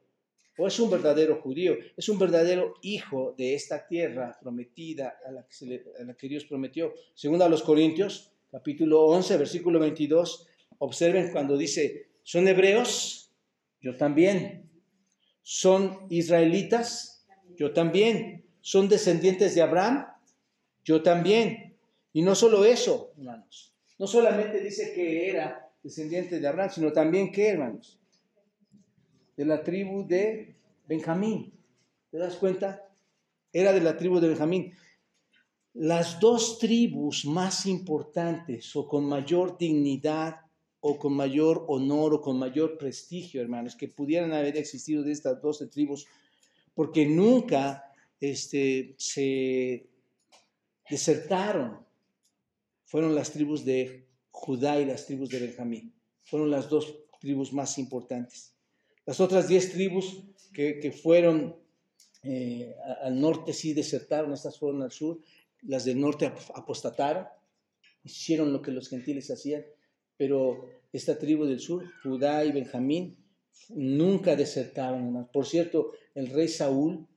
o 0.58 0.66
es 0.66 0.78
un 0.80 0.90
verdadero 0.90 1.40
judío, 1.40 1.76
es 1.96 2.08
un 2.08 2.18
verdadero 2.18 2.74
hijo 2.82 3.34
de 3.38 3.54
esta 3.54 3.86
tierra 3.86 4.36
prometida 4.40 5.18
a 5.24 5.30
la 5.30 5.46
que, 5.46 6.28
Dios 6.28 6.44
prometió. 6.44 6.92
Según 7.14 7.40
a 7.40 7.48
los 7.48 7.62
Corintios, 7.62 8.32
capítulo 8.50 9.06
11, 9.06 9.36
versículo 9.36 9.78
22, 9.78 10.48
observen 10.78 11.30
cuando 11.30 11.56
dice, 11.56 12.08
¿son 12.24 12.48
hebreos? 12.48 13.32
Yo 13.80 13.96
también. 13.96 14.68
¿Son 15.42 16.06
israelitas? 16.10 17.24
Yo 17.56 17.72
también. 17.72 18.44
¿Son 18.60 18.88
descendientes 18.88 19.54
de 19.54 19.62
Abraham? 19.62 20.06
Yo 20.84 21.02
también. 21.02 21.76
Y 22.12 22.22
no 22.22 22.34
solo 22.34 22.64
eso, 22.64 23.12
hermanos. 23.16 23.76
No 23.96 24.08
solamente 24.08 24.60
dice 24.60 24.92
que 24.92 25.30
era 25.30 25.70
descendiente 25.82 26.40
de 26.40 26.48
Abraham, 26.48 26.70
sino 26.70 26.92
también 26.92 27.30
que, 27.30 27.48
hermanos, 27.48 27.98
de 29.38 29.44
la 29.44 29.62
tribu 29.62 30.04
de 30.04 30.56
Benjamín. 30.88 31.52
¿Te 32.10 32.18
das 32.18 32.34
cuenta? 32.34 32.90
Era 33.52 33.72
de 33.72 33.80
la 33.80 33.96
tribu 33.96 34.18
de 34.18 34.26
Benjamín. 34.26 34.72
Las 35.74 36.18
dos 36.18 36.58
tribus 36.58 37.24
más 37.24 37.64
importantes 37.66 38.74
o 38.74 38.88
con 38.88 39.04
mayor 39.04 39.56
dignidad 39.56 40.40
o 40.80 40.98
con 40.98 41.12
mayor 41.12 41.64
honor 41.68 42.14
o 42.14 42.20
con 42.20 42.36
mayor 42.36 42.76
prestigio, 42.78 43.40
hermanos, 43.40 43.76
que 43.76 43.86
pudieran 43.86 44.32
haber 44.32 44.56
existido 44.56 45.04
de 45.04 45.12
estas 45.12 45.40
doce 45.40 45.68
tribus, 45.68 46.08
porque 46.74 47.06
nunca 47.06 47.92
este, 48.20 48.96
se 48.98 49.88
desertaron, 50.90 51.78
fueron 52.84 53.14
las 53.14 53.30
tribus 53.30 53.64
de 53.64 54.04
Judá 54.32 54.80
y 54.80 54.84
las 54.84 55.06
tribus 55.06 55.28
de 55.28 55.38
Benjamín. 55.38 55.94
Fueron 56.22 56.50
las 56.50 56.68
dos 56.68 56.92
tribus 57.20 57.52
más 57.52 57.78
importantes. 57.78 58.57
Las 59.08 59.20
otras 59.20 59.48
diez 59.48 59.72
tribus 59.72 60.18
que, 60.52 60.92
fueron 60.92 61.56
eh, 62.22 62.74
al 63.00 63.18
norte 63.18 63.54
sí 63.54 63.72
desertaron, 63.72 64.34
estas 64.34 64.58
fueron 64.58 64.82
al 64.82 64.92
sur. 64.92 65.22
Las 65.62 65.86
del 65.86 65.98
norte 65.98 66.30
apostataron, 66.54 67.26
hicieron 68.04 68.52
lo 68.52 68.60
que 68.60 68.70
los 68.70 68.90
gentiles 68.90 69.30
hacían, 69.30 69.64
pero 70.18 70.68
esta 70.92 71.18
tribu 71.18 71.46
del 71.46 71.58
sur, 71.58 71.90
Judá 72.02 72.44
y 72.44 72.52
Benjamín, 72.52 73.16
nunca 73.70 74.36
desertaron. 74.36 75.26
Por 75.32 75.46
cierto, 75.46 75.92
el 76.14 76.26
rey 76.28 76.48
Saúl, 76.48 77.08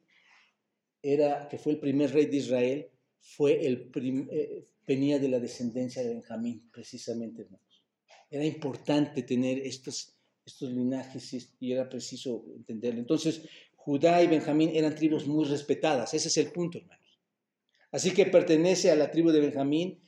era, 1.02 1.50
que 1.50 1.58
fue 1.58 1.74
el 1.74 1.80
primer 1.82 2.14
rey 2.14 2.28
de 2.28 2.38
Israel, 2.38 2.90
fue 3.20 3.66
el, 3.66 3.92
eh, 4.32 4.64
venía 4.88 5.20
de 5.20 5.28
la 5.28 5.42
descendencia 5.42 6.02
de 6.04 6.14
Benjamín, 6.14 6.70
precisamente, 6.72 7.42
hermanos. 7.42 7.84
Era 8.30 8.46
importante 8.46 9.24
tener 9.24 9.60
estos, 9.60 10.21
estos 10.46 10.72
linajes 10.72 11.50
y 11.60 11.72
era 11.72 11.88
preciso 11.90 12.44
entenderlo. 12.56 13.00
Entonces, 13.00 13.44
Judá 13.76 14.22
y 14.22 14.28
Benjamín 14.28 14.72
eran 14.74 14.96
tribus 14.96 15.28
muy 15.28 15.46
respetadas. 15.46 16.14
Ese 16.14 16.28
es 16.28 16.38
el 16.38 16.52
punto, 16.52 16.78
hermanos. 16.78 17.20
Así 17.92 18.12
que 18.12 18.26
pertenece 18.26 18.92
a 18.92 18.96
la 18.96 19.12
tribu 19.12 19.32
de 19.32 19.42
Benjamín 19.42 20.00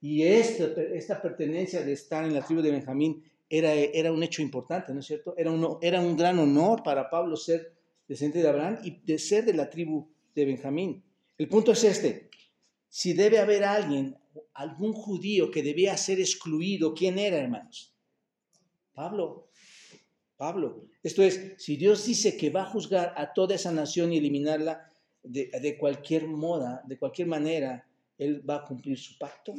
y 0.00 0.22
esta, 0.22 1.20
pertenencia 1.20 1.82
de 1.82 1.92
estar 1.92 2.24
en 2.24 2.34
la 2.34 2.44
tribu 2.44 2.62
de 2.62 2.70
Benjamín 2.70 3.22
era, 3.48 3.74
era 3.74 4.12
un 4.12 4.22
hecho 4.22 4.42
importante, 4.42 4.92
¿no 4.92 5.00
es 5.00 5.06
cierto? 5.06 5.34
Era 5.36 5.50
un, 5.50 5.78
era 5.82 6.00
un 6.00 6.16
gran 6.16 6.38
honor 6.38 6.82
para 6.82 7.10
Pablo 7.10 7.36
ser 7.36 7.72
descendiente 8.08 8.42
de 8.42 8.48
Abraham 8.48 8.78
y 8.82 9.00
de 9.04 9.18
ser 9.18 9.44
de 9.44 9.54
la 9.54 9.68
tribu 9.68 10.08
de 10.34 10.44
Benjamín. 10.44 11.02
El 11.38 11.48
punto 11.48 11.72
es 11.72 11.84
este. 11.84 12.30
Si 12.88 13.12
debe 13.12 13.38
haber 13.38 13.64
alguien 13.64 14.16
algún 14.54 14.92
judío 14.92 15.50
que 15.50 15.62
debía 15.62 15.96
ser 15.96 16.20
excluido, 16.20 16.94
¿quién 16.94 17.18
era, 17.18 17.38
hermanos? 17.38 17.94
Pablo. 18.92 19.49
Pablo. 20.40 20.86
Esto 21.02 21.22
es, 21.22 21.52
si 21.58 21.76
Dios 21.76 22.06
dice 22.06 22.38
que 22.38 22.48
va 22.48 22.62
a 22.62 22.70
juzgar 22.70 23.12
a 23.14 23.34
toda 23.34 23.56
esa 23.56 23.72
nación 23.72 24.10
y 24.10 24.16
eliminarla 24.16 24.90
de, 25.22 25.76
cualquier 25.78 26.26
moda, 26.28 26.82
de 26.86 26.96
cualquier 26.96 27.28
manera, 27.28 27.86
Él 28.16 28.42
va 28.48 28.56
a 28.56 28.64
cumplir 28.64 28.98
su 28.98 29.18
pacto. 29.18 29.52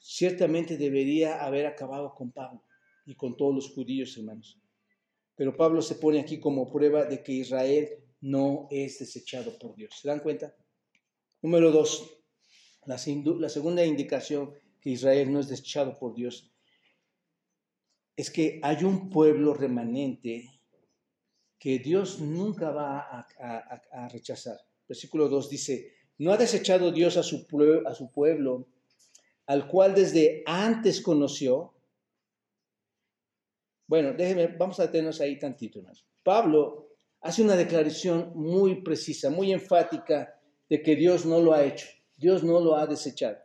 Ciertamente 0.00 0.76
debería 0.76 1.44
haber 1.44 1.64
acabado 1.64 2.12
con 2.12 2.32
Pablo 2.32 2.60
y 3.06 3.14
con 3.14 3.36
todos 3.36 3.54
los 3.54 3.70
judíos, 3.70 4.16
hermanos. 4.16 4.58
Pero 5.36 5.56
Pablo 5.56 5.80
se 5.80 5.94
pone 5.94 6.18
aquí 6.18 6.40
como 6.40 6.68
prueba 6.68 7.04
de 7.04 7.22
que 7.22 7.34
Israel 7.34 7.88
no 8.20 8.66
es 8.72 8.98
desechado 8.98 9.56
por 9.60 9.76
Dios. 9.76 9.94
¿Se 10.02 10.08
dan 10.08 10.18
cuenta? 10.18 10.56
Número 11.40 11.70
dos, 11.70 12.18
la, 12.84 12.98
segunda 12.98 13.86
indicación 13.86 14.54
que 14.80 14.90
Israel 14.90 15.32
no 15.32 15.38
es 15.38 15.46
desechado 15.46 15.96
por 15.96 16.16
Dios 16.16 16.50
es 18.18 18.32
que 18.32 18.58
hay 18.64 18.82
un 18.82 19.08
pueblo 19.10 19.54
remanente 19.54 20.60
que 21.56 21.78
Dios 21.78 22.18
nunca 22.18 22.72
va 22.72 22.98
a, 23.38 24.08
rechazar. 24.08 24.58
Versículo 24.88 25.28
2 25.28 25.48
dice, 25.48 25.92
no 26.18 26.32
ha 26.32 26.36
desechado 26.36 26.90
Dios 26.90 27.16
a 27.16 27.22
su, 27.22 27.46
a 27.86 28.12
pueblo, 28.12 28.66
al 29.46 29.68
cual 29.68 29.94
desde 29.94 30.42
antes 30.46 31.00
conoció. 31.00 31.74
Bueno, 33.86 34.12
déjenme, 34.14 34.48
vamos 34.48 34.80
a 34.80 34.86
detenernos 34.86 35.20
ahí 35.20 35.38
tantito 35.38 35.80
más. 35.82 36.04
Pablo 36.24 36.88
hace 37.20 37.42
una 37.42 37.54
declaración 37.54 38.32
muy 38.34 38.82
precisa, 38.82 39.30
muy 39.30 39.52
enfática 39.52 40.40
de 40.68 40.82
que 40.82 40.96
Dios 40.96 41.24
no 41.24 41.40
lo 41.40 41.52
ha 41.52 41.62
hecho. 41.62 41.86
Dios 42.16 42.42
no 42.42 42.58
lo 42.58 42.74
ha 42.74 42.88
desechado. 42.88 43.38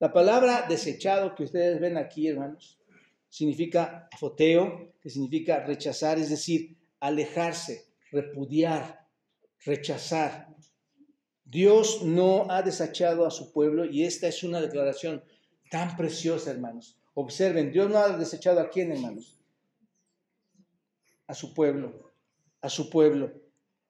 La 0.00 0.12
palabra 0.12 0.66
desechado 0.68 1.34
que 1.34 1.44
ustedes 1.44 1.80
ven 1.80 1.96
aquí, 1.96 2.28
hermanos, 2.28 2.77
significa 3.28 4.08
foteo, 4.18 4.92
que 5.00 5.10
significa 5.10 5.64
rechazar, 5.64 6.18
es 6.18 6.30
decir, 6.30 6.76
alejarse, 7.00 7.86
repudiar, 8.10 9.06
rechazar. 9.64 10.48
Dios 11.44 12.02
no 12.02 12.50
ha 12.50 12.62
desechado 12.62 13.26
a 13.26 13.30
su 13.30 13.52
pueblo 13.52 13.84
y 13.84 14.04
esta 14.04 14.28
es 14.28 14.42
una 14.42 14.60
declaración 14.60 15.22
tan 15.70 15.96
preciosa, 15.96 16.50
hermanos. 16.50 16.98
Observen, 17.14 17.72
Dios 17.72 17.90
no 17.90 17.98
ha 17.98 18.16
desechado 18.16 18.60
a 18.60 18.70
quién, 18.70 18.92
hermanos? 18.92 19.40
A 21.26 21.34
su 21.34 21.54
pueblo, 21.54 22.12
a 22.60 22.68
su 22.68 22.90
pueblo. 22.90 23.32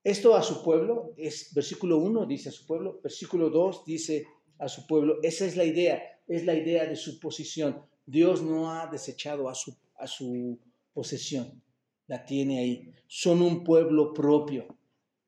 Esto 0.05 0.37
a 0.37 0.43
su 0.43 0.63
pueblo 0.63 1.13
es, 1.17 1.53
versículo 1.53 1.99
1 1.99 2.27
dice 2.27 2.49
a 2.49 2.53
su 2.53 2.67
pueblo, 2.67 3.01
versículo 3.03 3.51
2 3.51 3.85
dice 3.85 4.27
a 4.59 4.69
su 4.69 4.87
pueblo. 4.87 5.19
Esa 5.23 5.45
es 5.45 5.57
la 5.57 5.65
idea, 5.65 6.03
es 6.27 6.45
la 6.45 6.55
idea 6.55 6.87
de 6.87 6.97
su 6.97 7.19
posición. 7.21 7.85
Dios 8.09 8.43
no 8.43 8.73
ha 8.73 8.87
desechado 8.87 9.51
a 9.51 9.55
su, 9.55 9.77
a 9.99 10.07
su 10.07 10.59
posesión, 10.95 11.63
la 12.07 12.25
tiene 12.25 12.59
ahí. 12.59 12.95
Son 13.07 13.43
un 13.43 13.63
pueblo 13.63 14.15
propio. 14.15 14.67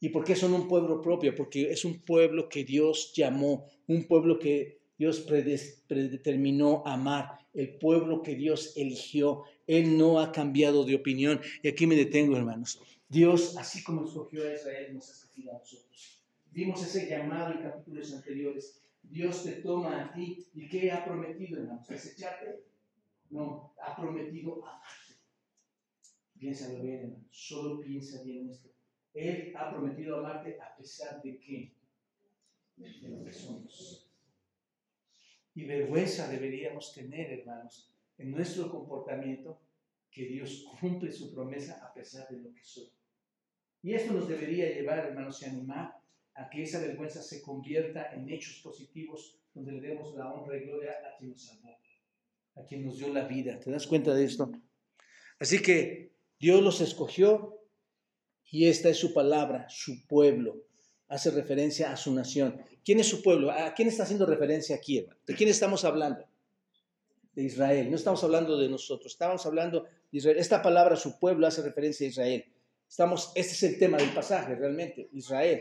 ¿Y 0.01 0.09
por 0.09 0.25
qué 0.25 0.35
son 0.35 0.55
un 0.55 0.67
pueblo 0.67 1.03
propio? 1.03 1.35
Porque 1.35 1.71
es 1.71 1.85
un 1.85 2.01
pueblo 2.01 2.49
que 2.49 2.65
Dios 2.65 3.13
llamó, 3.15 3.67
un 3.87 4.05
pueblo 4.05 4.39
que 4.39 4.81
Dios 4.97 5.21
predeterminó 5.21 6.83
amar, 6.87 7.41
el 7.53 7.77
pueblo 7.77 8.23
que 8.23 8.35
Dios 8.35 8.73
eligió. 8.77 9.43
Él 9.67 9.99
no 9.99 10.19
ha 10.19 10.33
cambiado 10.33 10.87
de 10.87 10.95
opinión. 10.95 11.39
Y 11.63 11.69
aquí 11.69 11.87
me 11.87 11.97
detengo, 11.97 12.35
hermanos. 12.35 12.81
Dios, 13.11 13.59
así 13.59 13.85
como 13.85 14.07
escogió 14.07 14.49
a 14.49 14.55
Israel, 14.55 14.95
nos 14.95 15.07
ha 15.11 15.13
escogido 15.13 15.51
a 15.55 15.59
nosotros. 15.59 16.23
Vimos 16.51 16.83
ese 16.83 17.11
llamado 17.11 17.53
en 17.53 17.61
capítulos 17.61 18.15
anteriores. 18.15 18.81
Dios 19.03 19.45
te 19.45 19.53
toma 19.53 20.03
a 20.03 20.13
ti 20.15 20.47
y 20.55 20.67
¿qué 20.67 20.91
ha 20.91 21.05
prometido, 21.05 21.61
hermanos? 21.61 21.87
¿Desecharte? 21.87 22.70
No, 23.31 23.75
ha 23.81 23.97
prometido 23.97 24.65
amarte. 24.65 25.15
Piénsalo 26.39 26.83
bien, 26.83 27.01
hermanos. 27.01 27.27
Solo 27.31 27.81
piensa 27.81 28.23
bien 28.23 28.45
en 28.45 28.51
esto. 28.51 28.71
Él 29.15 29.53
ha 29.57 29.71
prometido 29.71 30.19
amarte 30.19 30.59
a 30.61 30.77
pesar 30.77 31.23
de 31.23 31.39
qué? 31.39 31.73
De 32.77 33.09
lo 33.09 33.25
que 33.25 33.33
somos. 33.33 34.11
Y 35.55 35.65
vergüenza 35.65 36.29
deberíamos 36.29 36.95
tener, 36.95 37.41
hermanos, 37.41 37.93
en 38.19 38.31
nuestro 38.31 38.71
comportamiento 38.71 39.61
que 40.11 40.27
Dios 40.27 40.67
cumple 40.81 41.13
su 41.13 41.33
promesa 41.33 41.85
a 41.85 41.93
pesar 41.93 42.29
de 42.29 42.39
lo 42.39 42.53
que 42.53 42.65
soy. 42.65 42.91
Y 43.83 43.95
esto 43.95 44.13
nos 44.13 44.29
debería 44.29 44.69
llevar, 44.73 44.99
hermanos, 44.99 45.43
y 45.43 45.47
animar 45.47 46.01
a 46.35 46.49
que 46.49 46.63
esa 46.63 46.81
vergüenza 46.81 47.23
se 47.23 47.43
convierta 47.43 48.13
en 48.13 48.29
hechos 48.29 48.61
positivos 48.63 49.39
donde 49.55 49.73
le 49.73 49.81
demos 49.81 50.15
la 50.15 50.33
honra 50.33 50.57
y 50.57 50.65
gloria 50.65 50.93
a 51.07 51.19
quien 51.19 51.31
nos 51.31 51.43
salvó, 51.43 51.77
a 52.57 52.65
quien 52.65 52.85
nos 52.85 52.99
dio 52.99 53.13
la 53.13 53.25
vida. 53.27 53.59
¿Te 53.59 53.71
das 53.71 53.87
cuenta 53.87 54.15
de 54.15 54.25
esto? 54.25 54.51
Así 55.39 55.63
que 55.63 56.13
Dios 56.39 56.63
los 56.63 56.81
escogió 56.81 57.59
y 58.51 58.69
esta 58.69 58.89
es 58.89 58.99
su 58.99 59.15
palabra, 59.15 59.67
su 59.69 60.07
pueblo. 60.07 60.65
Hace 61.09 61.31
referencia 61.31 61.93
a 61.93 61.97
su 61.97 62.15
nación. 62.15 62.61
¿Quién 62.85 63.01
es 63.01 63.09
su 63.09 63.23
pueblo? 63.23 63.51
¿A 63.51 63.75
quién 63.75 63.89
está 63.89 64.05
haciendo 64.05 64.27
referencia 64.27 64.77
aquí, 64.77 64.99
hermano? 64.99 65.19
¿De 65.27 65.35
quién 65.35 65.49
estamos 65.49 65.85
hablando? 65.85 66.25
De 67.35 67.43
Israel. 67.43 67.91
No 67.91 67.97
estamos 67.97 68.23
hablando 68.23 68.57
de 68.59 68.69
nosotros, 68.69 69.13
estamos 69.13 69.45
hablando 69.47 69.83
de 69.83 70.19
Israel. 70.19 70.39
Esta 70.39 70.63
palabra, 70.63 70.97
su 70.97 71.19
pueblo, 71.19 71.47
hace 71.47 71.63
referencia 71.63 72.07
a 72.07 72.11
Israel. 72.11 72.45
Estamos, 72.89 73.33
este 73.35 73.53
es 73.53 73.63
el 73.63 73.79
tema 73.79 73.99
del 73.99 74.11
pasaje, 74.11 74.55
realmente, 74.55 75.09
Israel. 75.13 75.61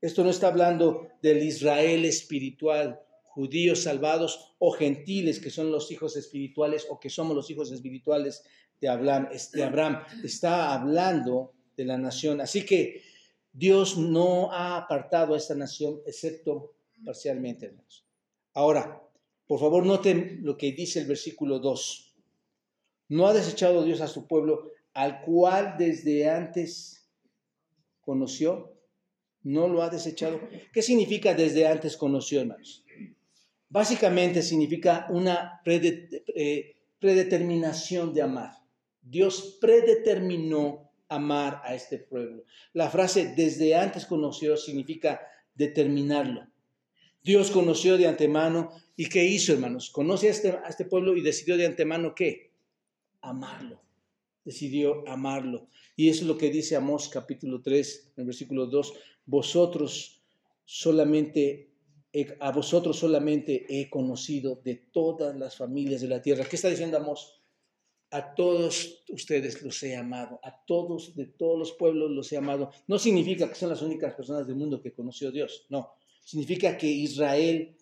Esto 0.00 0.22
no 0.22 0.30
está 0.30 0.48
hablando 0.48 1.08
del 1.22 1.42
Israel 1.42 2.04
espiritual, 2.04 3.00
judíos 3.34 3.82
salvados 3.82 4.54
o 4.60 4.70
gentiles 4.70 5.40
que 5.40 5.50
son 5.50 5.72
los 5.72 5.90
hijos 5.90 6.16
espirituales 6.16 6.86
o 6.88 7.00
que 7.00 7.10
somos 7.10 7.34
los 7.34 7.50
hijos 7.50 7.72
espirituales 7.72 8.44
de 8.80 8.88
Abraham. 8.88 9.28
De 9.52 9.64
Abraham. 9.64 10.04
Está 10.22 10.72
hablando 10.72 11.52
de 11.76 11.84
la 11.84 11.98
nación. 11.98 12.40
Así 12.40 12.64
que 12.64 13.02
Dios 13.52 13.98
no 13.98 14.52
ha 14.52 14.76
apartado 14.76 15.34
a 15.34 15.36
esta 15.36 15.56
nación 15.56 16.00
excepto 16.06 16.74
parcialmente, 17.04 17.66
hermanos. 17.66 18.06
Ahora, 18.52 19.02
por 19.48 19.58
favor, 19.58 19.84
noten 19.84 20.38
lo 20.42 20.56
que 20.56 20.70
dice 20.72 21.00
el 21.00 21.06
versículo 21.06 21.58
2. 21.58 22.14
No 23.08 23.26
ha 23.26 23.34
desechado 23.34 23.84
Dios 23.84 24.00
a 24.00 24.06
su 24.06 24.28
pueblo, 24.28 24.70
al 24.92 25.22
cual 25.22 25.74
desde 25.76 26.30
antes 26.30 27.10
conoció. 28.00 28.72
No 29.42 29.66
lo 29.66 29.82
ha 29.82 29.90
desechado. 29.90 30.40
¿Qué 30.72 30.82
significa 30.82 31.34
desde 31.34 31.66
antes 31.66 31.96
conoció, 31.96 32.40
hermanos? 32.40 32.84
Básicamente 33.68 34.42
significa 34.42 35.06
una 35.10 35.60
eh, 35.64 36.76
predeterminación 36.98 38.14
de 38.14 38.22
amar. 38.22 38.52
Dios 39.02 39.58
predeterminó 39.60 40.90
amar 41.08 41.60
a 41.64 41.74
este 41.74 41.98
pueblo. 41.98 42.44
La 42.72 42.90
frase 42.90 43.34
desde 43.36 43.74
antes 43.74 44.06
conoció 44.06 44.56
significa 44.56 45.20
determinarlo. 45.54 46.46
Dios 47.22 47.50
conoció 47.50 47.96
de 47.96 48.06
antemano 48.06 48.70
y 48.96 49.08
¿qué 49.08 49.24
hizo, 49.24 49.52
hermanos? 49.52 49.90
Conoce 49.90 50.28
a 50.28 50.30
este, 50.30 50.58
este 50.68 50.84
pueblo 50.84 51.16
y 51.16 51.22
decidió 51.22 51.56
de 51.56 51.66
antemano 51.66 52.14
qué? 52.14 52.50
Amarlo. 53.22 53.80
Decidió 54.44 55.08
amarlo. 55.08 55.68
Y 55.96 56.08
eso 56.08 56.22
es 56.22 56.26
lo 56.26 56.36
que 56.36 56.50
dice 56.50 56.76
Amós 56.76 57.08
capítulo 57.08 57.62
3, 57.62 58.12
en 58.18 58.26
versículo 58.26 58.66
2. 58.66 58.92
Vosotros 59.26 60.20
solamente, 60.64 61.70
a 62.40 62.52
vosotros 62.52 62.98
solamente 62.98 63.66
he 63.68 63.90
conocido 63.90 64.60
de 64.64 64.76
todas 64.76 65.36
las 65.36 65.56
familias 65.56 66.00
de 66.00 66.08
la 66.08 66.22
tierra. 66.22 66.44
¿Qué 66.44 66.56
está 66.56 66.68
diciendo 66.68 66.96
Amós? 66.96 67.44
a 68.14 68.32
todos 68.32 69.02
ustedes 69.08 69.60
los 69.62 69.82
he 69.82 69.96
amado, 69.96 70.38
a 70.44 70.64
todos 70.64 71.16
de 71.16 71.26
todos 71.26 71.58
los 71.58 71.72
pueblos 71.72 72.12
los 72.12 72.32
he 72.32 72.36
amado. 72.36 72.70
No 72.86 72.96
significa 72.96 73.48
que 73.48 73.56
son 73.56 73.70
las 73.70 73.82
únicas 73.82 74.14
personas 74.14 74.46
del 74.46 74.54
mundo 74.54 74.80
que 74.80 74.92
conoció 74.92 75.32
Dios, 75.32 75.66
no. 75.68 75.90
Significa 76.22 76.78
que 76.78 76.86
Israel, 76.86 77.76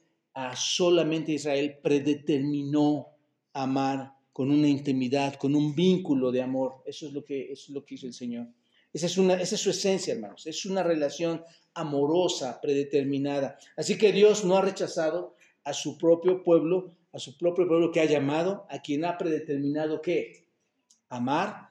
solamente 0.57 1.33
Israel, 1.33 1.77
predeterminó 1.83 3.09
amar 3.53 4.15
con 4.33 4.51
una 4.51 4.69
intimidad, 4.69 5.35
con 5.35 5.55
un 5.55 5.75
vínculo 5.75 6.33
de 6.33 6.41
amor. 6.41 6.83
Eso 6.87 7.09
es 7.09 7.13
lo 7.13 7.23
que, 7.27 7.53
es 7.53 7.69
lo 7.69 7.85
que 7.85 7.97
hizo 7.97 8.07
el 8.07 8.15
Señor. 8.15 8.49
Esa 8.91 9.07
es 9.07 9.61
su 9.61 9.71
esencia, 9.71 10.15
hermanos. 10.15 10.47
Es 10.47 10.65
una 10.65 10.83
relación 10.83 11.43
amorosa, 11.75 12.61
predeterminada. 12.61 13.59
Así 13.77 13.97
que 13.99 14.13
Dios 14.13 14.45
no 14.45 14.57
ha 14.57 14.63
rechazado 14.63 15.35
a 15.65 15.73
su 15.73 15.99
propio 15.99 16.43
pueblo 16.43 16.93
a 17.13 17.19
su 17.19 17.37
propio 17.37 17.69
pueblo 17.69 17.93
que 17.93 18.01
ha 18.01 18.07
llamado, 18.07 18.67
a 18.71 18.81
quien 18.81 19.05
ha 19.05 19.19
predeterminado 19.19 20.01
que 20.01 20.47
amar. 21.09 21.71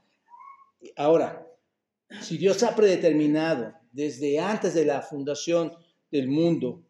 Ahora, 0.95 1.47
si 2.21 2.37
Dios 2.37 2.61
ha 2.63 2.75
predeterminado 2.75 3.73
desde 3.91 4.39
antes 4.39 4.73
de 4.73 4.85
la 4.85 5.01
fundación 5.01 5.73
del 6.11 6.27
mundo 6.27 6.83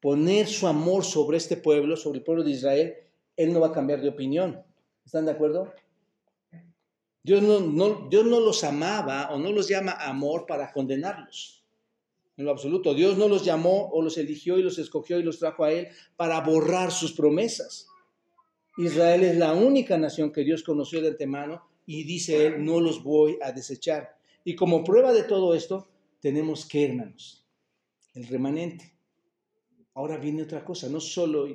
poner 0.00 0.46
su 0.46 0.66
amor 0.66 1.04
sobre 1.04 1.36
este 1.36 1.56
pueblo, 1.56 1.96
sobre 1.96 2.18
el 2.18 2.24
pueblo 2.24 2.42
de 2.42 2.50
Israel, 2.50 2.94
Él 3.36 3.52
no 3.52 3.60
va 3.60 3.68
a 3.68 3.72
cambiar 3.72 4.00
de 4.00 4.08
opinión. 4.08 4.62
¿Están 5.04 5.26
de 5.26 5.32
acuerdo? 5.32 5.72
Dios 7.26 7.42
no, 7.42 8.38
los 8.38 8.62
amaba 8.62 9.34
o 9.34 9.38
no 9.40 9.50
los 9.50 9.66
llama 9.66 9.96
amor 9.98 10.46
para 10.46 10.70
condenarlos 10.70 11.64
en 12.36 12.44
lo 12.44 12.52
absoluto. 12.52 12.94
Dios 12.94 13.18
no 13.18 13.26
los 13.26 13.44
llamó 13.44 13.88
o 13.88 14.00
los 14.00 14.16
eligió 14.16 14.60
y 14.60 14.62
los 14.62 14.78
escogió 14.78 15.18
y 15.18 15.24
los 15.24 15.40
trajo 15.40 15.64
a 15.64 15.72
Él 15.72 15.88
para 16.14 16.40
borrar 16.40 16.92
sus 16.92 17.12
promesas. 17.12 17.88
Israel 18.78 19.24
es 19.24 19.36
la 19.38 19.54
única 19.54 19.98
nación 19.98 20.30
que 20.30 20.44
Dios 20.44 20.62
conoció 20.62 21.02
de 21.02 21.08
antemano 21.08 21.62
y 21.84 22.04
dice 22.04 22.46
Él, 22.46 22.64
no 22.64 22.78
los 22.78 23.02
voy 23.02 23.38
a 23.42 23.50
desechar. 23.50 24.16
Y 24.44 24.54
como 24.54 24.84
prueba 24.84 25.12
de 25.12 25.24
todo 25.24 25.56
esto, 25.56 25.88
tenemos 26.20 26.64
que, 26.64 26.84
hermanos, 26.84 27.44
el 28.14 28.28
remanente. 28.28 28.94
Ahora 29.94 30.16
viene 30.16 30.44
otra 30.44 30.64
cosa, 30.64 30.88
no 30.88 31.00
solo, 31.00 31.48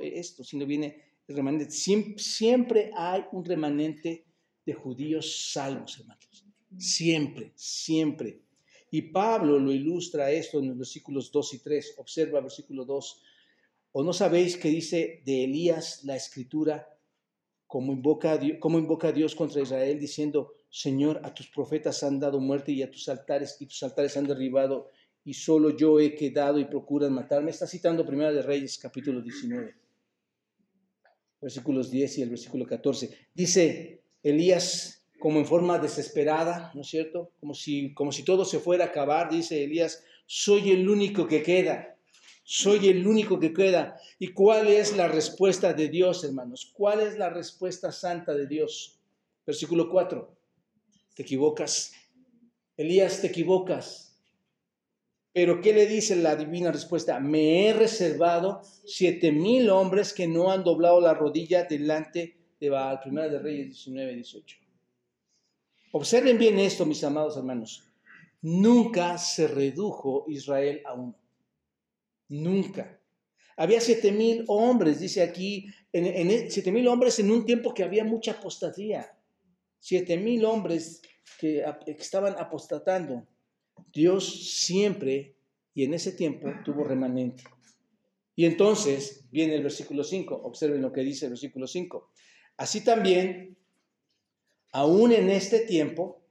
esto, 0.00 0.42
sino 0.42 0.64
viene 0.64 1.02
el 1.28 1.36
remanente. 1.36 1.70
Siempre 1.70 2.90
hay 2.96 3.26
un 3.32 3.44
remanente 3.44 4.24
de 4.64 4.74
judíos 4.74 5.52
salvos, 5.52 5.98
hermanos. 5.98 6.46
Siempre, 6.78 7.52
siempre. 7.54 8.42
Y 8.90 9.02
Pablo 9.02 9.58
lo 9.58 9.72
ilustra 9.72 10.30
esto 10.30 10.58
en 10.58 10.68
los 10.68 10.78
versículos 10.78 11.32
2 11.32 11.54
y 11.54 11.58
3. 11.60 11.94
Observa 11.98 12.40
versículo 12.40 12.84
2. 12.84 13.22
¿O 13.92 14.02
no 14.02 14.12
sabéis 14.12 14.56
que 14.56 14.68
dice 14.68 15.22
de 15.24 15.44
Elías 15.44 16.04
la 16.04 16.16
escritura, 16.16 16.88
como 17.66 17.92
invoca 17.92 18.32
a 18.32 19.12
Dios 19.12 19.34
contra 19.34 19.62
Israel, 19.62 19.98
diciendo, 19.98 20.54
Señor, 20.68 21.20
a 21.24 21.34
tus 21.34 21.48
profetas 21.48 22.02
han 22.02 22.20
dado 22.20 22.40
muerte 22.40 22.72
y 22.72 22.82
a 22.82 22.90
tus 22.90 23.08
altares, 23.08 23.56
y 23.60 23.66
tus 23.66 23.82
altares 23.82 24.16
han 24.16 24.26
derribado, 24.26 24.88
y 25.24 25.34
solo 25.34 25.76
yo 25.76 26.00
he 26.00 26.14
quedado 26.14 26.58
y 26.58 26.64
procuran 26.64 27.12
matarme? 27.12 27.50
Está 27.50 27.66
citando 27.66 28.06
Primera 28.06 28.32
de 28.32 28.42
Reyes, 28.42 28.78
capítulo 28.78 29.20
19, 29.20 29.74
versículos 31.40 31.90
10 31.90 32.18
y 32.18 32.22
el 32.22 32.30
versículo 32.30 32.66
14. 32.66 33.10
Dice 33.34 34.01
Elías 34.22 35.02
como 35.18 35.38
en 35.38 35.46
forma 35.46 35.78
desesperada, 35.78 36.72
¿no 36.74 36.80
es 36.80 36.88
cierto? 36.88 37.30
Como 37.38 37.54
si, 37.54 37.94
como 37.94 38.10
si 38.10 38.24
todo 38.24 38.44
se 38.44 38.58
fuera 38.58 38.86
a 38.86 38.88
acabar, 38.88 39.30
dice 39.30 39.62
Elías, 39.62 40.02
soy 40.26 40.72
el 40.72 40.88
único 40.88 41.28
que 41.28 41.44
queda, 41.44 41.96
soy 42.42 42.88
el 42.88 43.06
único 43.06 43.38
que 43.38 43.52
queda. 43.52 44.00
¿Y 44.18 44.32
cuál 44.32 44.66
es 44.66 44.96
la 44.96 45.06
respuesta 45.06 45.74
de 45.74 45.88
Dios, 45.88 46.24
hermanos? 46.24 46.72
¿Cuál 46.74 47.00
es 47.00 47.18
la 47.18 47.30
respuesta 47.30 47.92
santa 47.92 48.34
de 48.34 48.48
Dios? 48.48 48.98
Versículo 49.46 49.88
4, 49.88 50.36
te 51.14 51.22
equivocas. 51.22 51.92
Elías, 52.76 53.20
te 53.20 53.28
equivocas. 53.28 54.18
Pero 55.32 55.60
¿qué 55.60 55.72
le 55.72 55.86
dice 55.86 56.16
la 56.16 56.34
divina 56.34 56.72
respuesta? 56.72 57.20
Me 57.20 57.68
he 57.68 57.72
reservado 57.72 58.62
siete 58.84 59.32
mil 59.32 59.70
hombres 59.70 60.12
que 60.12 60.26
no 60.26 60.50
han 60.50 60.64
doblado 60.64 61.00
la 61.00 61.14
rodilla 61.14 61.64
delante 61.64 62.41
de 62.62 62.70
Baal. 62.70 63.00
Primera 63.00 63.28
de 63.28 63.40
Reyes 63.40 63.66
19, 63.66 64.14
18. 64.14 64.56
Observen 65.92 66.38
bien 66.38 66.58
esto, 66.60 66.86
mis 66.86 67.02
amados 67.02 67.36
hermanos. 67.36 67.84
Nunca 68.40 69.18
se 69.18 69.48
redujo 69.48 70.24
Israel 70.28 70.80
a 70.86 70.94
uno. 70.94 71.18
Nunca. 72.28 73.00
Había 73.56 73.80
siete 73.80 74.12
mil 74.12 74.44
hombres, 74.46 75.00
dice 75.00 75.22
aquí, 75.22 75.66
en, 75.92 76.06
e, 76.06 76.50
siete 76.50 76.70
mil 76.70 76.86
hombres 76.86 77.18
en 77.18 77.30
un 77.30 77.44
tiempo 77.44 77.74
que 77.74 77.82
había 77.82 78.04
mucha 78.04 78.32
apostatía. 78.32 79.12
Siete 79.80 80.16
mil 80.16 80.44
hombres 80.44 81.02
que, 81.40 81.64
que 81.84 81.90
estaban 81.90 82.36
apostatando. 82.38 83.26
Dios 83.92 84.54
siempre, 84.56 85.34
y 85.74 85.82
en 85.84 85.94
ese 85.94 86.12
tiempo, 86.12 86.48
tuvo 86.64 86.84
remanente. 86.84 87.42
Y 88.36 88.46
entonces 88.46 89.26
viene 89.30 89.56
el 89.56 89.62
versículo 89.64 90.04
5. 90.04 90.34
Observen 90.44 90.80
lo 90.80 90.92
que 90.92 91.02
dice 91.02 91.26
el 91.26 91.32
versículo 91.32 91.66
5. 91.66 92.12
Así 92.62 92.84
también 92.84 93.56
aún 94.70 95.10
en 95.10 95.30
este 95.30 95.66
tiempo, 95.66 96.22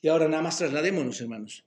y 0.00 0.08
ahora 0.08 0.26
nada 0.26 0.42
más 0.42 0.58
trasladémonos, 0.58 1.20
hermanos. 1.20 1.64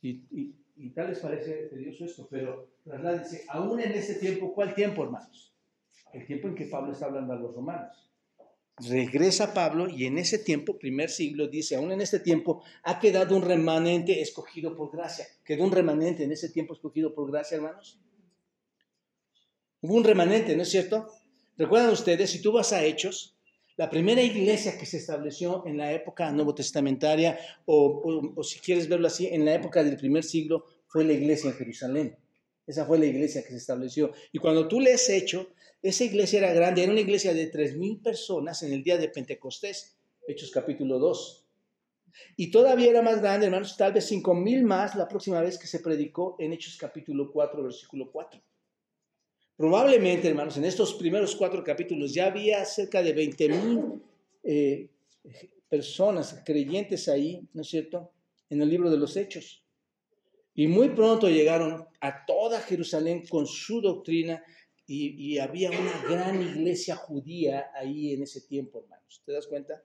Y, 0.00 0.90
tal 0.94 1.08
les 1.08 1.18
parece 1.18 1.66
tedioso 1.66 2.04
esto, 2.04 2.28
pero 2.30 2.68
trasládense, 2.84 3.44
aún 3.48 3.80
en 3.80 3.90
este 3.94 4.14
tiempo, 4.14 4.54
¿cuál 4.54 4.76
tiempo, 4.76 5.02
hermanos? 5.02 5.52
El 6.12 6.24
tiempo 6.24 6.46
en 6.46 6.54
que 6.54 6.66
Pablo 6.66 6.92
está 6.92 7.06
hablando 7.06 7.32
a 7.32 7.36
los 7.36 7.52
romanos. 7.52 8.12
Regresa 8.76 9.52
Pablo 9.52 9.88
y 9.88 10.06
en 10.06 10.18
ese 10.18 10.38
tiempo, 10.38 10.78
primer 10.78 11.10
siglo, 11.10 11.48
dice, 11.48 11.74
aún 11.74 11.90
en 11.90 12.00
este 12.00 12.20
tiempo 12.20 12.62
ha 12.84 13.00
quedado 13.00 13.36
un 13.36 13.42
remanente 13.42 14.20
escogido 14.20 14.76
por 14.76 14.92
gracia. 14.92 15.26
Quedó 15.44 15.64
un 15.64 15.72
remanente 15.72 16.22
en 16.22 16.30
ese 16.30 16.48
tiempo 16.48 16.74
escogido 16.74 17.12
por 17.12 17.28
gracia, 17.28 17.56
hermanos. 17.56 17.98
Hubo 19.80 19.96
un 19.96 20.04
remanente, 20.04 20.54
¿no 20.54 20.62
es 20.62 20.70
cierto? 20.70 21.08
¿Recuerdan 21.56 21.90
ustedes, 21.90 22.30
si 22.30 22.40
tú 22.40 22.52
vas 22.52 22.72
a 22.72 22.84
Hechos, 22.84 23.36
la 23.76 23.90
primera 23.90 24.22
iglesia 24.22 24.78
que 24.78 24.86
se 24.86 24.98
estableció 24.98 25.66
en 25.66 25.76
la 25.76 25.92
época 25.92 26.30
nuevo 26.30 26.54
testamentaria, 26.54 27.38
o, 27.66 28.42
si 28.42 28.58
quieres 28.60 28.88
verlo 28.88 29.06
así, 29.06 29.26
en 29.26 29.44
la 29.44 29.54
época 29.54 29.82
del 29.82 29.96
primer 29.96 30.24
siglo, 30.24 30.64
fue 30.86 31.04
la 31.04 31.12
iglesia 31.12 31.50
en 31.50 31.56
Jerusalén. 31.56 32.16
Esa 32.66 32.86
fue 32.86 32.98
la 32.98 33.06
iglesia 33.06 33.42
que 33.42 33.50
se 33.50 33.56
estableció. 33.56 34.12
Y 34.30 34.38
cuando 34.38 34.68
tú 34.68 34.80
lees 34.80 35.08
Hechos, 35.08 35.48
esa 35.82 36.04
iglesia 36.04 36.38
era 36.38 36.52
grande, 36.52 36.82
era 36.82 36.92
una 36.92 37.00
iglesia 37.00 37.34
de 37.34 37.50
3.000 37.50 38.02
personas 38.02 38.62
en 38.62 38.72
el 38.72 38.82
día 38.82 38.98
de 38.98 39.08
Pentecostés, 39.08 39.96
Hechos 40.26 40.50
capítulo 40.50 40.98
2. 40.98 41.44
Y 42.36 42.50
todavía 42.50 42.90
era 42.90 43.02
más 43.02 43.20
grande, 43.20 43.46
hermanos, 43.46 43.76
tal 43.76 43.92
vez 43.92 44.10
5.000 44.10 44.62
más 44.62 44.94
la 44.94 45.08
próxima 45.08 45.40
vez 45.40 45.58
que 45.58 45.66
se 45.66 45.80
predicó 45.80 46.36
en 46.38 46.52
Hechos 46.52 46.76
capítulo 46.78 47.32
4, 47.32 47.62
versículo 47.62 48.10
4. 48.12 48.40
Probablemente, 49.56 50.28
hermanos, 50.28 50.56
en 50.56 50.64
estos 50.64 50.94
primeros 50.94 51.36
cuatro 51.36 51.62
capítulos 51.62 52.12
ya 52.14 52.26
había 52.26 52.64
cerca 52.64 53.02
de 53.02 53.14
20.000 53.14 54.00
eh, 54.44 54.88
personas 55.68 56.42
creyentes 56.44 57.08
ahí, 57.08 57.46
¿no 57.52 57.62
es 57.62 57.68
cierto?, 57.68 58.12
en 58.50 58.60
el 58.60 58.68
libro 58.68 58.90
de 58.90 58.98
los 58.98 59.16
Hechos. 59.16 59.64
Y 60.54 60.66
muy 60.66 60.90
pronto 60.90 61.28
llegaron 61.28 61.86
a 62.00 62.26
toda 62.26 62.60
Jerusalén 62.60 63.26
con 63.26 63.46
su 63.46 63.80
doctrina 63.80 64.42
y, 64.86 65.32
y, 65.32 65.38
había 65.38 65.70
una 65.70 66.02
gran 66.10 66.42
iglesia 66.42 66.96
judía 66.96 67.70
ahí 67.74 68.12
en 68.12 68.22
ese 68.22 68.42
tiempo, 68.42 68.80
hermanos. 68.80 69.22
¿Te 69.24 69.32
das 69.32 69.46
cuenta? 69.46 69.82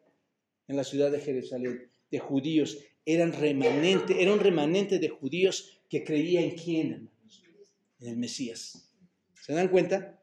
En 0.68 0.76
la 0.76 0.84
ciudad 0.84 1.12
de 1.12 1.22
Jerusalén 1.22 1.90
de 2.12 2.20
judíos, 2.20 2.80
eran 3.06 3.32
remanente, 3.32 4.22
era 4.22 4.34
un 4.34 4.40
remanente 4.40 5.00
de 5.00 5.10
judíos 5.10 5.80
que 5.90 6.04
creía 6.04 6.42
en 6.42 6.52
quién, 6.52 6.92
hermanos, 6.92 7.44
en 8.00 8.08
el 8.10 8.18
Mesías. 8.18 8.87
¿Se 9.42 9.54
dan 9.54 9.70
cuenta? 9.70 10.20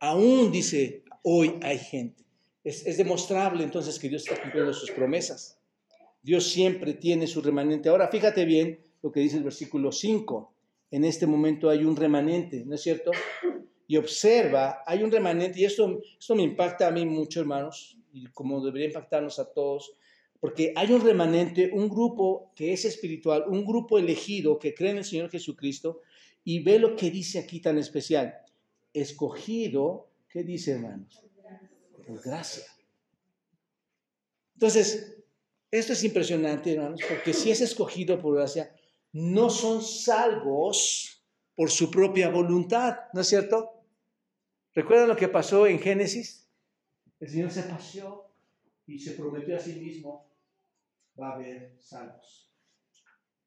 Aún 0.00 0.50
dice, 0.50 1.04
hoy 1.22 1.58
hay 1.62 1.78
gente. 1.78 2.24
Es, 2.62 2.96
demostrable 2.96 3.62
entonces 3.62 3.98
que 3.98 4.08
Dios 4.08 4.22
está 4.22 4.40
cumpliendo 4.40 4.72
sus 4.72 4.90
promesas. 4.90 5.58
Dios 6.22 6.48
siempre 6.48 6.94
tiene 6.94 7.26
su 7.26 7.42
remanente. 7.42 7.90
Ahora 7.90 8.08
fíjate 8.08 8.46
bien 8.46 8.80
lo 9.02 9.12
que 9.12 9.20
dice 9.20 9.36
el 9.36 9.42
versículo 9.42 9.92
5. 9.92 10.54
En 10.90 11.04
este 11.04 11.26
momento 11.26 11.68
hay 11.68 11.84
un 11.84 11.96
remanente, 11.96 12.64
¿no 12.64 12.74
es 12.74 12.82
cierto? 12.82 13.10
Y 13.86 13.98
observa, 13.98 14.82
hay 14.86 15.02
un 15.02 15.12
remanente, 15.12 15.60
y 15.60 15.64
esto, 15.66 16.00
esto 16.18 16.34
me 16.34 16.42
impacta 16.42 16.88
a 16.88 16.90
mí 16.90 17.04
mucho, 17.04 17.40
hermanos, 17.40 17.98
y 18.14 18.26
como 18.28 18.64
debería 18.64 18.86
impactarnos 18.86 19.38
a 19.38 19.52
todos, 19.52 19.92
porque 20.40 20.72
hay 20.76 20.92
un 20.92 21.02
remanente, 21.02 21.70
un 21.72 21.88
grupo 21.88 22.52
que 22.54 22.72
es 22.72 22.84
espiritual, 22.84 23.44
un 23.48 23.64
grupo 23.64 23.98
elegido 23.98 24.58
que 24.58 24.74
cree 24.74 24.90
en 24.90 24.98
el 24.98 25.04
Señor 25.04 25.30
Jesucristo 25.30 26.00
y 26.44 26.62
ve 26.62 26.78
lo 26.78 26.96
que 26.96 27.10
dice 27.10 27.38
aquí 27.38 27.60
tan 27.60 27.78
especial. 27.78 28.34
Escogido, 28.94 30.08
¿qué 30.30 30.42
dice 30.42 30.72
hermanos? 30.72 31.22
Por 32.06 32.22
gracia. 32.22 32.64
Entonces, 34.54 35.16
esto 35.70 35.92
es 35.92 36.04
impresionante, 36.04 36.72
hermanos, 36.72 37.00
porque 37.08 37.34
si 37.34 37.50
es 37.50 37.60
escogido 37.60 38.20
por 38.20 38.36
gracia, 38.36 38.74
no 39.12 39.50
son 39.50 39.82
salvos 39.82 41.22
por 41.56 41.70
su 41.70 41.90
propia 41.90 42.30
voluntad, 42.30 42.96
¿no 43.12 43.20
es 43.20 43.28
cierto? 43.28 43.84
¿Recuerdan 44.72 45.08
lo 45.08 45.16
que 45.16 45.28
pasó 45.28 45.66
en 45.66 45.78
Génesis? 45.78 46.48
El 47.20 47.28
Señor 47.28 47.50
se 47.50 47.62
paseó 47.64 48.30
y 48.86 48.98
se 48.98 49.12
prometió 49.12 49.56
a 49.56 49.60
sí 49.60 49.74
mismo 49.74 50.30
va 51.20 51.30
a 51.30 51.34
haber 51.34 51.76
salvos. 51.80 52.50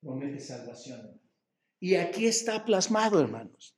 Promete 0.01 0.39
salvación. 0.39 1.19
Y 1.79 1.95
aquí 1.95 2.27
está 2.27 2.65
plasmado, 2.65 3.21
hermanos. 3.21 3.76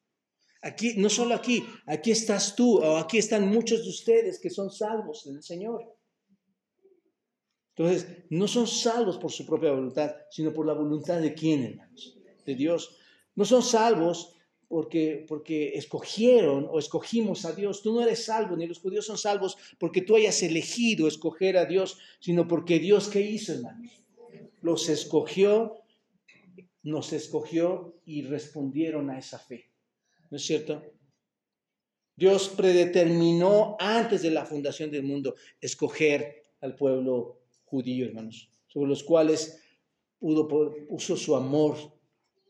Aquí, 0.61 0.95
no 0.97 1.09
solo 1.09 1.35
aquí, 1.35 1.63
aquí 1.85 2.11
estás 2.11 2.55
tú, 2.55 2.79
o 2.79 2.97
aquí 2.97 3.17
están 3.17 3.47
muchos 3.47 3.83
de 3.83 3.89
ustedes 3.89 4.39
que 4.39 4.49
son 4.49 4.69
salvos 4.69 5.25
en 5.27 5.37
el 5.37 5.43
Señor. 5.43 5.95
Entonces, 7.75 8.25
no 8.29 8.45
son 8.45 8.67
salvos 8.67 9.17
por 9.17 9.31
su 9.31 9.45
propia 9.45 9.71
voluntad, 9.71 10.13
sino 10.29 10.51
por 10.51 10.65
la 10.65 10.73
voluntad 10.73 11.21
de 11.21 11.33
quién, 11.33 11.63
hermanos? 11.63 12.17
De 12.45 12.55
Dios. 12.55 12.97
No 13.35 13.45
son 13.45 13.63
salvos 13.63 14.35
porque, 14.67 15.25
porque 15.25 15.69
escogieron 15.75 16.67
o 16.69 16.77
escogimos 16.77 17.45
a 17.45 17.53
Dios. 17.53 17.81
Tú 17.81 17.93
no 17.93 18.01
eres 18.01 18.25
salvo, 18.25 18.57
ni 18.57 18.67
los 18.67 18.79
judíos 18.79 19.05
son 19.05 19.17
salvos 19.17 19.57
porque 19.79 20.01
tú 20.01 20.17
hayas 20.17 20.43
elegido 20.43 21.07
escoger 21.07 21.57
a 21.57 21.65
Dios, 21.65 21.99
sino 22.19 22.49
porque 22.49 22.79
Dios, 22.79 23.07
¿qué 23.07 23.21
hizo, 23.21 23.53
hermanos? 23.53 23.93
Los 24.61 24.89
escogió, 24.89 25.77
nos 26.83 27.13
escogió 27.13 27.95
y 28.05 28.23
respondieron 28.23 29.09
a 29.09 29.19
esa 29.19 29.39
fe. 29.39 29.68
¿No 30.29 30.37
es 30.37 30.43
cierto? 30.43 30.83
Dios 32.15 32.49
predeterminó 32.49 33.77
antes 33.79 34.21
de 34.21 34.31
la 34.31 34.45
fundación 34.45 34.91
del 34.91 35.03
mundo 35.03 35.35
escoger 35.61 36.43
al 36.61 36.75
pueblo 36.75 37.39
judío, 37.65 38.05
hermanos, 38.05 38.49
sobre 38.67 38.89
los 38.89 39.03
cuales 39.03 39.61
puso 40.19 41.15
su 41.15 41.35
amor 41.35 41.77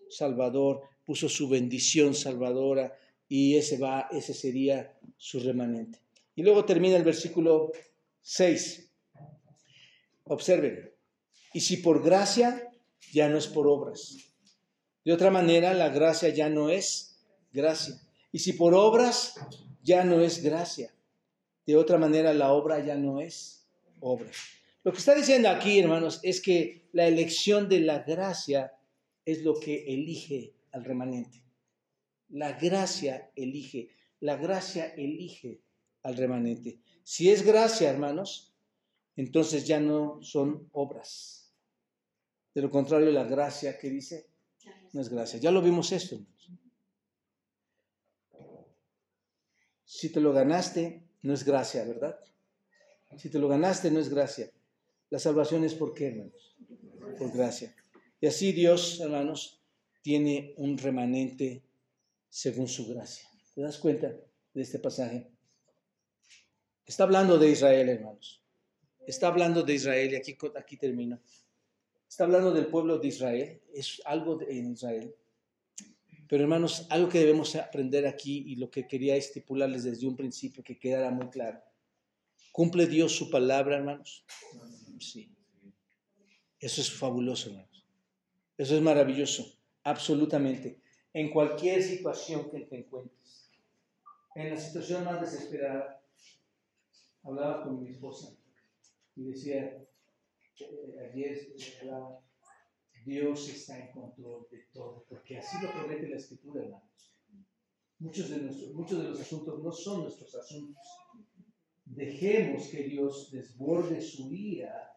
salvador 0.09 0.81
puso 1.09 1.27
su 1.27 1.49
bendición 1.49 2.13
salvadora 2.13 2.95
y 3.27 3.55
ese, 3.55 3.79
va, 3.79 4.07
ese 4.11 4.31
sería 4.31 4.95
su 5.17 5.39
remanente. 5.39 5.99
Y 6.35 6.43
luego 6.43 6.65
termina 6.65 6.97
el 6.97 7.03
versículo 7.03 7.71
6. 8.21 8.91
Observen, 10.25 10.91
y 11.51 11.61
si 11.61 11.77
por 11.77 12.03
gracia, 12.03 12.71
ya 13.11 13.27
no 13.27 13.39
es 13.39 13.47
por 13.47 13.67
obras. 13.67 14.17
De 15.03 15.11
otra 15.11 15.31
manera, 15.31 15.73
la 15.73 15.89
gracia 15.89 16.29
ya 16.29 16.47
no 16.47 16.69
es 16.69 17.08
gracia. 17.51 17.95
Y 18.31 18.39
si 18.39 18.53
por 18.53 18.73
obras, 18.73 19.35
ya 19.81 20.03
no 20.03 20.21
es 20.21 20.43
gracia. 20.43 20.93
De 21.65 21.75
otra 21.75 21.97
manera, 21.97 22.33
la 22.33 22.53
obra 22.53 22.83
ya 22.83 22.95
no 22.95 23.21
es 23.21 23.67
obra. 23.99 24.29
Lo 24.83 24.91
que 24.91 24.99
está 24.99 25.13
diciendo 25.13 25.49
aquí, 25.49 25.79
hermanos, 25.79 26.19
es 26.23 26.41
que 26.41 26.87
la 26.93 27.07
elección 27.07 27.69
de 27.69 27.81
la 27.81 27.99
gracia 27.99 28.73
es 29.25 29.43
lo 29.43 29.59
que 29.59 29.93
elige 29.93 30.55
al 30.71 30.85
remanente. 30.85 31.43
La 32.29 32.53
gracia 32.53 33.31
elige, 33.35 33.89
la 34.19 34.35
gracia 34.35 34.93
elige 34.95 35.61
al 36.03 36.15
remanente. 36.15 36.79
Si 37.03 37.29
es 37.29 37.43
gracia, 37.43 37.89
hermanos, 37.89 38.53
entonces 39.15 39.67
ya 39.67 39.79
no 39.79 40.21
son 40.21 40.69
obras. 40.71 41.53
De 42.53 42.61
lo 42.61 42.69
contrario, 42.69 43.11
la 43.11 43.25
gracia 43.25 43.77
que 43.77 43.89
dice 43.89 44.27
no 44.93 45.01
es 45.01 45.09
gracia. 45.09 45.39
Ya 45.39 45.51
lo 45.51 45.61
vimos 45.61 45.91
esto. 45.91 46.19
Si 49.91 50.11
te 50.11 50.21
lo 50.21 50.31
ganaste, 50.33 51.01
no 51.23 51.33
es 51.33 51.43
gracia, 51.43 51.83
¿verdad? 51.83 52.19
Si 53.17 53.27
te 53.27 53.39
lo 53.39 53.47
ganaste, 53.47 53.89
no 53.89 53.99
es 53.99 54.07
gracia. 54.07 54.51
La 55.09 55.17
salvación 55.17 55.63
es 55.63 55.73
por 55.73 55.95
qué, 55.95 56.09
hermanos? 56.09 56.55
Por 57.17 57.31
gracia. 57.31 57.75
Y 58.21 58.27
así 58.27 58.51
Dios, 58.51 58.99
hermanos, 58.99 59.63
tiene 60.03 60.53
un 60.57 60.77
remanente 60.77 61.63
según 62.29 62.67
su 62.67 62.87
gracia. 62.87 63.27
¿Te 63.55 63.61
das 63.61 63.79
cuenta 63.79 64.15
de 64.53 64.61
este 64.61 64.77
pasaje? 64.77 65.27
Está 66.85 67.05
hablando 67.05 67.39
de 67.39 67.49
Israel, 67.49 67.89
hermanos. 67.89 68.43
Está 69.07 69.29
hablando 69.29 69.63
de 69.63 69.73
Israel 69.73 70.13
y 70.13 70.17
aquí, 70.17 70.37
aquí 70.55 70.77
termina. 70.77 71.19
Está 72.07 72.25
hablando 72.25 72.51
del 72.51 72.67
pueblo 72.67 72.99
de 72.99 73.07
Israel. 73.07 73.59
Es 73.73 74.03
algo 74.05 74.39
en 74.43 74.73
Israel. 74.73 75.15
Pero 76.29 76.43
hermanos, 76.43 76.85
algo 76.91 77.09
que 77.09 77.19
debemos 77.19 77.55
aprender 77.55 78.05
aquí 78.05 78.43
y 78.47 78.55
lo 78.55 78.69
que 78.69 78.87
quería 78.87 79.15
estipularles 79.15 79.83
desde 79.83 80.07
un 80.07 80.15
principio, 80.15 80.63
que 80.63 80.79
quedara 80.79 81.09
muy 81.09 81.27
claro. 81.29 81.59
¿Cumple 82.51 82.85
Dios 82.85 83.13
su 83.13 83.31
palabra, 83.31 83.77
hermanos? 83.77 84.25
Sí. 84.99 85.35
Eso 86.59 86.81
es 86.81 86.91
fabuloso, 86.91 87.49
hermanos. 87.49 87.85
Eso 88.57 88.75
es 88.75 88.81
maravilloso 88.81 89.59
absolutamente, 89.83 90.81
en 91.13 91.31
cualquier 91.31 91.81
situación 91.81 92.49
que 92.51 92.59
te 92.61 92.77
encuentres. 92.77 93.49
En 94.35 94.51
la 94.51 94.59
situación 94.59 95.05
más 95.05 95.21
desesperada, 95.21 96.03
hablaba 97.23 97.63
con 97.63 97.81
mi 97.81 97.89
esposa 97.89 98.37
y 99.15 99.23
decía, 99.23 99.83
eh, 100.59 101.09
ayer 101.11 101.53
hablaba, 101.81 102.21
Dios 103.05 103.49
está 103.49 103.79
en 103.79 103.91
control 103.91 104.47
de 104.51 104.65
todo, 104.73 105.05
porque 105.07 105.37
así 105.37 105.57
lo 105.63 105.71
promete 105.71 106.09
la 106.09 106.17
escritura, 106.17 106.63
hermanos. 106.63 107.15
Muchos 107.99 108.29
de, 108.29 108.37
nuestros, 108.37 108.73
muchos 108.73 108.97
de 108.99 109.09
los 109.09 109.19
asuntos 109.19 109.61
no 109.61 109.71
son 109.71 110.03
nuestros 110.03 110.33
asuntos. 110.35 110.85
Dejemos 111.85 112.67
que 112.67 112.83
Dios 112.83 113.31
desborde 113.31 113.99
su 113.99 114.31
ira, 114.33 114.93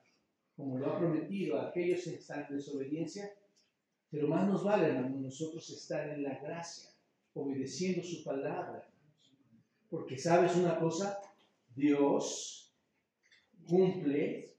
como 0.54 0.78
lo 0.78 0.86
ha 0.86 0.98
prometido 0.98 1.58
a 1.58 1.68
aquellos 1.68 2.04
que 2.04 2.14
están 2.14 2.46
en 2.48 2.56
desobediencia, 2.56 3.32
pero 4.10 4.28
más 4.28 4.46
nos 4.46 4.62
vale, 4.62 4.88
hermanos, 4.88 5.20
nosotros 5.20 5.68
estar 5.70 6.10
en 6.10 6.22
la 6.22 6.38
gracia, 6.38 6.90
obedeciendo 7.32 8.02
su 8.04 8.22
palabra. 8.22 8.86
Porque 9.88 10.18
sabes 10.18 10.54
una 10.54 10.78
cosa, 10.78 11.18
Dios 11.74 12.72
cumple 13.66 14.54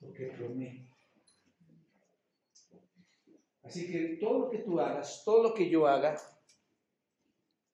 lo 0.00 0.12
que 0.12 0.26
promete. 0.26 0.85
Así 3.66 3.90
que 3.90 4.16
todo 4.20 4.38
lo 4.38 4.50
que 4.50 4.58
tú 4.58 4.78
hagas, 4.78 5.22
todo 5.24 5.42
lo 5.42 5.52
que 5.54 5.68
yo 5.68 5.86
haga, 5.88 6.16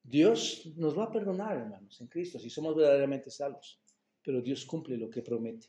Dios 0.02 0.72
nos 0.76 0.98
va 0.98 1.04
a 1.04 1.12
perdonar, 1.12 1.56
hermanos, 1.56 2.00
en 2.00 2.06
Cristo, 2.06 2.38
si 2.38 2.48
somos 2.48 2.74
verdaderamente 2.74 3.30
salvos. 3.30 3.78
Pero 4.22 4.40
Dios 4.40 4.64
cumple 4.64 4.96
lo 4.96 5.10
que 5.10 5.20
promete. 5.20 5.66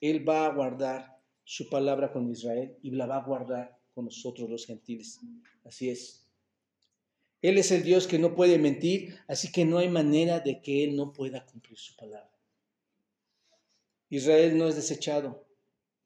Él 0.00 0.26
va 0.26 0.46
a 0.46 0.54
guardar 0.54 1.18
su 1.42 1.68
palabra 1.68 2.12
con 2.12 2.30
Israel 2.30 2.76
y 2.82 2.92
la 2.92 3.06
va 3.06 3.16
a 3.16 3.24
guardar 3.24 3.76
con 3.92 4.04
nosotros 4.04 4.48
los 4.48 4.66
gentiles. 4.66 5.18
Así 5.64 5.90
es. 5.90 6.24
Él 7.42 7.58
es 7.58 7.72
el 7.72 7.82
Dios 7.82 8.06
que 8.06 8.18
no 8.18 8.34
puede 8.34 8.58
mentir, 8.58 9.16
así 9.26 9.50
que 9.50 9.64
no 9.64 9.78
hay 9.78 9.88
manera 9.88 10.40
de 10.40 10.60
que 10.60 10.84
Él 10.84 10.94
no 10.94 11.12
pueda 11.12 11.44
cumplir 11.44 11.78
su 11.78 11.96
palabra. 11.96 12.30
Israel 14.10 14.56
no 14.56 14.68
es 14.68 14.76
desechado, 14.76 15.44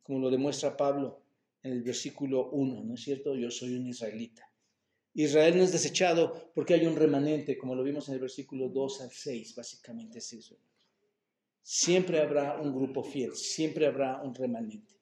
como 0.03 0.20
lo 0.20 0.30
demuestra 0.30 0.76
Pablo 0.76 1.24
en 1.65 1.73
el 1.73 1.83
versículo 1.83 2.51
1, 2.51 2.85
¿no 2.85 2.95
es 2.95 3.03
cierto? 3.03 3.35
Yo 3.35 3.51
soy 3.51 3.75
un 3.75 3.87
israelita. 3.87 4.49
Israel 5.15 5.57
no 5.57 5.65
es 5.65 5.73
desechado 5.73 6.53
porque 6.55 6.75
hay 6.75 6.87
un 6.87 6.95
remanente, 6.95 7.57
como 7.57 7.75
lo 7.75 7.83
vimos 7.83 8.09
en 8.09 8.15
el 8.15 8.21
versículo 8.21 8.69
2 8.69 9.01
al 9.01 9.11
6, 9.11 9.55
básicamente 9.57 10.19
es 10.19 10.33
eso. 10.35 10.59
Siempre 11.62 12.21
habrá 12.21 12.61
un 12.61 12.75
grupo 12.75 13.03
fiel, 13.03 13.35
siempre 13.35 13.87
habrá 13.87 14.23
un 14.23 14.35
remanente. 14.35 14.95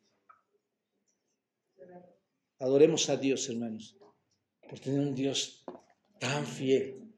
Adoremos 2.61 3.09
a 3.09 3.17
Dios, 3.17 3.49
hermanos, 3.49 3.99
por 4.69 4.79
tener 4.79 5.01
un 5.01 5.15
Dios 5.17 5.65
tan 6.21 6.47
fiel, 6.47 7.13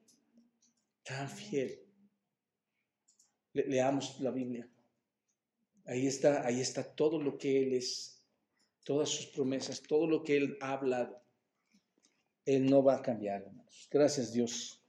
tan 1.02 1.28
fiel. 1.28 1.80
leamos 3.52 4.18
la 4.20 4.30
Biblia. 4.30 4.66
Ahí 5.84 6.06
está, 6.06 6.46
ahí 6.46 6.62
está 6.62 6.82
todo 6.94 7.20
lo 7.20 7.36
que 7.36 7.62
Él 7.62 7.74
es, 7.74 8.13
todas 8.84 9.08
sus 9.08 9.26
promesas, 9.26 9.82
todo 9.82 10.06
lo 10.06 10.22
que 10.22 10.36
Él 10.36 10.56
ha 10.60 10.72
hablado. 10.72 11.20
Él 12.44 12.66
no 12.66 12.82
va 12.84 12.96
a 12.96 13.02
cambiar. 13.02 13.50
Gracias 13.90 14.32
Dios 14.32 14.82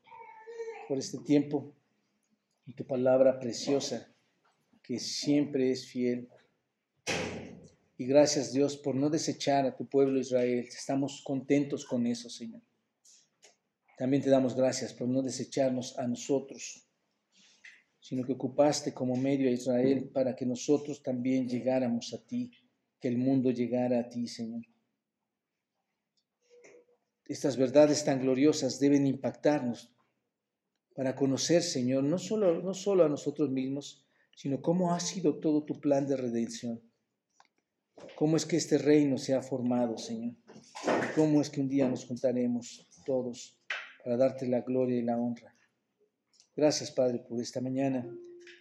por 0.88 0.98
este 0.98 1.20
tiempo 1.20 1.74
y 2.66 2.74
tu 2.74 2.86
palabra 2.86 3.40
preciosa 3.40 4.14
que 4.84 5.00
siempre 5.00 5.72
es 5.72 5.88
fiel. 5.88 6.30
Y 7.98 8.06
gracias 8.06 8.52
Dios 8.52 8.76
por 8.78 8.96
no 8.96 9.10
desechar 9.10 9.66
a 9.66 9.76
tu 9.76 9.88
pueblo 9.88 10.20
Israel. 10.20 10.60
Estamos 10.68 11.24
contentos 11.24 11.86
con 11.86 12.06
eso, 12.06 12.30
Señor. 12.30 12.62
También 13.98 14.22
te 14.22 14.30
damos 14.30 14.56
gracias 14.56 14.94
por 14.94 15.08
no 15.08 15.22
desecharnos 15.22 15.98
a 15.98 16.06
nosotros, 16.06 16.86
sino 18.02 18.26
que 18.26 18.34
ocupaste 18.34 18.94
como 18.94 19.16
medio 19.16 19.48
a 19.48 19.54
Israel 19.54 20.10
para 20.14 20.36
que 20.36 20.46
nosotros 20.46 21.02
también 21.02 21.48
llegáramos 21.48 22.14
a 22.14 22.22
ti, 22.22 22.52
que 23.00 23.08
el 23.08 23.18
mundo 23.18 23.52
llegara 23.52 24.00
a 24.00 24.10
ti, 24.10 24.28
Señor. 24.28 24.66
Estas 27.28 27.58
verdades 27.58 28.06
tan 28.06 28.22
gloriosas 28.22 28.80
deben 28.80 29.08
impactarnos 29.08 29.92
para 30.96 31.16
conocer, 31.16 31.64
Señor, 31.64 32.04
no 32.04 32.18
solo, 32.18 32.62
no 32.62 32.74
solo 32.74 33.04
a 33.04 33.10
nosotros 33.10 33.50
mismos, 33.50 34.06
sino 34.36 34.62
cómo 34.62 34.94
ha 34.94 35.00
sido 35.00 35.40
todo 35.40 35.64
tu 35.64 35.80
plan 35.80 36.08
de 36.08 36.18
redención. 36.18 36.82
Cómo 38.16 38.38
es 38.38 38.46
que 38.46 38.58
este 38.58 38.78
reino 38.78 39.18
se 39.18 39.34
ha 39.34 39.42
formado, 39.42 39.98
Señor. 39.98 40.36
Y 40.86 41.16
cómo 41.16 41.42
es 41.42 41.50
que 41.50 41.62
un 41.62 41.70
día 41.70 41.90
nos 41.90 42.06
juntaremos 42.06 42.88
todos 43.06 43.60
para 44.04 44.18
darte 44.18 44.48
la 44.48 44.62
gloria 44.62 44.98
y 44.98 45.02
la 45.02 45.18
honra. 45.18 45.56
Gracias, 46.56 46.92
Padre, 46.92 47.20
por 47.20 47.42
esta 47.42 47.60
mañana. 47.60 48.08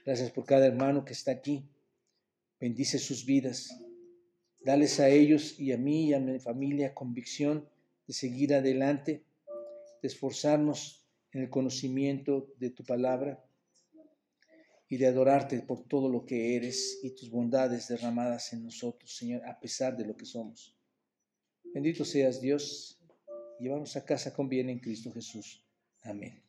Gracias 0.05 0.31
por 0.31 0.45
cada 0.45 0.67
hermano 0.67 1.05
que 1.05 1.13
está 1.13 1.33
aquí. 1.33 1.69
Bendice 2.59 2.99
sus 2.99 3.25
vidas. 3.25 3.69
Dales 4.65 4.99
a 4.99 5.09
ellos 5.09 5.61
y 5.61 5.73
a 5.73 5.79
mí 5.79 6.07
y 6.07 6.15
a 6.15 6.21
mi 6.21 6.39
familia 6.39 6.95
convicción 6.95 7.69
de 8.07 8.15
seguir 8.15 8.55
adelante, 8.55 9.23
de 10.01 10.09
esforzarnos 10.09 11.05
en 11.33 11.43
el 11.43 11.51
conocimiento 11.51 12.49
de 12.59 12.71
tu 12.71 12.85
palabra 12.85 13.45
y 14.89 14.97
de 14.97 15.07
adorarte 15.07 15.61
por 15.61 15.85
todo 15.87 16.09
lo 16.09 16.25
que 16.25 16.57
eres 16.57 17.01
y 17.03 17.11
tus 17.11 17.31
bondades 17.31 17.89
derramadas 17.89 18.53
en 18.53 18.65
nosotros, 18.65 19.17
Señor, 19.17 19.45
a 19.45 19.59
pesar 19.59 19.97
de 19.97 20.07
lo 20.07 20.17
que 20.17 20.25
somos. 20.25 20.77
Bendito 21.75 22.05
seas 22.05 22.41
Dios. 22.41 23.01
Llevamos 23.59 23.97
a 23.97 24.05
casa 24.05 24.33
con 24.33 24.49
bien 24.49 24.71
en 24.71 24.79
Cristo 24.79 25.13
Jesús. 25.13 25.65
Amén. 26.03 26.44